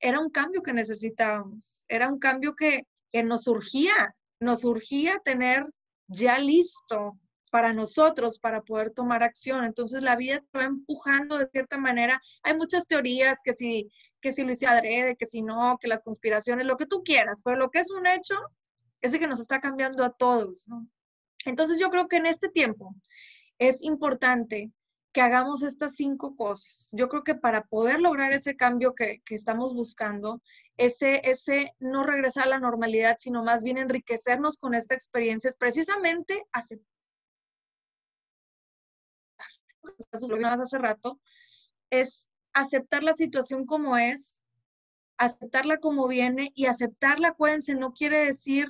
era 0.00 0.20
un 0.20 0.30
cambio 0.30 0.62
que 0.62 0.72
necesitábamos, 0.72 1.84
era 1.88 2.08
un 2.08 2.18
cambio 2.18 2.54
que, 2.54 2.86
que 3.12 3.22
nos 3.22 3.44
surgía, 3.44 4.14
nos 4.40 4.60
surgía 4.60 5.20
tener 5.24 5.66
ya 6.08 6.38
listo 6.38 7.18
para 7.50 7.72
nosotros, 7.72 8.38
para 8.38 8.62
poder 8.62 8.90
tomar 8.90 9.22
acción. 9.22 9.64
Entonces 9.64 10.02
la 10.02 10.16
vida 10.16 10.40
te 10.40 10.58
va 10.58 10.64
empujando 10.64 11.38
de 11.38 11.46
cierta 11.46 11.78
manera. 11.78 12.20
Hay 12.42 12.54
muchas 12.56 12.86
teorías 12.86 13.38
que 13.42 13.54
si 13.54 13.90
que 14.26 14.32
si 14.32 14.42
lo 14.42 14.50
hice 14.50 14.66
adrede, 14.66 15.14
que 15.14 15.24
si 15.24 15.40
no, 15.40 15.78
que 15.80 15.86
las 15.86 16.02
conspiraciones, 16.02 16.66
lo 16.66 16.76
que 16.76 16.86
tú 16.86 17.04
quieras, 17.04 17.42
pero 17.44 17.56
lo 17.56 17.70
que 17.70 17.78
es 17.78 17.92
un 17.92 18.08
hecho 18.08 18.34
es 19.00 19.16
que 19.16 19.28
nos 19.28 19.38
está 19.38 19.60
cambiando 19.60 20.04
a 20.04 20.10
todos, 20.10 20.66
¿no? 20.66 20.84
Entonces 21.44 21.78
yo 21.78 21.90
creo 21.90 22.08
que 22.08 22.16
en 22.16 22.26
este 22.26 22.48
tiempo 22.48 22.92
es 23.60 23.84
importante 23.84 24.72
que 25.12 25.20
hagamos 25.20 25.62
estas 25.62 25.94
cinco 25.94 26.34
cosas. 26.34 26.88
Yo 26.90 27.08
creo 27.08 27.22
que 27.22 27.36
para 27.36 27.62
poder 27.66 28.00
lograr 28.00 28.32
ese 28.32 28.56
cambio 28.56 28.96
que, 28.96 29.22
que 29.24 29.36
estamos 29.36 29.74
buscando, 29.74 30.42
ese, 30.76 31.20
ese 31.22 31.72
no 31.78 32.02
regresar 32.02 32.46
a 32.46 32.50
la 32.50 32.58
normalidad, 32.58 33.14
sino 33.20 33.44
más 33.44 33.62
bien 33.62 33.78
enriquecernos 33.78 34.58
con 34.58 34.74
esta 34.74 34.96
experiencia, 34.96 35.46
es 35.46 35.56
precisamente 35.56 36.42
aceptar 36.50 36.84
hace 40.60 40.78
rato, 40.78 41.20
es 41.90 42.28
aceptar 42.56 43.02
la 43.02 43.14
situación 43.14 43.66
como 43.66 43.96
es, 43.96 44.42
aceptarla 45.18 45.78
como 45.78 46.08
viene 46.08 46.52
y 46.54 46.66
aceptarla, 46.66 47.28
acuérdense, 47.28 47.74
no 47.74 47.92
quiere 47.92 48.24
decir 48.24 48.68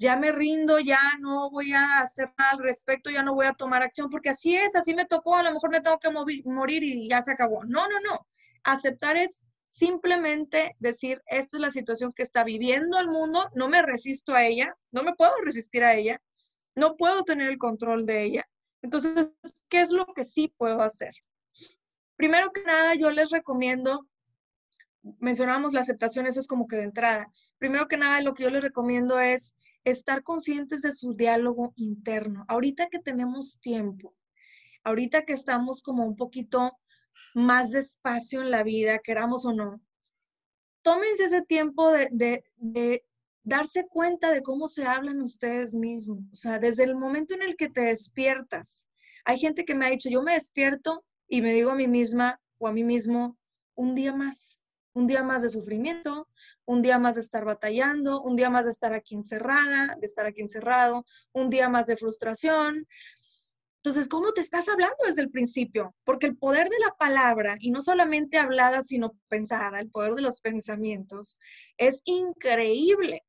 ya 0.00 0.16
me 0.16 0.32
rindo, 0.32 0.78
ya 0.78 0.98
no 1.20 1.50
voy 1.50 1.72
a 1.74 1.98
hacer 1.98 2.32
nada 2.38 2.52
al 2.52 2.60
respecto, 2.60 3.10
ya 3.10 3.22
no 3.22 3.34
voy 3.34 3.44
a 3.44 3.52
tomar 3.52 3.82
acción, 3.82 4.08
porque 4.08 4.30
así 4.30 4.56
es, 4.56 4.74
así 4.74 4.94
me 4.94 5.04
tocó, 5.04 5.36
a 5.36 5.42
lo 5.42 5.52
mejor 5.52 5.70
me 5.70 5.82
tengo 5.82 5.98
que 5.98 6.10
morir 6.10 6.82
y 6.82 7.06
ya 7.06 7.22
se 7.22 7.32
acabó. 7.32 7.64
No, 7.64 7.86
no, 7.86 8.00
no. 8.00 8.26
Aceptar 8.64 9.18
es 9.18 9.44
simplemente 9.66 10.74
decir, 10.78 11.20
esta 11.26 11.58
es 11.58 11.60
la 11.60 11.70
situación 11.70 12.12
que 12.16 12.22
está 12.22 12.44
viviendo 12.44 12.98
el 12.98 13.08
mundo, 13.08 13.50
no 13.54 13.68
me 13.68 13.82
resisto 13.82 14.34
a 14.34 14.46
ella, 14.46 14.74
no 14.90 15.02
me 15.02 15.14
puedo 15.14 15.32
resistir 15.44 15.84
a 15.84 15.94
ella, 15.94 16.18
no 16.74 16.96
puedo 16.96 17.22
tener 17.22 17.50
el 17.50 17.58
control 17.58 18.06
de 18.06 18.22
ella. 18.22 18.48
Entonces, 18.80 19.28
¿qué 19.68 19.82
es 19.82 19.90
lo 19.90 20.06
que 20.14 20.24
sí 20.24 20.50
puedo 20.56 20.80
hacer? 20.80 21.12
Primero 22.20 22.52
que 22.52 22.62
nada, 22.64 22.94
yo 22.96 23.08
les 23.08 23.30
recomiendo, 23.30 24.06
mencionábamos 25.20 25.72
la 25.72 25.80
aceptación, 25.80 26.26
eso 26.26 26.38
es 26.38 26.46
como 26.46 26.66
que 26.66 26.76
de 26.76 26.82
entrada. 26.82 27.32
Primero 27.56 27.88
que 27.88 27.96
nada, 27.96 28.20
lo 28.20 28.34
que 28.34 28.42
yo 28.42 28.50
les 28.50 28.62
recomiendo 28.62 29.18
es 29.18 29.56
estar 29.84 30.22
conscientes 30.22 30.82
de 30.82 30.92
su 30.92 31.14
diálogo 31.14 31.72
interno. 31.76 32.44
Ahorita 32.46 32.90
que 32.90 32.98
tenemos 32.98 33.58
tiempo, 33.60 34.14
ahorita 34.84 35.24
que 35.24 35.32
estamos 35.32 35.82
como 35.82 36.04
un 36.04 36.14
poquito 36.14 36.72
más 37.32 37.70
despacio 37.70 38.42
en 38.42 38.50
la 38.50 38.64
vida, 38.64 38.98
queramos 38.98 39.46
o 39.46 39.54
no, 39.54 39.80
tómense 40.82 41.24
ese 41.24 41.40
tiempo 41.40 41.90
de, 41.90 42.44
darse 43.44 43.86
cuenta 43.88 44.30
de 44.30 44.42
cómo 44.42 44.68
se 44.68 44.84
hablan 44.84 45.22
ustedes 45.22 45.74
mismos. 45.74 46.18
O 46.30 46.36
sea, 46.36 46.58
desde 46.58 46.84
el 46.84 46.96
momento 46.96 47.32
en 47.32 47.40
el 47.40 47.56
que 47.56 47.70
te 47.70 47.80
despiertas. 47.80 48.86
Hay 49.24 49.38
gente 49.38 49.64
que 49.64 49.74
me 49.74 49.86
ha 49.86 49.90
dicho, 49.90 50.10
yo 50.10 50.22
me 50.22 50.34
despierto 50.34 51.02
y 51.30 51.40
me 51.40 51.54
digo 51.54 51.70
a 51.70 51.74
mí 51.74 51.88
misma 51.88 52.38
o 52.58 52.68
a 52.68 52.72
mí 52.72 52.84
mismo, 52.84 53.38
un 53.74 53.94
día 53.94 54.12
más, 54.14 54.62
un 54.92 55.06
día 55.06 55.22
más 55.22 55.42
de 55.42 55.48
sufrimiento, 55.48 56.28
un 56.66 56.82
día 56.82 56.98
más 56.98 57.14
de 57.14 57.22
estar 57.22 57.46
batallando, 57.46 58.20
un 58.20 58.36
día 58.36 58.50
más 58.50 58.66
de 58.66 58.72
estar 58.72 58.92
aquí 58.92 59.14
encerrada, 59.14 59.96
de 59.98 60.06
estar 60.06 60.26
aquí 60.26 60.42
encerrado, 60.42 61.06
un 61.32 61.48
día 61.48 61.70
más 61.70 61.86
de 61.86 61.96
frustración, 61.96 62.86
entonces, 63.82 64.10
¿cómo 64.10 64.32
te 64.32 64.42
estás 64.42 64.68
hablando 64.68 64.96
desde 65.06 65.22
el 65.22 65.30
principio? 65.30 65.94
Porque 66.04 66.26
el 66.26 66.36
poder 66.36 66.68
de 66.68 66.78
la 66.80 66.94
palabra, 66.98 67.56
y 67.58 67.70
no 67.70 67.80
solamente 67.80 68.36
hablada, 68.36 68.82
sino 68.82 69.14
pensada, 69.28 69.80
el 69.80 69.90
poder 69.90 70.12
de 70.12 70.20
los 70.20 70.42
pensamientos, 70.42 71.38
es 71.78 72.02
increíble. 72.04 73.24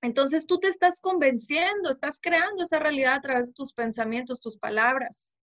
Entonces, 0.00 0.46
tú 0.46 0.58
te 0.58 0.68
estás 0.68 1.00
convenciendo, 1.02 1.90
estás 1.90 2.18
creando 2.22 2.62
esa 2.62 2.78
realidad 2.78 3.16
a 3.16 3.20
través 3.20 3.48
de 3.48 3.52
tus 3.52 3.74
pensamientos, 3.74 4.40
tus 4.40 4.56
palabras. 4.56 5.34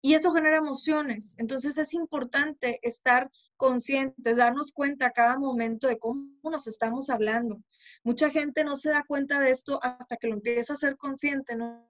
Y 0.00 0.14
eso 0.14 0.32
genera 0.32 0.58
emociones. 0.58 1.34
Entonces, 1.38 1.76
es 1.78 1.92
importante 1.94 2.78
estar 2.82 3.30
conscientes, 3.56 4.36
darnos 4.36 4.72
cuenta 4.72 5.06
a 5.06 5.10
cada 5.10 5.38
momento 5.38 5.88
de 5.88 5.98
cómo 5.98 6.30
nos 6.44 6.66
estamos 6.66 7.10
hablando. 7.10 7.60
Mucha 8.04 8.30
gente 8.30 8.64
no 8.64 8.76
se 8.76 8.90
da 8.90 9.04
cuenta 9.04 9.40
de 9.40 9.50
esto 9.50 9.80
hasta 9.82 10.16
que 10.16 10.28
lo 10.28 10.34
empieza 10.34 10.74
a 10.74 10.76
ser 10.76 10.96
consciente, 10.96 11.56
¿no? 11.56 11.88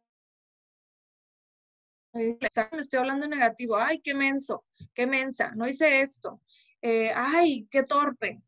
me 2.15 2.79
estoy 2.79 2.99
hablando 2.99 3.29
negativo, 3.29 3.77
ay, 3.77 4.01
qué 4.01 4.15
menso, 4.15 4.65
qué 4.95 5.07
mensa, 5.07 5.53
no 5.55 5.69
hice 5.69 6.01
esto, 6.01 6.41
eh, 6.83 7.13
ay, 7.15 7.69
qué 7.71 7.83
torpe, 7.83 8.41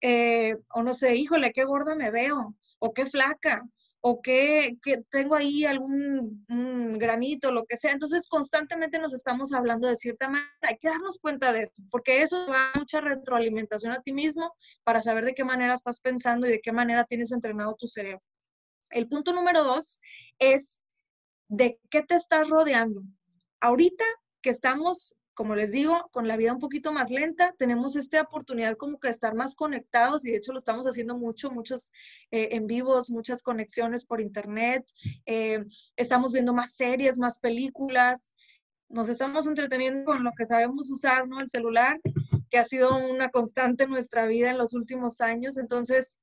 eh, 0.00 0.56
o 0.74 0.82
no 0.82 0.94
sé, 0.94 1.16
híjole, 1.16 1.52
qué 1.52 1.64
gorda 1.64 1.94
me 1.94 2.10
veo, 2.10 2.54
o 2.78 2.92
qué 2.94 3.06
flaca, 3.06 3.62
o 4.02 4.22
qué 4.22 4.78
tengo 5.10 5.34
ahí 5.34 5.64
algún 5.64 6.44
granito, 6.98 7.50
lo 7.50 7.66
que 7.66 7.76
sea. 7.76 7.92
Entonces, 7.92 8.28
constantemente 8.28 8.98
nos 8.98 9.12
estamos 9.12 9.52
hablando 9.52 9.88
de 9.88 9.96
cierta 9.96 10.28
manera. 10.28 10.50
Hay 10.62 10.78
que 10.78 10.88
darnos 10.88 11.18
cuenta 11.18 11.52
de 11.52 11.62
esto, 11.62 11.82
porque 11.90 12.22
eso 12.22 12.46
va 12.50 12.70
a 12.70 12.78
mucha 12.78 13.00
retroalimentación 13.00 13.92
a 13.92 14.00
ti 14.00 14.12
mismo 14.12 14.54
para 14.84 15.02
saber 15.02 15.24
de 15.24 15.34
qué 15.34 15.44
manera 15.44 15.74
estás 15.74 16.00
pensando 16.00 16.46
y 16.46 16.50
de 16.50 16.60
qué 16.60 16.72
manera 16.72 17.04
tienes 17.04 17.32
entrenado 17.32 17.74
tu 17.78 17.86
cerebro. 17.86 18.22
El 18.90 19.06
punto 19.06 19.32
número 19.32 19.64
dos 19.64 20.00
es 20.38 20.82
de 21.48 21.78
qué 21.90 22.02
te 22.02 22.14
estás 22.14 22.48
rodeando. 22.48 23.02
Ahorita 23.60 24.04
que 24.42 24.50
estamos, 24.50 25.14
como 25.40 25.54
les 25.54 25.72
digo, 25.72 26.06
con 26.12 26.28
la 26.28 26.36
vida 26.36 26.52
un 26.52 26.58
poquito 26.58 26.92
más 26.92 27.10
lenta, 27.10 27.54
tenemos 27.56 27.96
esta 27.96 28.20
oportunidad 28.20 28.76
como 28.76 29.00
que 29.00 29.08
de 29.08 29.12
estar 29.12 29.34
más 29.34 29.54
conectados 29.54 30.22
y 30.22 30.30
de 30.30 30.36
hecho 30.36 30.52
lo 30.52 30.58
estamos 30.58 30.86
haciendo 30.86 31.16
mucho, 31.16 31.50
muchos 31.50 31.90
eh, 32.30 32.50
en 32.52 32.66
vivos, 32.66 33.08
muchas 33.08 33.42
conexiones 33.42 34.04
por 34.04 34.20
internet, 34.20 34.84
eh, 35.24 35.64
estamos 35.96 36.34
viendo 36.34 36.52
más 36.52 36.74
series, 36.74 37.16
más 37.16 37.38
películas, 37.38 38.34
nos 38.90 39.08
estamos 39.08 39.46
entreteniendo 39.46 40.04
con 40.12 40.24
lo 40.24 40.32
que 40.36 40.44
sabemos 40.44 40.90
usar, 40.90 41.26
¿no? 41.26 41.40
El 41.40 41.48
celular, 41.48 41.98
que 42.50 42.58
ha 42.58 42.66
sido 42.66 42.94
una 42.98 43.30
constante 43.30 43.84
en 43.84 43.90
nuestra 43.92 44.26
vida 44.26 44.50
en 44.50 44.58
los 44.58 44.74
últimos 44.74 45.22
años. 45.22 45.56
Entonces, 45.56 46.18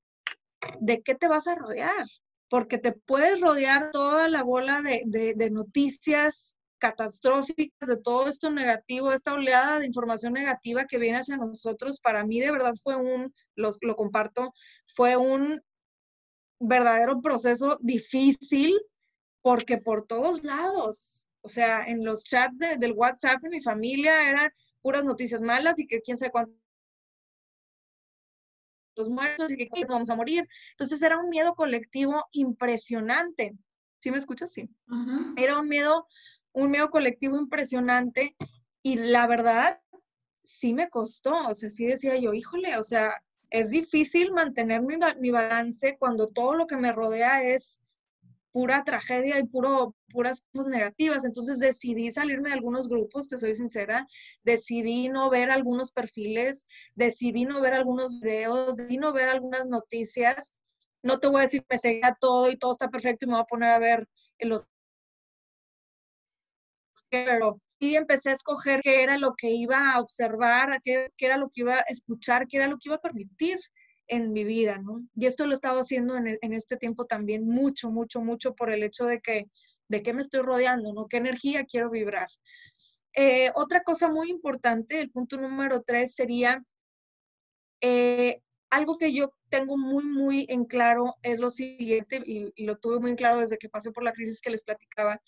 ¿de 0.79 1.01
qué 1.01 1.15
te 1.15 1.27
vas 1.27 1.47
a 1.47 1.55
rodear? 1.55 2.05
porque 2.49 2.77
te 2.77 2.93
puedes 2.93 3.41
rodear 3.41 3.91
toda 3.91 4.27
la 4.29 4.43
bola 4.43 4.81
de, 4.81 5.49
noticias 5.51 6.56
catastróficas, 6.79 7.89
de 7.89 7.97
todo 7.97 8.27
esto 8.27 8.49
negativo, 8.49 9.11
esta 9.11 9.33
oleada 9.33 9.79
de 9.79 9.85
información 9.85 10.33
negativa 10.33 10.85
que 10.85 10.97
viene 10.97 11.19
hacia 11.19 11.37
nosotros, 11.37 11.99
para 11.99 12.23
mí 12.25 12.39
de 12.39 12.51
verdad 12.51 12.73
fue 12.81 12.95
un, 12.95 13.33
lo, 13.55 13.71
lo 13.81 13.95
comparto, 13.95 14.53
fue 14.87 15.17
un 15.17 15.61
verdadero 16.59 17.21
proceso 17.21 17.77
difícil, 17.81 18.79
porque 19.41 19.77
por 19.77 20.05
todos 20.07 20.43
lados, 20.43 21.27
o 21.41 21.49
sea, 21.49 21.83
en 21.83 22.03
los 22.03 22.23
chats 22.23 22.59
del 22.59 22.93
WhatsApp 22.93 23.41
de 23.41 23.49
mi 23.49 23.61
familia 23.61 24.29
eran 24.29 24.51
puras 24.81 25.05
noticias 25.05 25.41
malas 25.41 25.79
y 25.79 25.87
que 25.87 26.01
quién 26.01 26.17
sabe 26.17 26.31
cuánto 26.31 26.53
muertos 29.05 29.51
y 29.51 29.57
que 29.57 29.85
vamos 29.85 30.09
a 30.09 30.15
morir. 30.15 30.47
Entonces 30.71 31.01
era 31.01 31.19
un 31.19 31.29
miedo 31.29 31.53
colectivo 31.53 32.25
impresionante. 32.31 33.55
¿Sí 33.99 34.11
me 34.11 34.17
escuchas? 34.17 34.51
Sí. 34.51 34.69
Era 35.35 35.59
un 35.59 35.67
miedo, 35.67 36.07
un 36.57 36.71
miedo 36.71 36.89
colectivo 36.89 37.37
impresionante 37.37 38.35
y 38.81 38.97
la 38.97 39.27
verdad 39.27 39.79
sí 40.43 40.73
me 40.73 40.89
costó, 40.89 41.35
o 41.47 41.53
sea, 41.53 41.69
sí 41.69 41.85
decía 41.85 42.17
yo, 42.17 42.33
híjole, 42.33 42.77
o 42.77 42.83
sea, 42.83 43.11
es 43.49 43.69
difícil 43.69 44.31
mantener 44.31 44.81
mi, 44.81 44.95
mi 45.19 45.29
balance 45.29 45.97
cuando 45.99 46.27
todo 46.27 46.55
lo 46.55 46.65
que 46.65 46.77
me 46.77 46.91
rodea 46.91 47.43
es 47.43 47.79
pura 48.51 48.83
tragedia 48.83 49.37
y 49.37 49.43
puro, 49.43 49.95
puras 50.09 50.43
cosas 50.51 50.71
negativas. 50.71 51.25
Entonces 51.25 51.59
decidí 51.59 52.11
salirme 52.11 52.49
de 52.49 52.55
algunos 52.55 52.89
grupos, 52.89 53.27
te 53.27 53.37
soy 53.37 53.53
sincera, 53.55 54.07
decidí 54.43 55.09
no 55.09 55.29
ver 55.29 55.51
algunos 55.51 55.91
perfiles, 55.91 56.65
decidí 56.95 57.45
no 57.45 57.61
ver 57.61 57.75
algunos 57.75 58.19
videos, 58.19 58.77
decidí 58.77 58.97
no 58.97 59.13
ver 59.13 59.29
algunas 59.29 59.67
noticias. 59.67 60.53
No 61.03 61.19
te 61.19 61.27
voy 61.27 61.41
a 61.41 61.43
decir 61.43 61.61
que 61.61 61.75
me 61.75 61.77
seguía 61.77 62.17
todo 62.19 62.49
y 62.49 62.57
todo 62.57 62.71
está 62.71 62.89
perfecto 62.89 63.25
y 63.25 63.27
me 63.27 63.35
voy 63.35 63.43
a 63.43 63.45
poner 63.45 63.69
a 63.69 63.79
ver 63.79 64.07
los... 64.39 64.67
Pero 67.09 67.59
y 67.79 67.95
empecé 67.95 68.29
a 68.29 68.33
escoger 68.33 68.81
qué 68.81 69.03
era 69.03 69.17
lo 69.17 69.35
que 69.35 69.49
iba 69.49 69.93
a 69.93 70.01
observar, 70.01 70.81
qué, 70.83 71.11
era 71.17 71.37
lo 71.37 71.49
que 71.49 71.61
iba 71.61 71.75
a 71.75 71.85
escuchar, 71.87 72.47
qué 72.47 72.57
era 72.57 72.67
lo 72.67 72.77
que 72.77 72.89
iba 72.89 72.95
a 72.95 73.01
permitir 73.01 73.57
en 74.07 74.31
mi 74.31 74.43
vida, 74.43 74.77
¿no? 74.79 75.01
Y 75.15 75.25
esto 75.25 75.45
lo 75.45 75.53
estaba 75.53 75.81
haciendo 75.81 76.15
en, 76.17 76.53
este 76.53 76.77
tiempo 76.77 77.05
también 77.05 77.45
mucho, 77.45 77.91
mucho, 77.91 78.21
mucho 78.21 78.55
por 78.55 78.71
el 78.71 78.83
hecho 78.83 79.05
de 79.05 79.19
que, 79.19 79.45
de 79.89 80.01
qué 80.01 80.13
me 80.13 80.21
estoy 80.21 80.41
rodeando, 80.41 80.93
¿no? 80.93 81.07
¿Qué 81.07 81.17
energía 81.17 81.65
quiero 81.65 81.89
vibrar? 81.89 82.27
Eh, 83.13 83.51
otra 83.55 83.83
cosa 83.83 84.09
muy 84.09 84.29
importante, 84.29 84.99
el 84.99 85.11
punto 85.11 85.37
número 85.37 85.81
tres 85.81 86.15
sería 86.15 86.63
eh, 87.81 88.41
algo 88.69 88.97
que 88.97 89.13
yo 89.13 89.33
tengo 89.49 89.77
muy, 89.77 90.03
muy 90.03 90.45
en 90.49 90.65
claro 90.65 91.15
es 91.21 91.39
lo 91.39 91.49
siguiente, 91.49 92.21
y, 92.25 92.51
lo 92.65 92.77
tuve 92.77 92.99
muy 92.99 93.15
claro 93.15 93.39
desde 93.39 93.57
que 93.57 93.69
pasé 93.69 93.91
por 93.91 94.03
la 94.03 94.13
crisis 94.13 94.41
que 94.41 94.49
les 94.49 94.63
platicaba. 94.63 95.21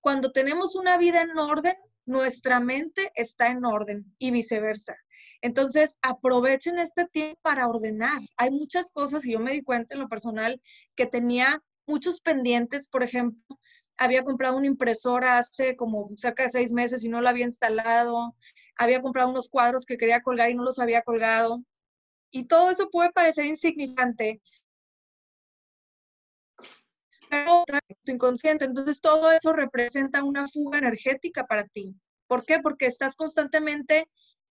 Cuando 0.00 0.32
tenemos 0.32 0.74
una 0.74 0.96
vida 0.96 1.22
en 1.22 1.38
orden, 1.38 1.76
nuestra 2.06 2.60
mente 2.60 3.12
está 3.14 3.48
en 3.48 3.64
orden 3.64 4.04
y 4.18 4.30
viceversa. 4.30 4.96
Entonces, 5.42 5.98
aprovechen 6.02 6.78
este 6.78 7.06
tiempo 7.06 7.38
para 7.42 7.68
ordenar. 7.68 8.20
Hay 8.36 8.50
muchas 8.50 8.92
cosas 8.92 9.24
y 9.26 9.32
yo 9.32 9.40
me 9.40 9.52
di 9.52 9.62
cuenta 9.62 9.94
en 9.94 10.00
lo 10.00 10.08
personal 10.08 10.60
que 10.96 11.06
tenía 11.06 11.62
muchos 11.86 12.20
pendientes, 12.20 12.88
por 12.88 13.02
ejemplo, 13.02 13.58
había 13.96 14.24
comprado 14.24 14.56
una 14.56 14.66
impresora 14.66 15.38
hace 15.38 15.76
como 15.76 16.08
cerca 16.16 16.44
de 16.44 16.50
seis 16.50 16.72
meses 16.72 17.04
y 17.04 17.08
no 17.08 17.20
la 17.20 17.30
había 17.30 17.44
instalado, 17.44 18.34
había 18.76 19.02
comprado 19.02 19.28
unos 19.28 19.50
cuadros 19.50 19.84
que 19.84 19.98
quería 19.98 20.22
colgar 20.22 20.50
y 20.50 20.54
no 20.54 20.62
los 20.62 20.78
había 20.78 21.02
colgado. 21.02 21.62
Y 22.30 22.44
todo 22.46 22.70
eso 22.70 22.88
puede 22.90 23.10
parecer 23.10 23.44
insignificante, 23.44 24.40
pero 27.30 27.64
tu 28.04 28.12
inconsciente. 28.12 28.64
Entonces, 28.64 29.00
todo 29.00 29.30
eso 29.30 29.52
representa 29.52 30.22
una 30.24 30.46
fuga 30.46 30.78
energética 30.78 31.46
para 31.46 31.64
ti. 31.64 31.94
¿Por 32.26 32.44
qué? 32.44 32.58
Porque 32.60 32.86
estás 32.86 33.16
constantemente 33.16 34.06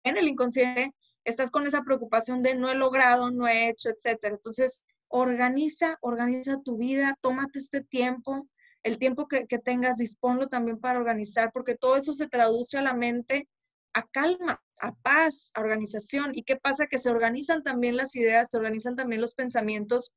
en 0.04 0.18
el 0.18 0.28
inconsciente, 0.28 0.94
estás 1.26 1.52
con 1.52 1.68
esa 1.68 1.84
preocupación 1.84 2.42
de 2.44 2.56
no 2.56 2.70
he 2.70 2.76
logrado, 2.76 3.32
no 3.32 3.48
he 3.48 3.70
hecho, 3.70 3.90
etcétera. 3.90 4.36
Entonces, 4.36 4.82
organiza, 5.10 5.98
organiza 6.02 6.62
tu 6.64 6.78
vida, 6.78 7.18
tómate 7.22 7.60
este 7.60 7.82
tiempo, 7.82 8.48
el 8.84 8.98
tiempo 8.98 9.28
que, 9.28 9.48
que 9.48 9.60
tengas, 9.60 9.98
disponlo 9.98 10.48
también 10.48 10.80
para 10.80 11.00
organizar, 11.00 11.52
porque 11.52 11.76
todo 11.76 11.98
eso 11.98 12.14
se 12.14 12.28
traduce 12.28 12.78
a 12.78 12.82
la 12.82 12.94
mente 12.94 13.48
a 13.94 14.04
calma, 14.12 14.62
a 14.80 14.94
paz, 14.96 15.52
a 15.56 15.62
organización. 15.62 16.32
¿Y 16.34 16.44
qué 16.44 16.56
pasa? 16.56 16.88
Que 16.88 17.00
se 17.00 17.10
organizan 17.10 17.64
también 17.64 17.98
las 17.98 18.16
ideas, 18.16 18.50
se 18.52 18.58
organizan 18.58 18.96
también 18.96 19.22
los 19.22 19.34
pensamientos 19.34 20.14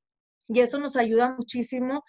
y 0.48 0.60
eso 0.60 0.78
nos 0.78 0.96
ayuda 0.96 1.34
muchísimo 1.36 2.04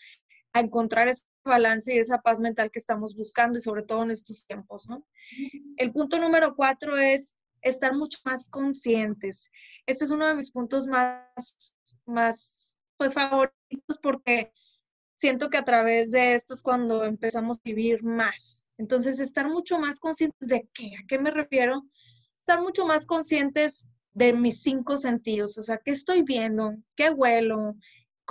a 0.54 0.60
encontrar 0.60 1.08
ese 1.08 1.24
balance 1.43 1.93
y 1.93 1.97
esa 1.97 2.22
paz 2.22 2.39
mental 2.39 2.72
que 2.72 2.80
estamos 2.80 3.16
buscando 3.16 3.58
y 3.58 3.62
sobre 3.62 3.84
todo 3.84 4.04
en 4.04 4.12
estos 4.12 4.45
tiempos, 4.45 4.88
¿no? 4.88 5.06
El 5.78 5.91
punto 5.91 6.20
número 6.20 6.56
cuatro 6.56 6.97
es 6.97 7.36
estar 7.62 7.93
mucho 7.95 8.20
más 8.26 8.49
conscientes. 8.49 9.49
Este 9.86 10.06
es 10.06 10.12
uno 10.12 10.28
de 10.28 10.36
mis 10.36 10.52
puntos 10.52 10.88
más, 10.88 11.76
más 12.06 12.76
pues, 12.97 13.14
favoritos 13.14 13.99
porque 14.02 14.52
siento 15.16 15.49
que 15.49 15.58
a 15.58 15.66
través 15.66 16.12
de 16.12 16.34
esto 16.34 16.54
es 16.54 16.62
cuando 16.62 17.04
empezamos 17.04 17.58
a 17.58 17.62
vivir 17.64 18.04
más. 18.04 18.64
Entonces, 18.78 19.20
estar 19.20 19.47
mucho 19.47 19.78
más 19.78 19.99
conscientes 19.99 20.49
de 20.49 20.68
qué, 20.74 20.91
¿a 20.99 21.06
qué 21.08 21.20
me 21.20 21.32
refiero? 21.32 21.84
Estar 22.39 22.62
mucho 22.62 22.86
más 22.86 23.06
conscientes 23.06 23.88
de 24.14 24.34
mis 24.34 24.62
cinco 24.64 24.97
sentidos, 24.97 25.58
o 25.58 25.64
sea, 25.64 25.78
qué 25.78 25.91
estoy 25.91 26.24
viendo, 26.24 26.76
qué 26.95 27.12
huelo, 27.12 27.76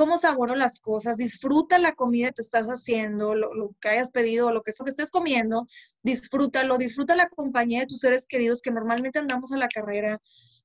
cómo 0.01 0.17
saboro 0.17 0.57
las 0.57 0.81
cosas, 0.81 1.19
disfruta 1.19 1.79
la 1.79 1.95
comida 1.95 2.29
que 2.29 2.37
te 2.37 2.43
estás 2.43 2.69
haciendo, 2.69 3.35
lo, 3.35 3.77
que 3.83 3.91
hayas 3.91 4.11
pedido, 4.11 4.51
lo 4.51 4.63
que 4.63 4.73
sea 4.73 4.85
que 4.85 4.93
estés 4.93 5.11
comiendo, 5.11 5.69
disfrútalo, 6.03 6.79
disfruta 6.79 7.15
la 7.15 7.29
compañía 7.29 7.81
de 7.81 7.87
tus 7.87 8.01
seres 8.01 8.27
queridos 8.27 8.63
que 8.63 8.71
normalmente 8.71 9.19
andamos 9.19 9.53
a 9.53 9.59
la 9.59 9.69
carrera. 9.69 10.19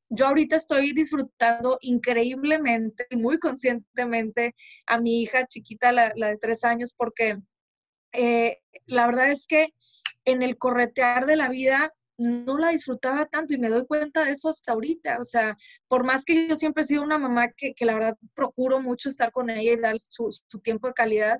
Yo 0.08 0.28
ahorita 0.28 0.56
estoy 0.56 0.94
disfrutando 0.94 1.78
increíblemente 1.82 3.08
y 3.10 3.18
muy 3.18 3.38
conscientemente 3.38 4.56
a 4.88 5.02
mi 5.02 5.22
hija 5.22 5.46
chiquita, 5.48 5.92
la, 5.92 6.14
de 6.16 6.38
tres 6.38 6.64
años, 6.64 6.94
porque 6.96 7.38
eh, 8.14 8.60
la 8.86 9.06
verdad 9.06 9.32
es 9.32 9.48
que 9.48 9.74
en 10.24 10.44
el 10.44 10.58
corretear 10.58 11.26
de 11.26 11.36
la 11.36 11.50
vida 11.50 11.94
no 12.18 12.58
la 12.58 12.70
disfrutaba 12.70 13.26
tanto 13.26 13.54
y 13.54 13.58
me 13.58 13.70
doy 13.70 13.86
cuenta 13.86 14.26
de 14.26 14.32
eso 14.32 14.50
hasta 14.50 14.74
ahorita. 14.74 15.20
O 15.20 15.26
sea, 15.26 15.58
por 15.88 16.04
más 16.04 16.24
que 16.24 16.48
yo 16.48 16.56
siempre 16.56 16.84
he 16.84 16.86
sido 16.86 17.04
una 17.04 17.18
mamá 17.18 17.50
que, 17.50 17.74
la 17.80 17.94
verdad 17.94 18.18
procuro 18.34 18.82
mucho 18.82 19.10
estar 19.10 19.32
con 19.32 19.50
ella 19.50 19.74
y 19.74 19.78
dar 19.78 19.98
su, 19.98 20.30
tiempo 20.64 20.88
de 20.88 20.94
calidad, 20.94 21.40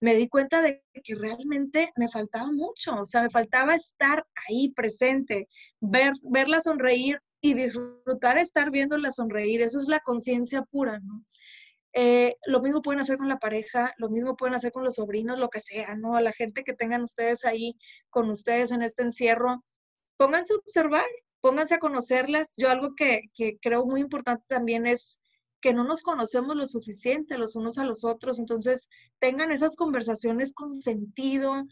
me 0.00 0.14
di 0.14 0.28
cuenta 0.28 0.62
de 0.62 0.82
que 1.04 1.14
realmente 1.14 1.92
me 1.96 2.08
faltaba 2.08 2.50
mucho. 2.52 3.00
O 3.00 3.06
sea, 3.06 3.22
me 3.22 3.30
faltaba 3.30 3.74
estar 3.74 4.26
ahí 4.48 4.72
presente, 4.72 5.48
ver, 5.80 6.12
verla 6.30 6.60
sonreír 6.60 7.20
y 7.40 7.54
disfrutar 7.54 8.38
estar 8.38 8.70
viéndola 8.70 9.10
sonreír. 9.10 9.62
Eso 9.62 9.78
es 9.78 9.88
la 9.88 10.00
conciencia 10.00 10.62
pura, 10.62 10.98
¿no? 11.00 11.24
Eh, 11.94 12.36
lo 12.46 12.62
mismo 12.62 12.80
pueden 12.80 13.00
hacer 13.00 13.18
con 13.18 13.28
la 13.28 13.38
pareja, 13.38 13.92
lo 13.98 14.08
mismo 14.08 14.34
pueden 14.34 14.54
hacer 14.54 14.72
con 14.72 14.82
los 14.82 14.94
sobrinos, 14.94 15.38
lo 15.38 15.50
que 15.50 15.60
sea, 15.60 15.94
¿no? 15.94 16.16
A 16.16 16.22
la 16.22 16.32
gente 16.32 16.64
que 16.64 16.72
tengan 16.72 17.02
ustedes 17.02 17.44
ahí 17.44 17.76
con 18.08 18.30
ustedes 18.30 18.72
en 18.72 18.82
este 18.82 19.02
encierro, 19.02 19.62
pónganse 20.22 20.52
a 20.52 20.56
observar, 20.56 21.06
pónganse 21.40 21.74
a 21.74 21.78
conocerlas. 21.80 22.54
Yo 22.56 22.70
algo 22.70 22.94
que, 22.94 23.22
creo 23.60 23.84
muy 23.84 24.00
importante 24.00 24.44
también 24.46 24.86
es 24.86 25.18
que 25.60 25.72
no 25.72 25.82
nos 25.82 26.02
conocemos 26.02 26.54
lo 26.54 26.68
suficiente 26.68 27.38
los 27.38 27.56
unos 27.56 27.76
a 27.78 27.84
los 27.84 28.04
otros, 28.04 28.38
entonces 28.38 28.88
tengan 29.18 29.50
esas 29.50 29.74
conversaciones 29.74 30.52
con 30.54 30.80
sentido, 30.80 31.64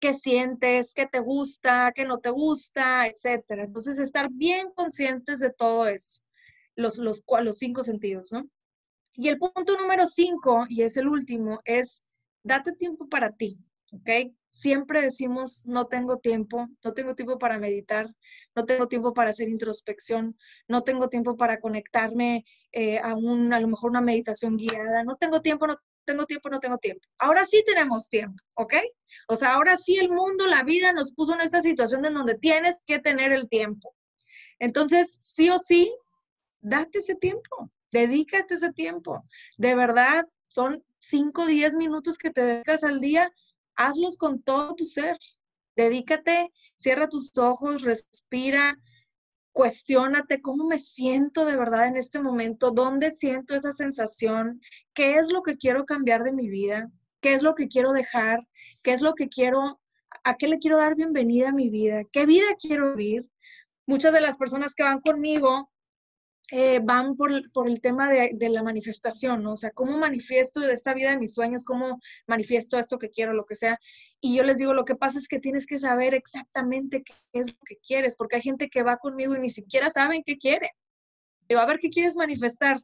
qué 0.00 0.12
sientes, 0.12 0.92
qué 0.92 1.06
te 1.06 1.20
gusta, 1.20 1.92
qué 1.94 2.04
no 2.04 2.18
te 2.18 2.28
gusta, 2.28 3.06
etcétera. 3.06 3.64
Entonces, 3.64 3.98
estar 3.98 4.28
bien 4.30 4.68
conscientes 4.74 5.40
de 5.40 5.50
todo 5.50 5.86
eso, 5.86 6.20
los, 6.76 6.98
los, 6.98 7.24
los 7.42 7.56
cinco 7.56 7.84
sentidos, 7.84 8.32
¿no? 8.32 8.50
Y 9.14 9.28
el 9.28 9.38
punto 9.38 9.78
número 9.78 10.06
cinco, 10.06 10.66
y 10.68 10.82
es 10.82 10.98
el 10.98 11.08
último, 11.08 11.60
es 11.64 12.04
date 12.42 12.72
tiempo 12.72 13.08
para 13.08 13.32
ti, 13.32 13.58
¿ok? 13.92 14.30
Siempre 14.50 15.00
decimos, 15.02 15.66
no 15.66 15.86
tengo 15.86 16.18
tiempo, 16.18 16.68
no 16.84 16.92
tengo 16.92 17.14
tiempo 17.14 17.38
para 17.38 17.58
meditar, 17.58 18.12
no 18.54 18.64
tengo 18.64 18.88
tiempo 18.88 19.14
para 19.14 19.30
hacer 19.30 19.48
introspección, 19.48 20.36
no 20.66 20.82
tengo 20.82 21.08
tiempo 21.08 21.36
para 21.36 21.60
conectarme 21.60 22.44
eh, 22.72 22.98
a, 22.98 23.14
un, 23.14 23.52
a 23.52 23.60
lo 23.60 23.68
mejor 23.68 23.90
una 23.90 24.00
meditación 24.00 24.56
guiada, 24.56 25.04
no 25.04 25.16
tengo 25.16 25.40
tiempo, 25.40 25.66
no 25.66 25.76
tengo 26.04 26.24
tiempo, 26.24 26.48
no 26.48 26.58
tengo 26.58 26.78
tiempo. 26.78 27.06
Ahora 27.18 27.44
sí 27.46 27.62
tenemos 27.66 28.08
tiempo, 28.08 28.42
¿ok? 28.54 28.74
O 29.28 29.36
sea, 29.36 29.52
ahora 29.52 29.76
sí 29.76 29.98
el 29.98 30.10
mundo, 30.10 30.46
la 30.46 30.62
vida 30.62 30.92
nos 30.92 31.12
puso 31.12 31.34
en 31.34 31.42
esta 31.42 31.60
situación 31.62 32.04
en 32.04 32.14
donde 32.14 32.34
tienes 32.34 32.82
que 32.86 32.98
tener 32.98 33.32
el 33.32 33.48
tiempo. 33.48 33.94
Entonces, 34.58 35.20
sí 35.22 35.50
o 35.50 35.58
sí, 35.58 35.92
date 36.60 36.98
ese 36.98 37.14
tiempo, 37.14 37.70
dedícate 37.92 38.54
ese 38.54 38.72
tiempo. 38.72 39.24
De 39.56 39.74
verdad, 39.74 40.26
son 40.48 40.82
5 41.00 41.42
o 41.42 41.46
10 41.46 41.74
minutos 41.76 42.18
que 42.18 42.30
te 42.30 42.42
dedicas 42.42 42.82
al 42.84 43.00
día 43.00 43.30
hazlos 43.78 44.18
con 44.18 44.42
todo 44.42 44.74
tu 44.74 44.84
ser. 44.84 45.16
Dedícate, 45.76 46.52
cierra 46.76 47.08
tus 47.08 47.36
ojos, 47.38 47.82
respira, 47.82 48.76
cuestiónate 49.52 50.42
cómo 50.42 50.66
me 50.66 50.78
siento 50.78 51.44
de 51.44 51.56
verdad 51.56 51.86
en 51.86 51.96
este 51.96 52.20
momento, 52.20 52.72
dónde 52.72 53.12
siento 53.12 53.54
esa 53.54 53.72
sensación, 53.72 54.60
qué 54.94 55.14
es 55.14 55.32
lo 55.32 55.42
que 55.42 55.56
quiero 55.56 55.84
cambiar 55.84 56.24
de 56.24 56.32
mi 56.32 56.48
vida, 56.48 56.90
qué 57.20 57.34
es 57.34 57.42
lo 57.42 57.54
que 57.54 57.68
quiero 57.68 57.92
dejar, 57.92 58.46
qué 58.82 58.92
es 58.92 59.00
lo 59.00 59.14
que 59.14 59.28
quiero, 59.28 59.80
a 60.24 60.36
qué 60.36 60.48
le 60.48 60.58
quiero 60.58 60.76
dar 60.76 60.96
bienvenida 60.96 61.50
a 61.50 61.52
mi 61.52 61.70
vida, 61.70 62.02
qué 62.12 62.26
vida 62.26 62.46
quiero 62.60 62.94
vivir. 62.94 63.30
Muchas 63.86 64.12
de 64.12 64.20
las 64.20 64.36
personas 64.36 64.74
que 64.74 64.82
van 64.82 65.00
conmigo 65.00 65.70
eh, 66.50 66.80
van 66.82 67.14
por, 67.16 67.30
el 67.32 67.80
tema 67.82 68.10
de, 68.10 68.48
la 68.48 68.62
manifestación, 68.62 69.42
¿no? 69.42 69.52
O 69.52 69.56
sea, 69.56 69.70
¿cómo 69.70 69.98
manifiesto 69.98 70.60
de 70.60 70.72
esta 70.72 70.94
vida 70.94 71.10
de 71.10 71.18
mis 71.18 71.34
sueños? 71.34 71.62
¿Cómo 71.62 72.00
manifiesto 72.26 72.78
esto 72.78 72.98
que 72.98 73.10
quiero, 73.10 73.34
lo 73.34 73.44
que 73.44 73.54
sea? 73.54 73.78
Y 74.20 74.36
yo 74.36 74.42
les 74.44 74.56
digo, 74.56 74.72
lo 74.72 74.86
que 74.86 74.96
pasa 74.96 75.18
es 75.18 75.28
que 75.28 75.40
tienes 75.40 75.66
que 75.66 75.78
saber 75.78 76.14
exactamente 76.14 77.02
qué 77.04 77.14
es 77.32 77.52
lo 77.52 77.58
que 77.66 77.76
quieres, 77.76 78.16
porque 78.16 78.36
hay 78.36 78.42
gente 78.42 78.70
que 78.70 78.82
va 78.82 78.96
conmigo 78.96 79.36
y 79.36 79.40
ni 79.40 79.50
siquiera 79.50 79.90
saben 79.90 80.22
qué 80.24 80.38
quiere. 80.38 80.70
Digo, 81.48 81.60
a 81.60 81.66
ver, 81.66 81.78
¿qué 81.80 81.90
quieres 81.90 82.16
manifestar? 82.16 82.78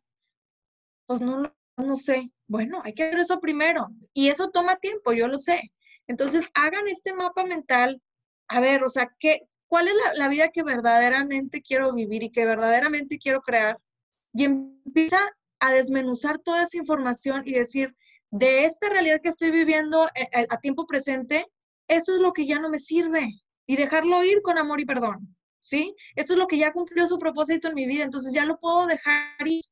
Pues 1.07 1.23
no, 1.23 1.55
no 1.79 1.97
sé. 1.97 2.33
Bueno, 2.47 2.83
hay 2.85 2.93
que 2.93 3.05
hacer 3.05 3.21
eso 3.21 3.41
primero. 3.41 3.89
Y 4.13 4.29
eso 4.29 4.51
toma 4.51 4.77
tiempo, 4.77 5.13
yo 5.15 5.27
lo 5.27 5.39
sé. 5.39 5.73
Entonces, 6.07 6.51
hagan 6.55 6.87
este 6.89 7.15
mapa 7.15 7.45
mental. 7.45 8.03
A 8.49 8.61
ver, 8.61 8.85
o 8.85 8.91
sea, 8.91 9.11
¿qué, 9.19 9.49
cuál 9.75 9.89
es 9.89 9.95
la, 10.15 10.29
vida 10.29 10.51
que 10.51 10.63
verdaderamente 10.63 11.61
quiero 11.61 11.93
vivir 11.93 12.23
y 12.23 12.31
que 12.31 12.47
verdaderamente 12.47 13.19
quiero 13.19 13.43
crear. 13.43 13.77
Y 14.33 14.45
empieza 14.45 15.19
a 15.59 15.73
desmenuzar 15.73 16.39
toda 16.39 16.63
esa 16.63 16.79
información 16.79 17.43
y 17.45 17.55
decir, 17.55 17.93
de 18.31 18.67
esta 18.67 18.89
realidad 18.89 19.21
que 19.21 19.31
estoy 19.31 19.51
viviendo 19.51 20.07
eh, 20.15 20.29
eh, 20.33 20.47
a, 20.49 20.61
tiempo 20.61 20.87
presente, 20.87 21.49
esto 21.89 22.15
es 22.15 22.21
lo 22.21 22.33
que 22.33 22.47
ya 22.47 22.61
no 22.61 22.71
me 22.71 22.79
sirve 22.79 23.33
y 23.67 23.75
dejarlo 23.75 24.23
ir 24.23 24.43
con 24.43 24.59
amor 24.59 24.81
y 24.81 24.85
perdón, 24.85 25.37
¿sí? 25.59 25.93
Esto 26.15 26.35
es 26.35 26.39
lo 26.39 26.47
que 26.47 26.59
ya 26.59 26.73
cumplió 26.73 27.09
su 27.09 27.19
propósito 27.19 27.67
en 27.67 27.75
mi 27.75 27.87
vida, 27.87 28.05
entonces 28.05 28.33
ya 28.33 28.45
lo 28.45 28.61
puedo 28.61 28.87
dejar 28.87 29.45
ir 29.45 29.65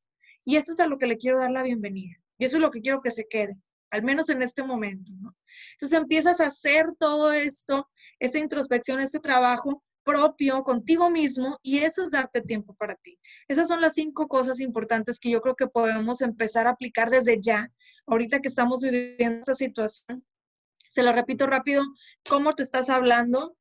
y 0.43 0.57
eso 0.57 0.73
es 0.73 0.81
a 0.81 0.87
lo 0.87 0.97
que 0.97 1.07
le 1.07 1.15
quiero 1.15 1.39
dar 1.39 1.51
la 1.51 1.63
bienvenida 1.63 2.17
y 2.37 2.43
eso 2.43 2.57
es 2.57 2.61
lo 2.61 2.71
que 2.71 2.81
quiero 2.81 3.01
que 3.01 3.11
se 3.11 3.25
quede, 3.29 3.55
al 3.89 4.03
menos 4.03 4.27
en 4.27 4.41
este 4.41 4.63
momento, 4.63 5.13
¿no? 5.21 5.33
Entonces 5.75 5.97
empiezas 5.97 6.41
a 6.41 6.47
hacer 6.47 6.87
todo 6.99 7.31
esto, 7.31 7.87
esta 8.19 8.37
introspección, 8.37 8.99
este 8.99 9.19
trabajo 9.19 9.81
propio 10.03 10.63
contigo 10.63 11.09
mismo 11.09 11.59
y 11.63 11.79
eso 11.79 12.03
es 12.03 12.11
darte 12.11 12.41
tiempo 12.41 12.75
para 12.75 12.95
ti. 12.95 13.19
Esas 13.47 13.67
son 13.67 13.81
las 13.81 13.93
cinco 13.93 14.27
cosas 14.27 14.59
importantes 14.59 15.19
que 15.19 15.29
yo 15.29 15.41
creo 15.41 15.55
que 15.55 15.67
podemos 15.67 16.21
empezar 16.21 16.67
a 16.67 16.71
aplicar 16.71 17.09
desde 17.09 17.39
ya, 17.41 17.71
ahorita 18.05 18.39
que 18.39 18.49
estamos 18.49 18.81
viviendo 18.81 19.39
esta 19.39 19.53
situación. 19.53 20.23
Se 20.91 21.03
lo 21.03 21.11
repito 21.13 21.47
rápido, 21.47 21.83
cómo 22.29 22.53
te 22.53 22.63
estás 22.63 22.89
hablando, 22.89 23.55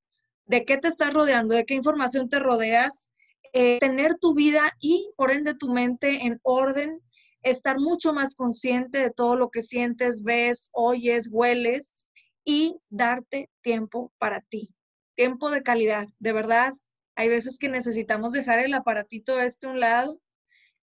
de 0.47 0.64
qué 0.64 0.76
te 0.76 0.88
estás 0.88 1.14
rodeando, 1.14 1.55
de 1.55 1.64
qué 1.64 1.74
información 1.74 2.28
te 2.28 2.38
rodeas, 2.38 3.12
eh, 3.55 3.78
tener 3.78 4.18
tu 4.18 4.34
vida 4.34 4.72
y 4.80 5.11
por 5.16 5.30
ende 5.30 5.55
tu 5.55 5.68
mente 5.68 6.26
en 6.26 6.40
orden, 6.43 7.01
estar 7.43 7.78
mucho 7.78 8.12
más 8.12 8.34
consciente 8.34 8.99
de 8.99 9.11
todo 9.11 9.36
lo 9.36 9.51
que 9.51 9.62
sientes, 9.62 10.22
ves, 10.22 10.70
oyes, 10.72 11.28
hueles 11.30 12.07
y 12.45 12.76
darte 12.90 13.51
tiempo 13.62 14.12
para 14.18 14.40
ti 14.40 14.70
tiempo 15.14 15.50
de 15.50 15.62
calidad, 15.62 16.08
de 16.18 16.32
verdad. 16.32 16.74
Hay 17.14 17.28
veces 17.28 17.58
que 17.58 17.68
necesitamos 17.68 18.32
dejar 18.32 18.58
el 18.60 18.74
aparatito 18.74 19.38
este 19.40 19.66
a 19.66 19.70
un 19.70 19.80
lado 19.80 20.20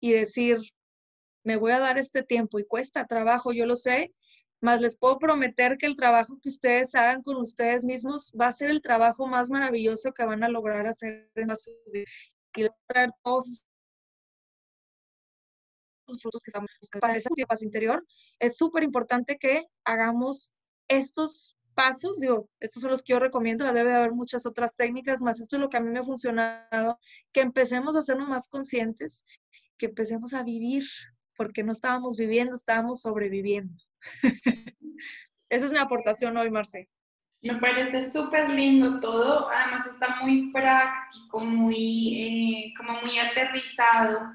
y 0.01 0.13
decir, 0.13 0.59
me 1.45 1.57
voy 1.57 1.73
a 1.73 1.79
dar 1.79 1.99
este 1.99 2.23
tiempo 2.23 2.59
y 2.59 2.67
cuesta 2.67 3.07
trabajo, 3.07 3.53
yo 3.53 3.67
lo 3.67 3.77
sé, 3.77 4.13
más 4.61 4.81
les 4.81 4.97
puedo 4.97 5.19
prometer 5.19 5.79
que 5.79 5.87
el 5.87 5.97
trabajo 5.97 6.39
que 6.43 6.51
ustedes 6.51 6.95
hagan 6.95 7.23
con 7.23 7.37
ustedes 7.37 7.85
mismos 7.85 8.33
va 8.39 8.49
a 8.49 8.53
ser 8.53 8.71
el 8.71 8.83
trabajo 8.83 9.27
más 9.27 9.49
maravilloso 9.49 10.13
que 10.13 10.25
van 10.25 10.45
a 10.45 10.49
lograr 10.49 10.87
hacer 10.87 11.31
en 11.35 11.57
su 11.57 11.71
vida 11.93 12.05
y 12.57 12.67
traer 12.87 13.11
todos 13.23 13.65
sus 16.07 16.23
frutos 16.23 16.43
que 16.43 16.51
estamos 16.51 16.71
para 17.01 17.17
esa 17.17 17.31
paz 17.49 17.63
interior. 17.63 18.05
Es 18.39 18.57
súper 18.57 18.83
importante 18.83 19.39
que 19.39 19.65
hagamos 19.85 20.53
estos 20.89 21.57
pasos, 21.81 22.21
digo, 22.21 22.47
estos 22.61 22.83
son 22.83 22.91
los 22.91 23.03
que 23.03 23.15
yo 23.15 23.19
recomiendo, 23.19 23.65
debe 23.73 23.91
de 23.91 23.97
haber 23.97 24.13
muchas 24.13 24.45
otras 24.45 24.77
técnicas, 24.77 25.23
más 25.23 25.41
esto 25.41 25.57
es 25.57 25.63
lo 25.63 25.71
que 25.71 25.79
a 25.79 25.81
mí 25.81 25.89
me 25.89 26.01
ha 26.01 26.03
funcionado, 26.03 26.99
que 27.33 27.41
empecemos 27.41 27.97
a 27.97 28.01
hacernos 28.01 28.29
más 28.29 28.49
conscientes, 28.49 29.25
que 29.79 29.87
empecemos 29.87 30.35
a 30.35 30.43
vivir, 30.43 30.85
porque 31.39 31.63
no 31.63 31.73
estábamos 31.73 32.17
viviendo, 32.19 32.55
estábamos 32.55 33.01
sobreviviendo. 33.01 33.83
Esa 35.49 35.67
es 35.67 35.73
mi 35.73 35.79
aportación 35.79 36.37
hoy, 36.37 36.51
Marce. 36.51 36.87
Me 37.43 37.55
parece 37.55 38.11
súper 38.11 38.51
lindo 38.51 39.01
todo, 39.01 39.49
además 39.49 39.87
está 39.87 40.21
muy 40.21 40.53
práctico, 40.53 41.41
muy, 41.41 42.23
eh, 42.23 42.75
como 42.77 43.01
muy 43.01 43.19
aterrizado. 43.19 44.35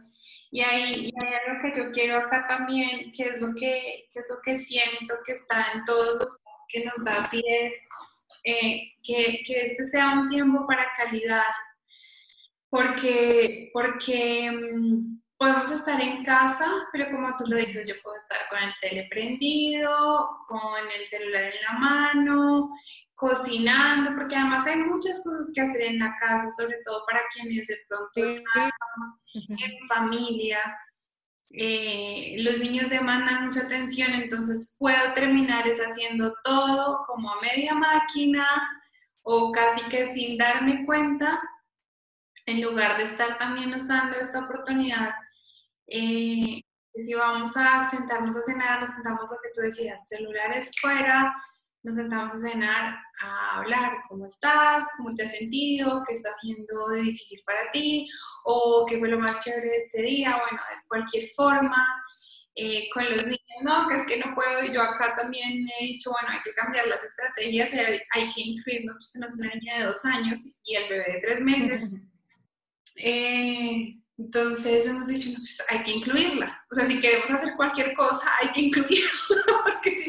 Y 0.49 0.61
hay, 0.61 0.93
y 0.95 1.13
hay, 1.23 1.33
algo 1.47 1.61
que 1.61 1.79
yo 1.79 1.91
quiero 1.91 2.17
acá 2.17 2.47
también, 2.47 3.11
que 3.11 3.23
es 3.23 3.39
lo 3.39 3.53
que, 3.53 4.07
que 4.11 4.19
es 4.19 4.25
lo 4.29 4.41
que 4.41 4.57
siento 4.57 5.13
que 5.23 5.33
está 5.33 5.63
en 5.75 5.85
todos 5.85 6.15
los 6.19 6.39
que 6.69 6.83
nos 6.83 7.03
da 7.03 7.21
así 7.21 7.43
es 7.47 7.73
eh, 8.43 8.93
que, 9.03 9.43
que 9.45 9.65
este 9.65 9.85
sea 9.85 10.19
un 10.19 10.29
tiempo 10.29 10.65
para 10.67 10.93
calidad, 10.95 11.43
porque, 12.69 13.71
porque 13.73 14.51
mm, 14.51 15.19
podemos 15.37 15.71
estar 15.71 15.99
en 15.99 16.23
casa, 16.23 16.71
pero 16.91 17.09
como 17.09 17.35
tú 17.37 17.45
lo 17.47 17.57
dices, 17.57 17.87
yo 17.87 17.95
puedo 18.03 18.15
estar 18.15 18.37
con 18.49 18.59
el 18.59 18.73
tele 18.81 19.07
prendido, 19.09 20.29
con 20.47 20.83
el 20.97 21.05
celular 21.05 21.43
en 21.43 21.61
la 21.63 21.79
mano, 21.79 22.69
cocinando, 23.15 24.15
porque 24.15 24.35
además 24.35 24.65
hay 24.67 24.77
muchas 24.77 25.23
cosas 25.23 25.51
que 25.53 25.61
hacer 25.61 25.81
en 25.81 25.99
la 25.99 26.15
casa, 26.19 26.49
sobre 26.51 26.77
todo 26.85 27.03
para 27.05 27.21
quienes 27.33 27.67
de 27.67 27.77
pronto 27.87 28.29
están 28.29 28.71
en 29.33 29.87
familia. 29.87 30.59
Eh, 31.51 32.35
los 32.39 32.59
niños 32.59 32.89
demandan 32.89 33.45
mucha 33.45 33.61
atención, 33.61 34.13
entonces 34.13 34.75
puedo 34.77 35.13
terminar 35.13 35.67
es 35.67 35.79
haciendo 35.79 36.33
todo 36.43 37.03
como 37.05 37.31
a 37.31 37.41
media 37.41 37.73
máquina 37.73 38.45
o 39.21 39.51
casi 39.51 39.81
que 39.89 40.13
sin 40.13 40.37
darme 40.37 40.85
cuenta, 40.85 41.41
en 42.45 42.61
lugar 42.61 42.97
de 42.97 43.05
estar 43.05 43.37
también 43.37 43.73
usando 43.73 44.17
esta 44.17 44.45
oportunidad 44.45 45.15
eh, 45.87 46.61
si 46.93 47.13
vamos 47.13 47.55
a 47.57 47.89
sentarnos 47.89 48.35
a 48.37 48.43
cenar, 48.43 48.79
nos 48.79 48.89
sentamos 48.89 49.29
lo 49.29 49.37
que 49.41 49.49
tú 49.53 49.61
decías, 49.61 50.07
celulares 50.07 50.71
fuera, 50.79 51.35
nos 51.85 51.95
sentamos 51.95 52.33
a 52.33 52.39
cenar 52.39 52.97
a 53.21 53.57
hablar 53.57 53.93
cómo 54.09 54.25
estás, 54.25 54.87
cómo 54.97 55.13
te 55.13 55.23
has 55.23 55.37
sentido, 55.37 56.01
qué 56.05 56.15
está 56.15 56.29
haciendo 56.29 56.87
de 56.89 57.01
difícil 57.03 57.39
para 57.45 57.71
ti, 57.71 58.07
o 58.43 58.85
qué 58.89 58.97
fue 58.97 59.07
lo 59.07 59.19
más 59.19 59.43
chévere 59.43 59.69
de 59.69 59.77
este 59.77 60.01
día, 60.01 60.31
bueno, 60.31 60.57
de 60.57 60.87
cualquier 60.87 61.29
forma. 61.35 61.85
Eh, 62.57 62.87
con 62.93 63.03
los 63.03 63.25
niños, 63.25 63.39
no, 63.63 63.85
que 63.87 63.97
es 63.97 64.05
que 64.05 64.17
no 64.17 64.33
puedo, 64.33 64.63
y 64.63 64.73
yo 64.73 64.81
acá 64.81 65.13
también 65.15 65.67
he 65.79 65.83
dicho, 65.83 66.09
bueno, 66.09 66.29
hay 66.29 66.41
que 66.41 66.53
cambiar 66.53 66.87
las 66.87 67.03
estrategias, 67.03 67.73
hay, 67.73 67.99
hay 68.11 68.33
que 68.33 68.41
incluir, 68.41 68.85
nosotros 68.85 69.11
tenemos 69.11 69.35
una 69.35 69.49
niña 69.55 69.77
de 69.79 69.85
dos 69.85 70.05
años 70.05 70.39
y 70.63 70.75
el 70.75 70.89
bebé 70.89 71.05
de 71.05 71.21
tres 71.21 71.41
meses. 71.41 71.89
Eh, 72.97 73.93
entonces 74.17 74.85
hemos 74.85 75.07
dicho, 75.07 75.29
no, 75.31 75.39
pues 75.39 75.57
hay 75.67 75.83
que 75.83 75.91
incluirla. 75.91 76.65
O 76.71 76.75
sea, 76.75 76.85
si 76.85 77.01
queremos 77.01 77.29
hacer 77.29 77.53
cualquier 77.57 77.93
cosa, 77.93 78.31
hay 78.41 78.53
que 78.53 78.61
incluirla, 78.61 79.09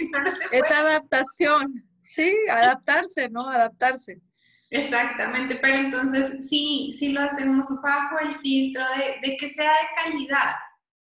si 0.07 0.13
no, 0.13 0.21
no 0.21 0.31
se 0.31 0.49
puede. 0.49 0.61
Es 0.61 0.71
adaptación, 0.71 1.85
sí, 2.03 2.35
adaptarse, 2.51 3.29
¿no? 3.29 3.49
Adaptarse. 3.49 4.21
Exactamente, 4.71 5.59
pero 5.63 5.77
entonces 5.79 6.49
sí, 6.49 6.93
sí 6.99 7.13
lo 7.13 7.21
hacemos 7.21 7.67
bajo 7.83 8.19
el 8.19 8.39
filtro 8.39 8.85
de, 8.97 9.29
de 9.29 9.37
que 9.37 9.49
sea 9.49 9.71
de 9.71 10.11
calidad, 10.11 10.55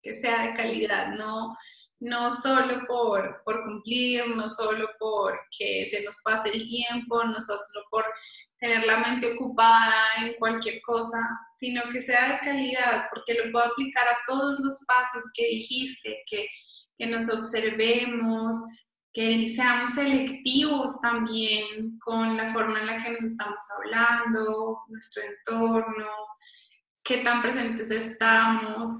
que 0.02 0.14
sea 0.20 0.46
de 0.46 0.54
calidad, 0.54 1.14
no, 1.14 1.56
no 2.00 2.30
solo 2.30 2.86
por, 2.86 3.42
por 3.44 3.62
cumplir, 3.62 4.28
no 4.28 4.48
solo 4.50 4.88
porque 4.98 5.86
se 5.90 6.02
nos 6.04 6.20
pase 6.22 6.50
el 6.50 6.68
tiempo, 6.68 7.24
no 7.24 7.40
solo 7.40 7.60
por 7.90 8.04
tener 8.58 8.84
la 8.84 8.98
mente 8.98 9.32
ocupada 9.32 9.94
en 10.18 10.34
cualquier 10.34 10.82
cosa, 10.82 11.18
sino 11.56 11.82
que 11.90 12.02
sea 12.02 12.32
de 12.32 12.38
calidad, 12.40 13.06
porque 13.12 13.34
lo 13.34 13.50
puedo 13.50 13.66
aplicar 13.66 14.06
a 14.08 14.18
todos 14.26 14.60
los 14.60 14.84
pasos 14.86 15.32
que 15.34 15.46
dijiste, 15.46 16.18
que, 16.26 16.46
que 16.98 17.06
nos 17.06 17.28
observemos, 17.30 18.56
que 19.14 19.46
seamos 19.48 19.92
selectivos 19.92 21.00
también 21.00 21.98
con 22.00 22.36
la 22.36 22.52
forma 22.52 22.80
en 22.80 22.86
la 22.86 23.02
que 23.02 23.12
nos 23.12 23.22
estamos 23.22 23.62
hablando, 23.78 24.80
nuestro 24.88 25.22
entorno, 25.22 26.08
qué 27.04 27.18
tan 27.18 27.40
presentes 27.40 27.90
estamos. 27.92 28.90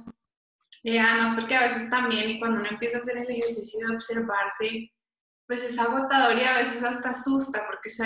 Y 0.84 0.98
además, 0.98 1.34
porque 1.34 1.56
a 1.56 1.62
veces 1.62 1.90
también, 1.90 2.30
y 2.30 2.38
cuando 2.38 2.60
uno 2.60 2.70
empieza 2.70 2.98
a 2.98 3.00
hacer 3.00 3.18
el 3.18 3.28
ejercicio 3.28 3.88
de 3.88 3.94
observarse, 3.96 4.92
pues 5.48 5.64
es 5.64 5.78
agotador 5.78 6.38
y 6.38 6.44
a 6.44 6.58
veces 6.58 6.82
hasta 6.84 7.10
asusta 7.10 7.66
porque 7.66 7.90
se, 7.90 8.04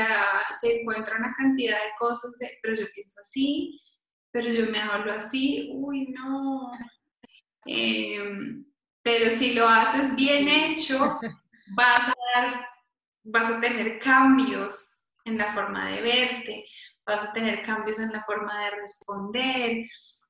se 0.61 0.80
encuentra 0.80 1.18
una 1.18 1.34
cantidad 1.36 1.76
de 1.76 1.92
cosas 1.98 2.32
de, 2.38 2.59
pero 2.62 2.74
yo 2.74 2.86
pienso 2.94 3.20
así, 3.20 3.80
pero 4.32 4.48
yo 4.48 4.70
me 4.70 4.78
hablo 4.78 5.12
así, 5.12 5.72
uy, 5.74 6.06
no. 6.09 6.72
Em, 7.66 8.64
pero 9.02 9.30
si 9.30 9.52
lo 9.52 9.68
haces 9.68 10.16
bien 10.16 10.48
hecho, 10.48 11.18
vas 11.74 12.08
a, 12.08 12.14
dar, 12.34 12.68
vas 13.24 13.50
a 13.50 13.60
tener 13.60 13.98
cambios 13.98 14.98
en 15.24 15.38
la 15.38 15.52
forma 15.52 15.90
de 15.90 16.02
verte, 16.02 16.64
vas 17.06 17.24
a 17.24 17.32
tener 17.32 17.62
cambios 17.62 17.98
en 17.98 18.12
la 18.12 18.22
forma 18.22 18.64
de 18.64 18.70
responder, 18.76 19.86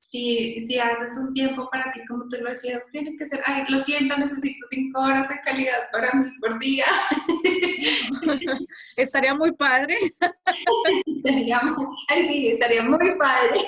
si, 0.08 0.58
si 0.60 0.78
haces 0.78 1.18
un 1.18 1.34
tiempo 1.34 1.68
para 1.70 1.92
ti, 1.92 2.00
como 2.06 2.26
tú 2.28 2.38
lo 2.40 2.48
decías, 2.48 2.82
tiene 2.90 3.14
que 3.18 3.26
ser, 3.26 3.42
ay, 3.44 3.64
lo 3.68 3.78
siento, 3.78 4.16
necesito 4.16 4.66
cinco 4.70 5.00
horas 5.00 5.28
de 5.28 5.38
calidad 5.42 5.90
para 5.92 6.10
mí 6.14 6.24
por 6.40 6.58
día. 6.58 6.86
Estaría 8.96 9.34
muy 9.34 9.52
padre. 9.52 9.98
estaría 11.06 11.60
muy, 11.60 11.86
ay, 12.08 12.26
sí, 12.26 12.48
estaría 12.48 12.82
muy 12.84 13.18
padre. 13.18 13.60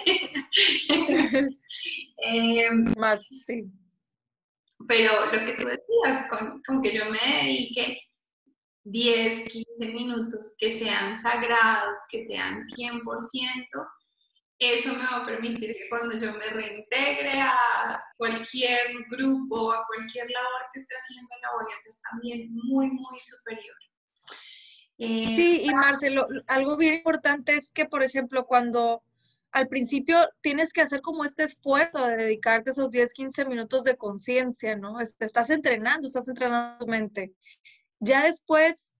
Em, 2.23 2.93
Más, 2.99 3.27
sí. 3.47 3.65
Pero 4.89 5.13
lo 5.27 5.45
que 5.47 5.53
tú 5.53 5.69
con, 6.29 6.63
con 6.67 6.83
que 6.83 6.93
yo 6.93 7.05
me 7.07 7.19
dedique 7.19 7.99
10, 8.85 9.49
15 9.49 9.87
minutos 9.87 10.57
que 10.59 10.73
sean 10.73 11.21
sagrados, 11.21 11.99
que 12.11 12.25
sean 12.25 12.61
100%, 12.63 13.67
eso 14.61 14.93
me 14.93 15.05
va 15.05 15.23
a 15.23 15.27
permitir 15.27 15.75
que 15.75 15.89
cuando 15.89 16.19
yo 16.19 16.33
me 16.33 16.47
reintegre 16.47 17.41
a 17.41 17.99
cualquier 18.19 18.79
grupo, 19.11 19.73
a 19.73 19.87
cualquier 19.87 20.29
labor 20.31 20.61
que 20.73 20.81
esté 20.81 20.95
haciendo, 20.95 21.31
la 21.41 21.49
voy 21.55 21.73
a 21.73 21.77
hacer 21.77 21.93
también 22.11 22.49
muy, 22.53 22.89
muy 22.89 23.19
superior. 23.21 23.77
Eh, 24.99 25.35
sí, 25.35 25.63
y 25.65 25.71
Marcelo, 25.71 26.27
algo 26.47 26.77
bien 26.77 26.97
importante 26.97 27.57
es 27.57 27.73
que, 27.73 27.87
por 27.87 28.03
ejemplo, 28.03 28.45
cuando 28.45 29.03
al 29.53 29.69
principio 29.69 30.29
tienes 30.41 30.73
que 30.73 30.81
hacer 30.81 31.01
como 31.01 31.25
este 31.25 31.45
esfuerzo 31.45 32.07
de 32.07 32.17
dedicarte 32.17 32.71
esos 32.71 32.91
10, 32.91 33.13
15 33.13 33.45
minutos 33.47 33.85
de 33.85 33.97
conciencia, 33.97 34.77
¿no? 34.77 35.01
Estás 35.01 35.51
entrenando, 35.51 36.07
estás 36.07 36.29
entrenando 36.29 36.79
tu 36.79 36.87
mente. 36.87 37.33
Ya 37.99 38.25
después 38.25 38.93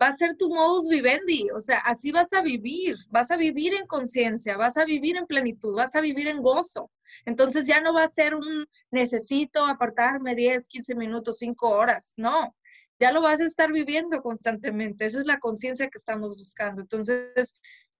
va 0.00 0.08
a 0.08 0.16
ser 0.16 0.36
tu 0.36 0.48
modus 0.48 0.88
vivendi, 0.88 1.48
o 1.54 1.60
sea, 1.60 1.78
así 1.78 2.12
vas 2.12 2.32
a 2.32 2.40
vivir, 2.40 2.96
vas 3.10 3.30
a 3.30 3.36
vivir 3.36 3.74
en 3.74 3.86
conciencia, 3.86 4.56
vas 4.56 4.76
a 4.76 4.84
vivir 4.84 5.16
en 5.16 5.26
plenitud, 5.26 5.74
vas 5.76 5.94
a 5.96 6.00
vivir 6.00 6.28
en 6.28 6.40
gozo. 6.40 6.90
Entonces 7.24 7.66
ya 7.66 7.80
no 7.80 7.92
va 7.92 8.04
a 8.04 8.08
ser 8.08 8.34
un 8.34 8.66
necesito 8.90 9.66
apartarme 9.66 10.34
10, 10.34 10.68
15 10.68 10.94
minutos, 10.94 11.38
5 11.38 11.68
horas, 11.68 12.14
no, 12.16 12.54
ya 13.00 13.12
lo 13.12 13.22
vas 13.22 13.40
a 13.40 13.46
estar 13.46 13.72
viviendo 13.72 14.22
constantemente, 14.22 15.06
esa 15.06 15.18
es 15.18 15.26
la 15.26 15.38
conciencia 15.38 15.88
que 15.88 15.98
estamos 15.98 16.36
buscando. 16.36 16.82
Entonces 16.82 17.54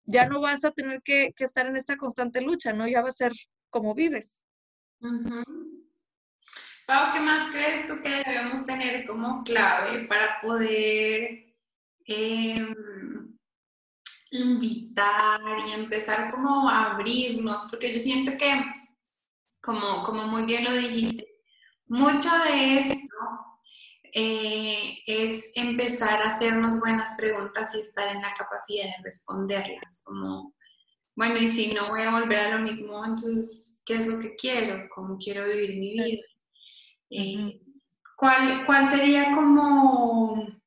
ya 0.09 0.29
no 0.29 0.41
vas 0.41 0.65
a 0.65 0.73
tener 0.73 1.01
que, 1.03 1.33
estar 1.39 1.67
en 1.67 1.77
esta 1.77 1.97
constante 1.97 2.41
lucha, 2.41 2.73
¿no? 2.73 2.89
Ya 2.89 3.03
va 3.03 3.11
a 3.11 3.13
ser 3.13 3.33
como 3.71 3.95
vives. 3.95 4.45
Pau, 6.87 7.13
¿qué 7.13 7.21
más 7.21 7.53
crees 7.53 7.87
tú 7.87 8.03
que 8.03 8.11
debemos 8.11 8.67
tener 8.67 9.07
como 9.07 9.45
clave 9.45 10.07
para 10.09 10.41
poder 10.41 11.49
Em, 12.11 12.75
invitar 14.31 15.41
y 15.67 15.73
empezar 15.73 16.31
como 16.31 16.67
a 16.71 16.93
abrirnos, 16.93 17.67
porque 17.71 17.93
yo 17.93 17.99
siento 17.99 18.33
que, 18.39 18.65
como, 19.61 20.03
como 20.05 20.27
muy 20.27 20.47
bien 20.47 20.65
lo 20.65 20.73
dijiste, 20.73 21.29
mucho 21.87 22.31
de 22.45 22.79
esto 22.79 23.15
eh, 24.13 24.99
es 25.07 25.53
empezar 25.57 26.23
a 26.23 26.31
hacernos 26.31 26.79
buenas 26.81 27.15
preguntas 27.17 27.75
y 27.75 27.81
estar 27.81 28.15
en 28.15 28.23
la 28.23 28.35
capacidad 28.35 28.85
de 28.85 29.05
responderlas, 29.05 30.03
como, 30.05 30.55
bueno, 31.15 31.37
y 31.37 31.49
si 31.49 31.73
no 31.73 31.89
voy 31.89 32.03
a 32.03 32.13
volver 32.13 32.39
a 32.39 32.57
lo 32.57 32.63
mismo, 32.63 33.05
entonces, 33.05 33.81
¿qué 33.85 33.95
es 33.95 34.07
lo 34.07 34.19
que 34.19 34.35
quiero? 34.37 34.89
¿Cómo 34.95 35.19
quiero 35.19 35.47
vivir 35.47 35.79
mi 35.79 35.93
vida? 35.93 36.25
Eh, 37.11 37.61
¿cuál, 38.17 38.67
¿Cuál 38.67 38.87
sería 38.87 39.35
como 39.35 40.59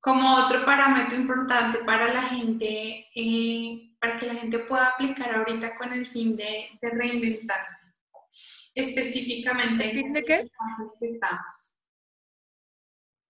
como 0.00 0.34
otro 0.34 0.64
parámetro 0.64 1.18
importante 1.18 1.78
para 1.84 2.12
la 2.12 2.22
gente, 2.22 3.06
eh, 3.14 3.94
para 4.00 4.16
que 4.16 4.26
la 4.26 4.34
gente 4.34 4.60
pueda 4.60 4.88
aplicar 4.88 5.34
ahorita 5.34 5.74
con 5.76 5.92
el 5.92 6.06
fin 6.06 6.36
de, 6.36 6.70
reinventarse, 6.80 7.92
específicamente 8.74 9.90
en 9.90 9.96
las 9.96 10.24
circunstancias 10.24 10.96
que 10.98 11.06
estamos. 11.06 11.69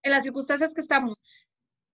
En 0.03 0.13
las 0.13 0.25
circunstancias 0.25 0.75
que 0.75 0.81
estamos. 0.81 1.21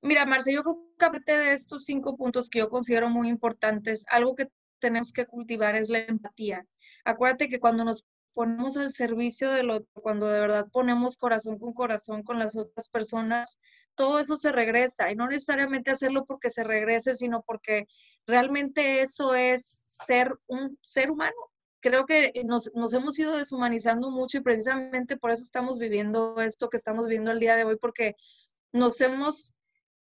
Mira, 0.02 0.24
Marce, 0.26 0.52
yo 0.52 0.62
creo 0.62 0.78
que 0.98 1.04
aparte 1.04 1.36
de 1.36 1.52
estos 1.52 1.84
cinco 1.84 2.16
puntos 2.16 2.48
que 2.48 2.60
yo 2.60 2.68
considero 2.68 3.08
muy 3.08 3.28
importantes, 3.28 4.04
algo 4.08 4.34
que 4.34 4.48
tenemos 4.78 5.12
que 5.12 5.26
cultivar 5.26 5.74
es 5.74 5.88
la 5.88 6.00
empatía. 6.00 6.64
Acuérdate 7.04 7.48
que 7.48 7.60
cuando 7.60 7.84
nos 7.84 8.04
ponemos 8.34 8.76
al 8.76 8.92
servicio 8.92 9.50
del 9.50 9.70
otro, 9.70 10.02
cuando 10.02 10.28
de 10.28 10.40
verdad 10.40 10.68
ponemos 10.70 11.16
corazón 11.16 11.58
con 11.58 11.72
corazón 11.72 12.22
con 12.22 12.38
las 12.38 12.56
otras 12.56 12.88
personas, 12.88 13.58
todo 13.94 14.18
eso 14.18 14.36
se 14.36 14.52
regresa 14.52 15.10
y 15.10 15.16
no 15.16 15.26
necesariamente 15.26 15.90
hacerlo 15.90 16.26
porque 16.26 16.50
se 16.50 16.62
regrese, 16.62 17.16
sino 17.16 17.42
porque 17.42 17.86
realmente 18.26 19.00
eso 19.00 19.34
es 19.34 19.84
ser 19.86 20.38
un 20.46 20.78
ser 20.82 21.10
humano. 21.10 21.34
Creo 21.86 22.04
que 22.04 22.32
nos, 22.44 22.68
hemos 22.94 23.16
ido 23.16 23.36
deshumanizando 23.36 24.10
mucho 24.10 24.38
y 24.38 24.40
precisamente 24.40 25.16
por 25.16 25.30
eso 25.30 25.44
estamos 25.44 25.78
viviendo 25.78 26.34
esto 26.40 26.68
que 26.68 26.76
estamos 26.76 27.06
viviendo 27.06 27.30
el 27.30 27.38
día 27.38 27.54
de 27.54 27.62
hoy, 27.62 27.76
porque 27.76 28.16
nos 28.72 29.00
hemos 29.00 29.54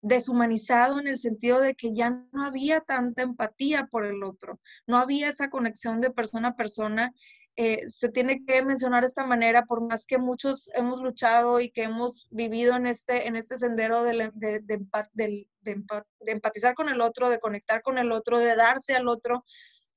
deshumanizado 0.01 0.99
en 0.99 1.07
el 1.07 1.19
sentido 1.19 1.61
de 1.61 1.75
que 1.75 1.93
ya 1.93 2.25
no 2.31 2.43
había 2.43 2.81
tanta 2.81 3.21
empatía 3.21 3.85
por 3.85 4.07
el 4.07 4.23
otro, 4.23 4.59
no 4.87 4.97
había 4.97 5.29
esa 5.29 5.51
conexión 5.51 6.01
de 6.01 6.09
persona 6.09 6.47
a 6.49 6.55
persona. 6.55 7.13
Eh, 7.55 7.87
se 7.87 8.09
tiene 8.09 8.43
que 8.43 8.63
mencionar 8.63 9.03
de 9.03 9.09
esta 9.09 9.27
manera, 9.27 9.65
por 9.65 9.87
más 9.87 10.07
que 10.07 10.17
muchos 10.17 10.71
hemos 10.73 10.99
luchado 11.03 11.59
y 11.59 11.69
que 11.69 11.83
hemos 11.83 12.27
vivido 12.31 12.75
en 12.77 12.87
este, 12.87 13.27
en 13.27 13.35
este 13.35 13.59
sendero 13.59 14.03
de, 14.03 14.31
de, 14.33 14.59
de 14.61 15.85
empatizar 16.25 16.73
con 16.73 16.89
el 16.89 16.99
otro, 16.99 17.29
de 17.29 17.39
conectar 17.39 17.83
con 17.83 17.99
el 17.99 18.11
otro, 18.11 18.39
de 18.39 18.55
darse 18.55 18.95
al 18.95 19.07
otro, 19.07 19.45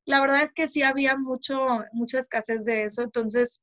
la 0.05 0.21
verdad 0.21 0.43
es 0.43 0.53
que 0.53 0.69
sí 0.69 0.83
había 0.83 1.17
mucho, 1.17 1.85
mucha 1.93 2.19
escasez 2.19 2.65
de 2.65 2.85
eso. 2.85 3.03
Entonces, 3.03 3.63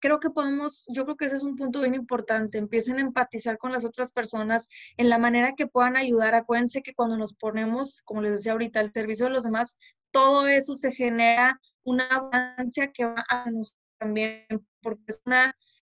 creo 0.00 0.20
que 0.20 0.30
podemos, 0.30 0.86
yo 0.88 1.04
creo 1.04 1.16
que 1.16 1.26
ese 1.26 1.36
es 1.36 1.42
un 1.42 1.56
punto 1.56 1.80
bien 1.80 1.94
importante, 1.94 2.58
empiecen 2.58 2.98
a 2.98 3.02
empatizar 3.02 3.58
con 3.58 3.72
las 3.72 3.84
otras 3.84 4.12
personas 4.12 4.68
en 4.96 5.08
la 5.08 5.18
manera 5.18 5.54
que 5.56 5.66
puedan 5.66 5.96
ayudar. 5.96 6.34
Acuérdense 6.34 6.82
que 6.82 6.94
cuando 6.94 7.16
nos 7.16 7.34
ponemos, 7.34 8.02
como 8.04 8.22
les 8.22 8.32
decía 8.32 8.52
ahorita, 8.52 8.80
al 8.80 8.92
servicio 8.92 9.26
de 9.26 9.32
los 9.32 9.44
demás, 9.44 9.78
todo 10.10 10.46
eso 10.46 10.74
se 10.74 10.92
genera 10.92 11.60
una 11.84 12.06
avancia 12.08 12.92
que 12.92 13.04
va 13.04 13.24
a 13.28 13.50
nosotros 13.50 13.76
también, 13.98 14.46
porque 14.80 15.02
es 15.08 15.22
un 15.26 15.34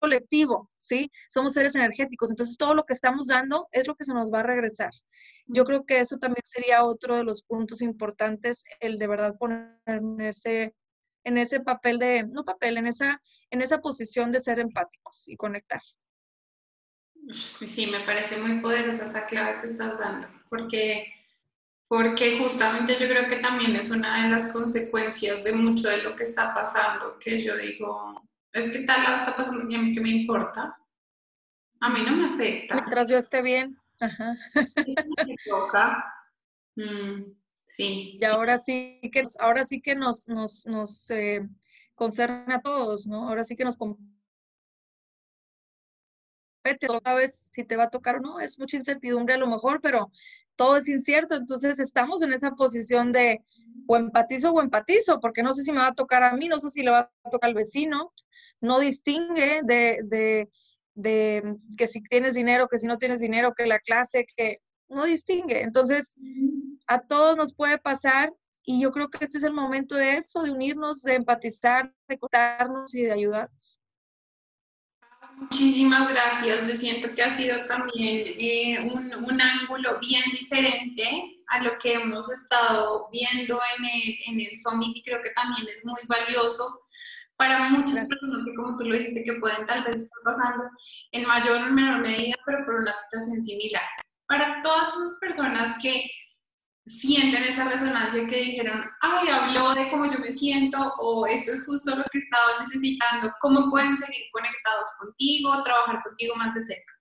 colectivo, 0.02 0.70
¿sí? 0.78 1.12
Somos 1.30 1.54
seres 1.54 1.76
energéticos, 1.76 2.32
entonces 2.32 2.58
todo 2.58 2.74
lo 2.74 2.84
que 2.84 2.94
estamos 2.94 3.28
dando 3.28 3.68
es 3.72 3.88
lo 3.88 3.96
que 3.96 4.04
se 4.04 4.14
nos 4.14 4.32
va 4.32 4.40
a 4.40 4.44
regresar. 4.44 4.92
Yo 5.46 5.64
creo 5.64 5.86
que 5.86 6.00
eso 6.00 6.18
también 6.18 6.44
sería 6.44 6.84
otro 6.84 7.16
de 7.16 7.24
los 7.24 7.44
puntos 7.44 7.82
importantes, 7.82 8.64
el 8.80 8.98
de 8.98 9.08
verdad 9.08 9.38
poner 9.38 9.78
en 9.86 10.20
ese, 10.20 10.74
en 11.24 11.38
ese 11.38 11.60
papel 11.60 12.00
de, 12.00 12.24
no 12.24 12.44
papel, 12.44 12.78
en 12.78 12.88
esa, 12.88 13.22
en 13.52 13.62
esa 13.62 13.80
posición 13.80 14.32
de 14.32 14.42
ser 14.42 14.60
empáticos 14.60 15.28
y 15.28 15.38
conectar. 15.38 15.82
Sí, 17.32 17.88
me 17.92 18.00
parece 18.00 18.38
muy 18.38 18.60
poderosa 18.60 19.06
esa 19.06 19.28
clave 19.28 19.60
que 19.60 19.68
estás 19.68 20.00
dando, 20.00 20.28
porque, 20.50 21.14
porque 21.88 22.40
justamente 22.40 22.98
yo 22.98 23.08
creo 23.08 23.30
que 23.30 23.38
también 23.38 23.76
es 23.76 23.92
una 23.92 24.24
de 24.24 24.30
las 24.30 24.52
consecuencias 24.52 25.44
de 25.44 25.54
mucho 25.54 25.88
de 25.88 26.02
lo 26.02 26.16
que 26.16 26.24
está 26.24 26.56
pasando, 26.56 27.20
que 27.20 27.38
yo 27.38 27.56
digo, 27.56 28.28
es 28.54 28.72
que 28.72 28.84
tal 28.86 29.04
lado 29.04 29.16
está 29.18 29.36
pasando 29.36 29.70
y 29.70 29.76
a 29.76 29.80
mí 29.80 29.92
qué 29.92 30.02
me 30.02 30.10
importa. 30.10 30.78
A 31.80 31.90
mí 31.90 32.02
no 32.06 32.16
me 32.16 32.36
afecta. 32.36 32.76
Mientras 32.76 33.10
yo 33.10 33.18
esté 33.18 33.42
bien. 33.42 33.78
Ajá. 34.00 34.36
me 34.56 35.36
toca. 35.48 36.14
Mm, 36.76 37.34
sí. 37.66 38.18
Y 38.22 38.26
ahora 38.26 38.58
sí 38.58 39.00
que, 39.12 39.24
ahora 39.40 39.64
sí 39.64 39.82
que 39.82 39.96
nos, 39.96 40.28
nos, 40.28 40.66
nos 40.66 41.10
eh, 41.12 41.48
concerne 41.96 42.54
a 42.54 42.62
todos, 42.62 43.08
¿no? 43.08 43.30
Ahora 43.30 43.44
sí 43.44 43.56
que 43.56 43.66
nos 43.66 43.78
compete 43.78 44.12
otra 46.90 47.16
vez 47.16 47.50
si 47.52 47.64
te 47.64 47.76
va 47.76 47.86
a 47.86 47.90
tocar 47.90 48.18
o 48.18 48.20
no, 48.20 48.40
es 48.40 48.60
mucha 48.60 48.78
incertidumbre 48.78 49.36
a 49.36 49.38
lo 49.38 49.48
mejor, 49.48 49.82
pero 49.82 50.12
todo 50.56 50.78
es 50.78 50.88
incierto, 50.88 51.36
entonces 51.36 51.80
estamos 51.80 52.22
en 52.22 52.34
esa 52.34 52.52
posición 52.52 53.12
de 53.12 53.44
o 53.88 53.98
empatizo 53.98 54.52
o 54.52 54.62
empatizo, 54.62 55.20
porque 55.20 55.42
no 55.42 55.54
sé 55.54 55.64
si 55.64 55.72
me 55.72 55.80
va 55.80 55.88
a 55.88 55.96
tocar 55.96 56.24
a 56.24 56.34
mí, 56.34 56.48
no 56.48 56.60
sé 56.60 56.70
si 56.70 56.84
le 56.84 56.92
va 56.92 57.12
a 57.24 57.30
tocar 57.30 57.50
al 57.50 57.56
vecino, 57.56 58.14
no 58.62 58.80
distingue 58.80 59.62
de, 59.64 60.00
de, 60.04 60.50
de 60.94 61.56
que 61.78 61.88
si 61.88 62.02
tienes 62.04 62.36
dinero, 62.36 62.68
que 62.70 62.78
si 62.78 62.88
no 62.88 62.98
tienes 62.98 63.20
dinero, 63.20 63.54
que 63.56 63.66
la 63.66 63.80
clase, 63.80 64.26
que 64.38 64.60
no 64.88 65.06
distingue. 65.06 65.62
Entonces, 65.62 66.16
a 66.88 67.00
todos 67.00 67.38
nos 67.38 67.54
puede 67.54 67.78
pasar 67.78 68.32
y 68.64 68.82
yo 68.82 68.92
creo 68.92 69.10
que 69.10 69.24
este 69.26 69.40
es 69.40 69.44
el 69.44 69.54
momento 69.54 69.96
de 69.96 70.18
eso, 70.18 70.44
de 70.44 70.52
unirnos, 70.52 71.02
de 71.02 71.16
empatizar, 71.16 71.94
de 72.08 72.20
contarnos 72.20 72.94
y 72.94 73.04
de 73.04 73.12
ayudarnos. 73.12 73.80
Muchísimas 75.38 76.08
gracias. 76.10 76.68
Yo 76.68 76.76
siento 76.76 77.16
que 77.16 77.24
ha 77.24 77.30
sido 77.30 77.66
también 77.66 78.36
eh, 78.38 78.92
un, 78.94 79.26
un, 79.26 79.42
ángulo 79.42 79.98
bien 80.00 80.24
diferente 80.32 81.42
a 81.48 81.64
lo 81.64 81.80
que 81.80 81.94
hemos 81.94 82.32
estado 82.32 83.10
viendo 83.12 83.60
en 83.78 83.86
el, 83.86 84.16
en 84.28 84.48
el 84.48 84.56
Summit 84.56 84.98
y 84.98 85.04
creo 85.04 85.24
que 85.24 85.32
también 85.32 85.68
es 85.68 85.84
muy 85.84 86.02
valioso 86.08 86.81
para 87.38 87.70
muchas 87.70 88.08
personas 88.08 88.44
que, 88.46 88.56
como 88.56 88.78
tú 88.78 88.86
lo 88.86 88.96
dijiste, 88.96 89.24
que 89.24 89.40
pueden 89.40 89.66
tal 89.66 89.84
vez 89.84 89.98
estar 89.98 90.20
pasando 90.24 90.70
en 91.12 91.28
mayor 91.28 91.62
o 91.64 91.72
menor 91.72 92.02
medida, 92.02 92.36
pero 92.46 92.66
por 92.66 92.76
una 92.76 92.94
situación 92.94 93.42
similar. 93.44 93.84
Para 94.28 94.62
todas 94.62 94.90
esas 94.90 95.18
personas 95.20 95.78
que 95.82 96.06
sienten 96.86 97.44
esa 97.44 97.66
resonancia 97.66 98.26
que 98.28 98.38
dijeron, 98.38 98.84
ay, 99.02 99.28
habló 99.30 99.74
de 99.76 99.90
cómo 99.90 100.06
yo 100.06 100.20
me 100.20 100.32
siento 100.32 100.94
o 101.00 101.26
esto 101.28 101.54
es 101.54 101.66
justo 101.66 101.96
lo 101.96 102.04
que 102.12 102.18
he 102.18 102.22
estado 102.22 102.60
necesitando, 102.60 103.32
¿cómo 103.40 103.70
pueden 103.70 103.98
seguir 103.98 104.26
conectados 104.32 104.88
contigo, 105.00 105.64
trabajar 105.64 106.02
contigo 106.04 106.36
más 106.36 106.54
de 106.56 106.62
cerca? 106.62 107.01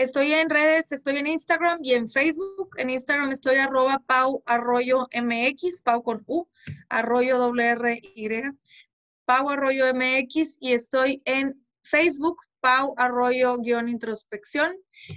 Estoy 0.00 0.32
en 0.32 0.48
redes, 0.48 0.92
estoy 0.92 1.18
en 1.18 1.26
Instagram 1.26 1.80
y 1.82 1.92
en 1.92 2.08
Facebook. 2.08 2.70
En 2.78 2.88
Instagram 2.88 3.32
estoy 3.32 3.56
arroba 3.56 4.02
Pau 4.06 4.42
Arroyo 4.46 5.06
MX, 5.12 5.82
Pau 5.82 6.02
con 6.02 6.24
U, 6.26 6.48
Arroyo 6.88 7.36
WR 7.36 8.00
Y, 8.14 8.28
Pau 9.26 9.50
Arroyo 9.50 9.92
MX 9.92 10.56
y 10.58 10.72
estoy 10.72 11.20
en 11.26 11.54
Facebook, 11.82 12.38
Pau 12.60 12.94
Arroyo 12.96 13.58
guion 13.58 13.90
introspección. 13.90 14.74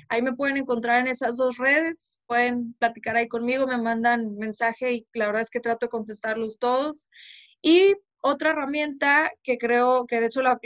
Ahí 0.09 0.21
me 0.21 0.33
pueden 0.33 0.57
encontrar 0.57 0.99
en 0.99 1.07
esas 1.07 1.37
dos 1.37 1.55
redes, 1.55 2.19
pueden 2.25 2.73
platicar 2.73 3.15
ahí 3.15 3.29
conmigo, 3.29 3.65
me 3.65 3.77
mandan 3.77 4.35
mensaje 4.35 4.91
y 4.91 5.07
la 5.13 5.27
verdad 5.27 5.43
es 5.43 5.49
que 5.49 5.61
trato 5.61 5.85
de 5.85 5.91
contestarlos 5.91 6.59
todos. 6.59 7.07
Y 7.61 7.95
otra 8.25 8.51
herramienta 8.51 9.31
que 9.43 9.57
creo 9.57 10.05
que 10.05 10.21
de 10.21 10.27
hecho 10.27 10.41
la, 10.41 10.57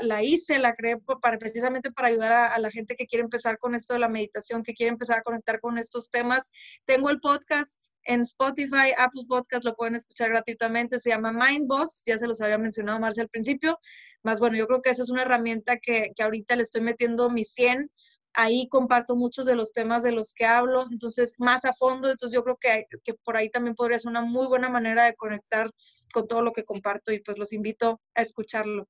la, 0.00 0.22
hice, 0.22 0.58
la 0.58 0.74
creé 0.74 0.96
para, 1.20 1.36
precisamente 1.36 1.92
para 1.92 2.08
ayudar 2.08 2.32
a, 2.32 2.58
la 2.58 2.70
gente 2.70 2.96
que 2.96 3.06
quiere 3.06 3.22
empezar 3.22 3.58
con 3.58 3.74
esto 3.74 3.92
de 3.92 4.00
la 4.00 4.08
meditación, 4.08 4.62
que 4.62 4.72
quiere 4.72 4.90
empezar 4.90 5.18
a 5.18 5.22
conectar 5.22 5.60
con 5.60 5.76
estos 5.76 6.10
temas. 6.10 6.50
Tengo 6.86 7.10
el 7.10 7.20
podcast 7.20 7.92
en 8.04 8.22
Spotify, 8.22 8.94
Apple 8.96 9.24
Podcast, 9.28 9.66
lo 9.66 9.74
pueden 9.74 9.94
escuchar 9.94 10.30
gratuitamente, 10.30 10.98
se 10.98 11.10
llama 11.10 11.32
Mind 11.32 11.68
Boss, 11.68 12.02
ya 12.06 12.18
se 12.18 12.26
los 12.26 12.40
había 12.40 12.56
mencionado 12.56 12.98
Marcia 12.98 13.22
al 13.22 13.28
principio, 13.28 13.78
más 14.22 14.40
bueno, 14.40 14.56
yo 14.56 14.66
creo 14.66 14.80
que 14.80 14.88
esa 14.88 15.02
es 15.02 15.10
una 15.10 15.22
herramienta 15.22 15.76
que, 15.76 16.12
que 16.16 16.22
ahorita 16.22 16.56
le 16.56 16.62
estoy 16.62 16.80
metiendo 16.80 17.28
mi 17.28 17.44
100 17.44 17.90
ahí 18.34 18.68
comparto 18.68 19.16
muchos 19.16 19.46
de 19.46 19.54
los 19.54 19.72
temas 19.72 20.02
de 20.02 20.12
los 20.12 20.34
que 20.34 20.44
hablo, 20.44 20.86
entonces 20.90 21.34
más 21.38 21.64
a 21.64 21.72
fondo, 21.72 22.10
entonces 22.10 22.34
yo 22.34 22.42
creo 22.42 22.56
que, 22.56 22.86
que 23.04 23.14
por 23.14 23.36
ahí 23.36 23.48
también 23.48 23.74
podría 23.76 23.98
ser 23.98 24.10
una 24.10 24.22
muy 24.22 24.46
buena 24.46 24.68
manera 24.68 25.04
de 25.04 25.14
conectar 25.14 25.70
con 26.14 26.28
todo 26.28 26.42
lo 26.42 26.52
que 26.52 26.64
comparto 26.64 27.12
y 27.12 27.18
pues 27.18 27.36
los 27.38 27.52
invito 27.52 28.00
a 28.14 28.22
escucharlo. 28.22 28.88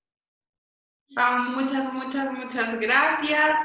muchas, 1.57 1.93
muchas, 1.93 2.31
muchas 2.33 2.79
gracias. 2.79 3.59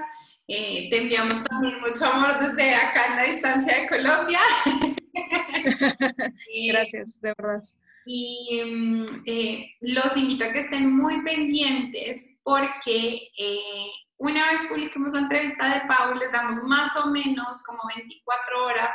Eh, 0.48 0.90
te 0.90 1.04
enviamos 1.04 1.44
también 1.44 1.80
mucho 1.82 2.06
amor 2.06 2.40
desde 2.40 2.74
acá 2.74 3.08
en 3.08 3.16
la 3.18 3.24
distancia 3.24 3.82
de 3.82 3.88
Colombia. 3.88 4.40
gracias, 6.72 7.20
de 7.22 7.34
verdad. 7.38 7.62
Y 8.06 8.62
mm, 8.66 9.24
eh, 9.26 9.76
los 9.82 10.16
invito 10.16 10.46
a 10.46 10.54
que 10.54 10.60
estén 10.60 10.96
muy 10.96 11.22
pendientes 11.24 12.38
porque 12.42 13.30
eh, 13.38 13.92
una 14.18 14.52
vez 14.52 14.62
publiquemos 14.70 15.14
la 15.14 15.20
entrevista 15.20 15.74
de 15.74 15.86
Pau, 15.86 16.16
les 16.16 16.32
damos 16.32 16.64
más 16.64 16.96
o 16.96 17.10
menos 17.12 17.62
como 17.64 17.82
24 17.94 18.66
horas 18.66 18.90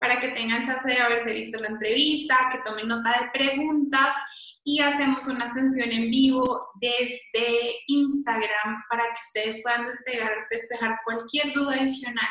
para 0.00 0.18
que 0.18 0.28
tengan 0.28 0.66
chance 0.66 0.88
de 0.88 0.98
haberse 0.98 1.32
visto 1.32 1.58
la 1.58 1.68
entrevista, 1.68 2.48
que 2.50 2.58
tomen 2.64 2.88
nota 2.88 3.10
de 3.20 3.30
preguntas 3.38 4.16
y 4.64 4.80
hacemos 4.80 5.26
una 5.28 5.52
sesión 5.52 5.90
en 5.90 6.10
vivo 6.10 6.68
desde 6.80 7.76
Instagram 7.86 8.82
para 8.88 9.04
que 9.04 9.20
ustedes 9.20 9.62
puedan 9.62 9.86
despegar, 9.86 10.32
despejar 10.50 10.98
cualquier 11.04 11.52
duda 11.52 11.74
adicional. 11.74 12.28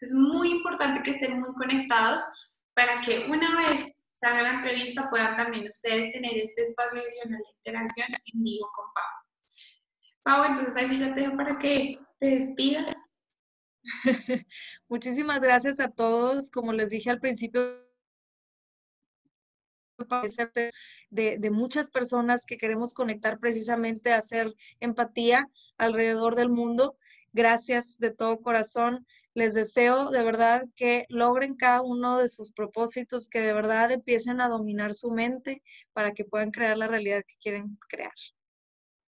Es 0.00 0.12
muy 0.12 0.50
importante 0.50 1.02
que 1.02 1.10
estén 1.10 1.40
muy 1.40 1.52
conectados 1.54 2.22
para 2.74 3.02
que 3.02 3.26
una 3.28 3.54
vez 3.56 4.08
salga 4.12 4.42
la 4.42 4.54
entrevista 4.54 5.08
puedan 5.10 5.36
también 5.36 5.66
ustedes 5.66 6.12
tener 6.12 6.36
este 6.36 6.62
espacio 6.62 7.00
adicional 7.00 7.38
de 7.38 7.56
interacción 7.56 8.08
en 8.10 8.42
vivo 8.42 8.68
con 8.74 8.86
Pau. 8.94 9.04
Pau, 10.22 10.44
entonces 10.44 10.76
ahí 10.76 10.88
sí 10.88 10.98
ya 10.98 11.14
te 11.14 11.20
dejo 11.20 11.36
para 11.36 11.58
que 11.58 11.98
te 12.18 12.26
despidas. 12.26 12.94
Muchísimas 14.88 15.40
gracias 15.40 15.80
a 15.80 15.88
todos. 15.88 16.50
Como 16.50 16.72
les 16.72 16.90
dije 16.90 17.10
al 17.10 17.20
principio, 17.20 17.90
de, 21.10 21.50
muchas 21.50 21.90
personas 21.90 22.46
que 22.46 22.56
queremos 22.56 22.94
conectar 22.94 23.38
precisamente 23.38 24.12
a 24.12 24.18
hacer 24.18 24.54
empatía 24.80 25.48
alrededor 25.78 26.36
del 26.36 26.48
mundo. 26.48 26.96
Gracias 27.32 27.98
de 27.98 28.10
todo 28.10 28.40
corazón. 28.40 29.06
Les 29.34 29.54
deseo 29.54 30.10
de 30.10 30.24
verdad 30.24 30.64
que 30.74 31.06
logren 31.08 31.54
cada 31.54 31.82
uno 31.82 32.18
de 32.18 32.28
sus 32.28 32.52
propósitos, 32.52 33.28
que 33.28 33.40
de 33.40 33.52
verdad 33.52 33.92
empiecen 33.92 34.40
a 34.40 34.48
dominar 34.48 34.94
su 34.94 35.10
mente 35.10 35.62
para 35.92 36.12
que 36.12 36.24
puedan 36.24 36.50
crear 36.50 36.76
la 36.76 36.88
realidad 36.88 37.22
que 37.26 37.36
quieren 37.40 37.78
crear. 37.88 38.12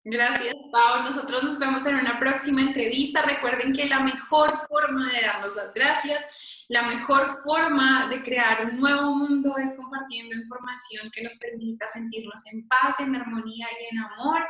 Gracias, 0.04 0.56
Pau. 0.72 1.04
Nosotros 1.04 1.44
nos 1.44 1.58
vemos 1.58 1.86
en 1.86 1.94
una 1.94 2.18
próxima 2.18 2.60
entrevista. 2.60 3.22
Recuerden 3.22 3.72
que 3.72 3.88
la 3.88 4.00
mejor 4.00 4.56
forma 4.66 5.08
de 5.12 5.20
darnos 5.20 5.54
las 5.54 5.72
gracias, 5.74 6.20
la 6.68 6.82
mejor 6.82 7.28
forma 7.44 8.08
de 8.08 8.20
crear 8.22 8.66
un 8.66 8.80
nuevo 8.80 9.14
mundo 9.14 9.54
es 9.58 9.76
compartiendo 9.76 10.34
información 10.34 11.08
que 11.12 11.22
nos 11.22 11.34
permita 11.34 11.86
sentirnos 11.88 12.42
en 12.52 12.66
paz, 12.66 12.98
en 12.98 13.14
armonía 13.14 13.66
y 13.70 13.94
en 13.94 14.02
amor. 14.02 14.44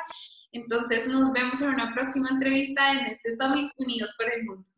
Entonces 0.52 1.06
nos 1.08 1.32
vemos 1.32 1.60
en 1.60 1.68
una 1.70 1.92
próxima 1.92 2.30
entrevista 2.30 2.92
en 2.92 3.06
este 3.06 3.36
Summit 3.36 3.70
Unidos 3.76 4.14
por 4.16 4.32
el 4.32 4.44
Mundo. 4.44 4.71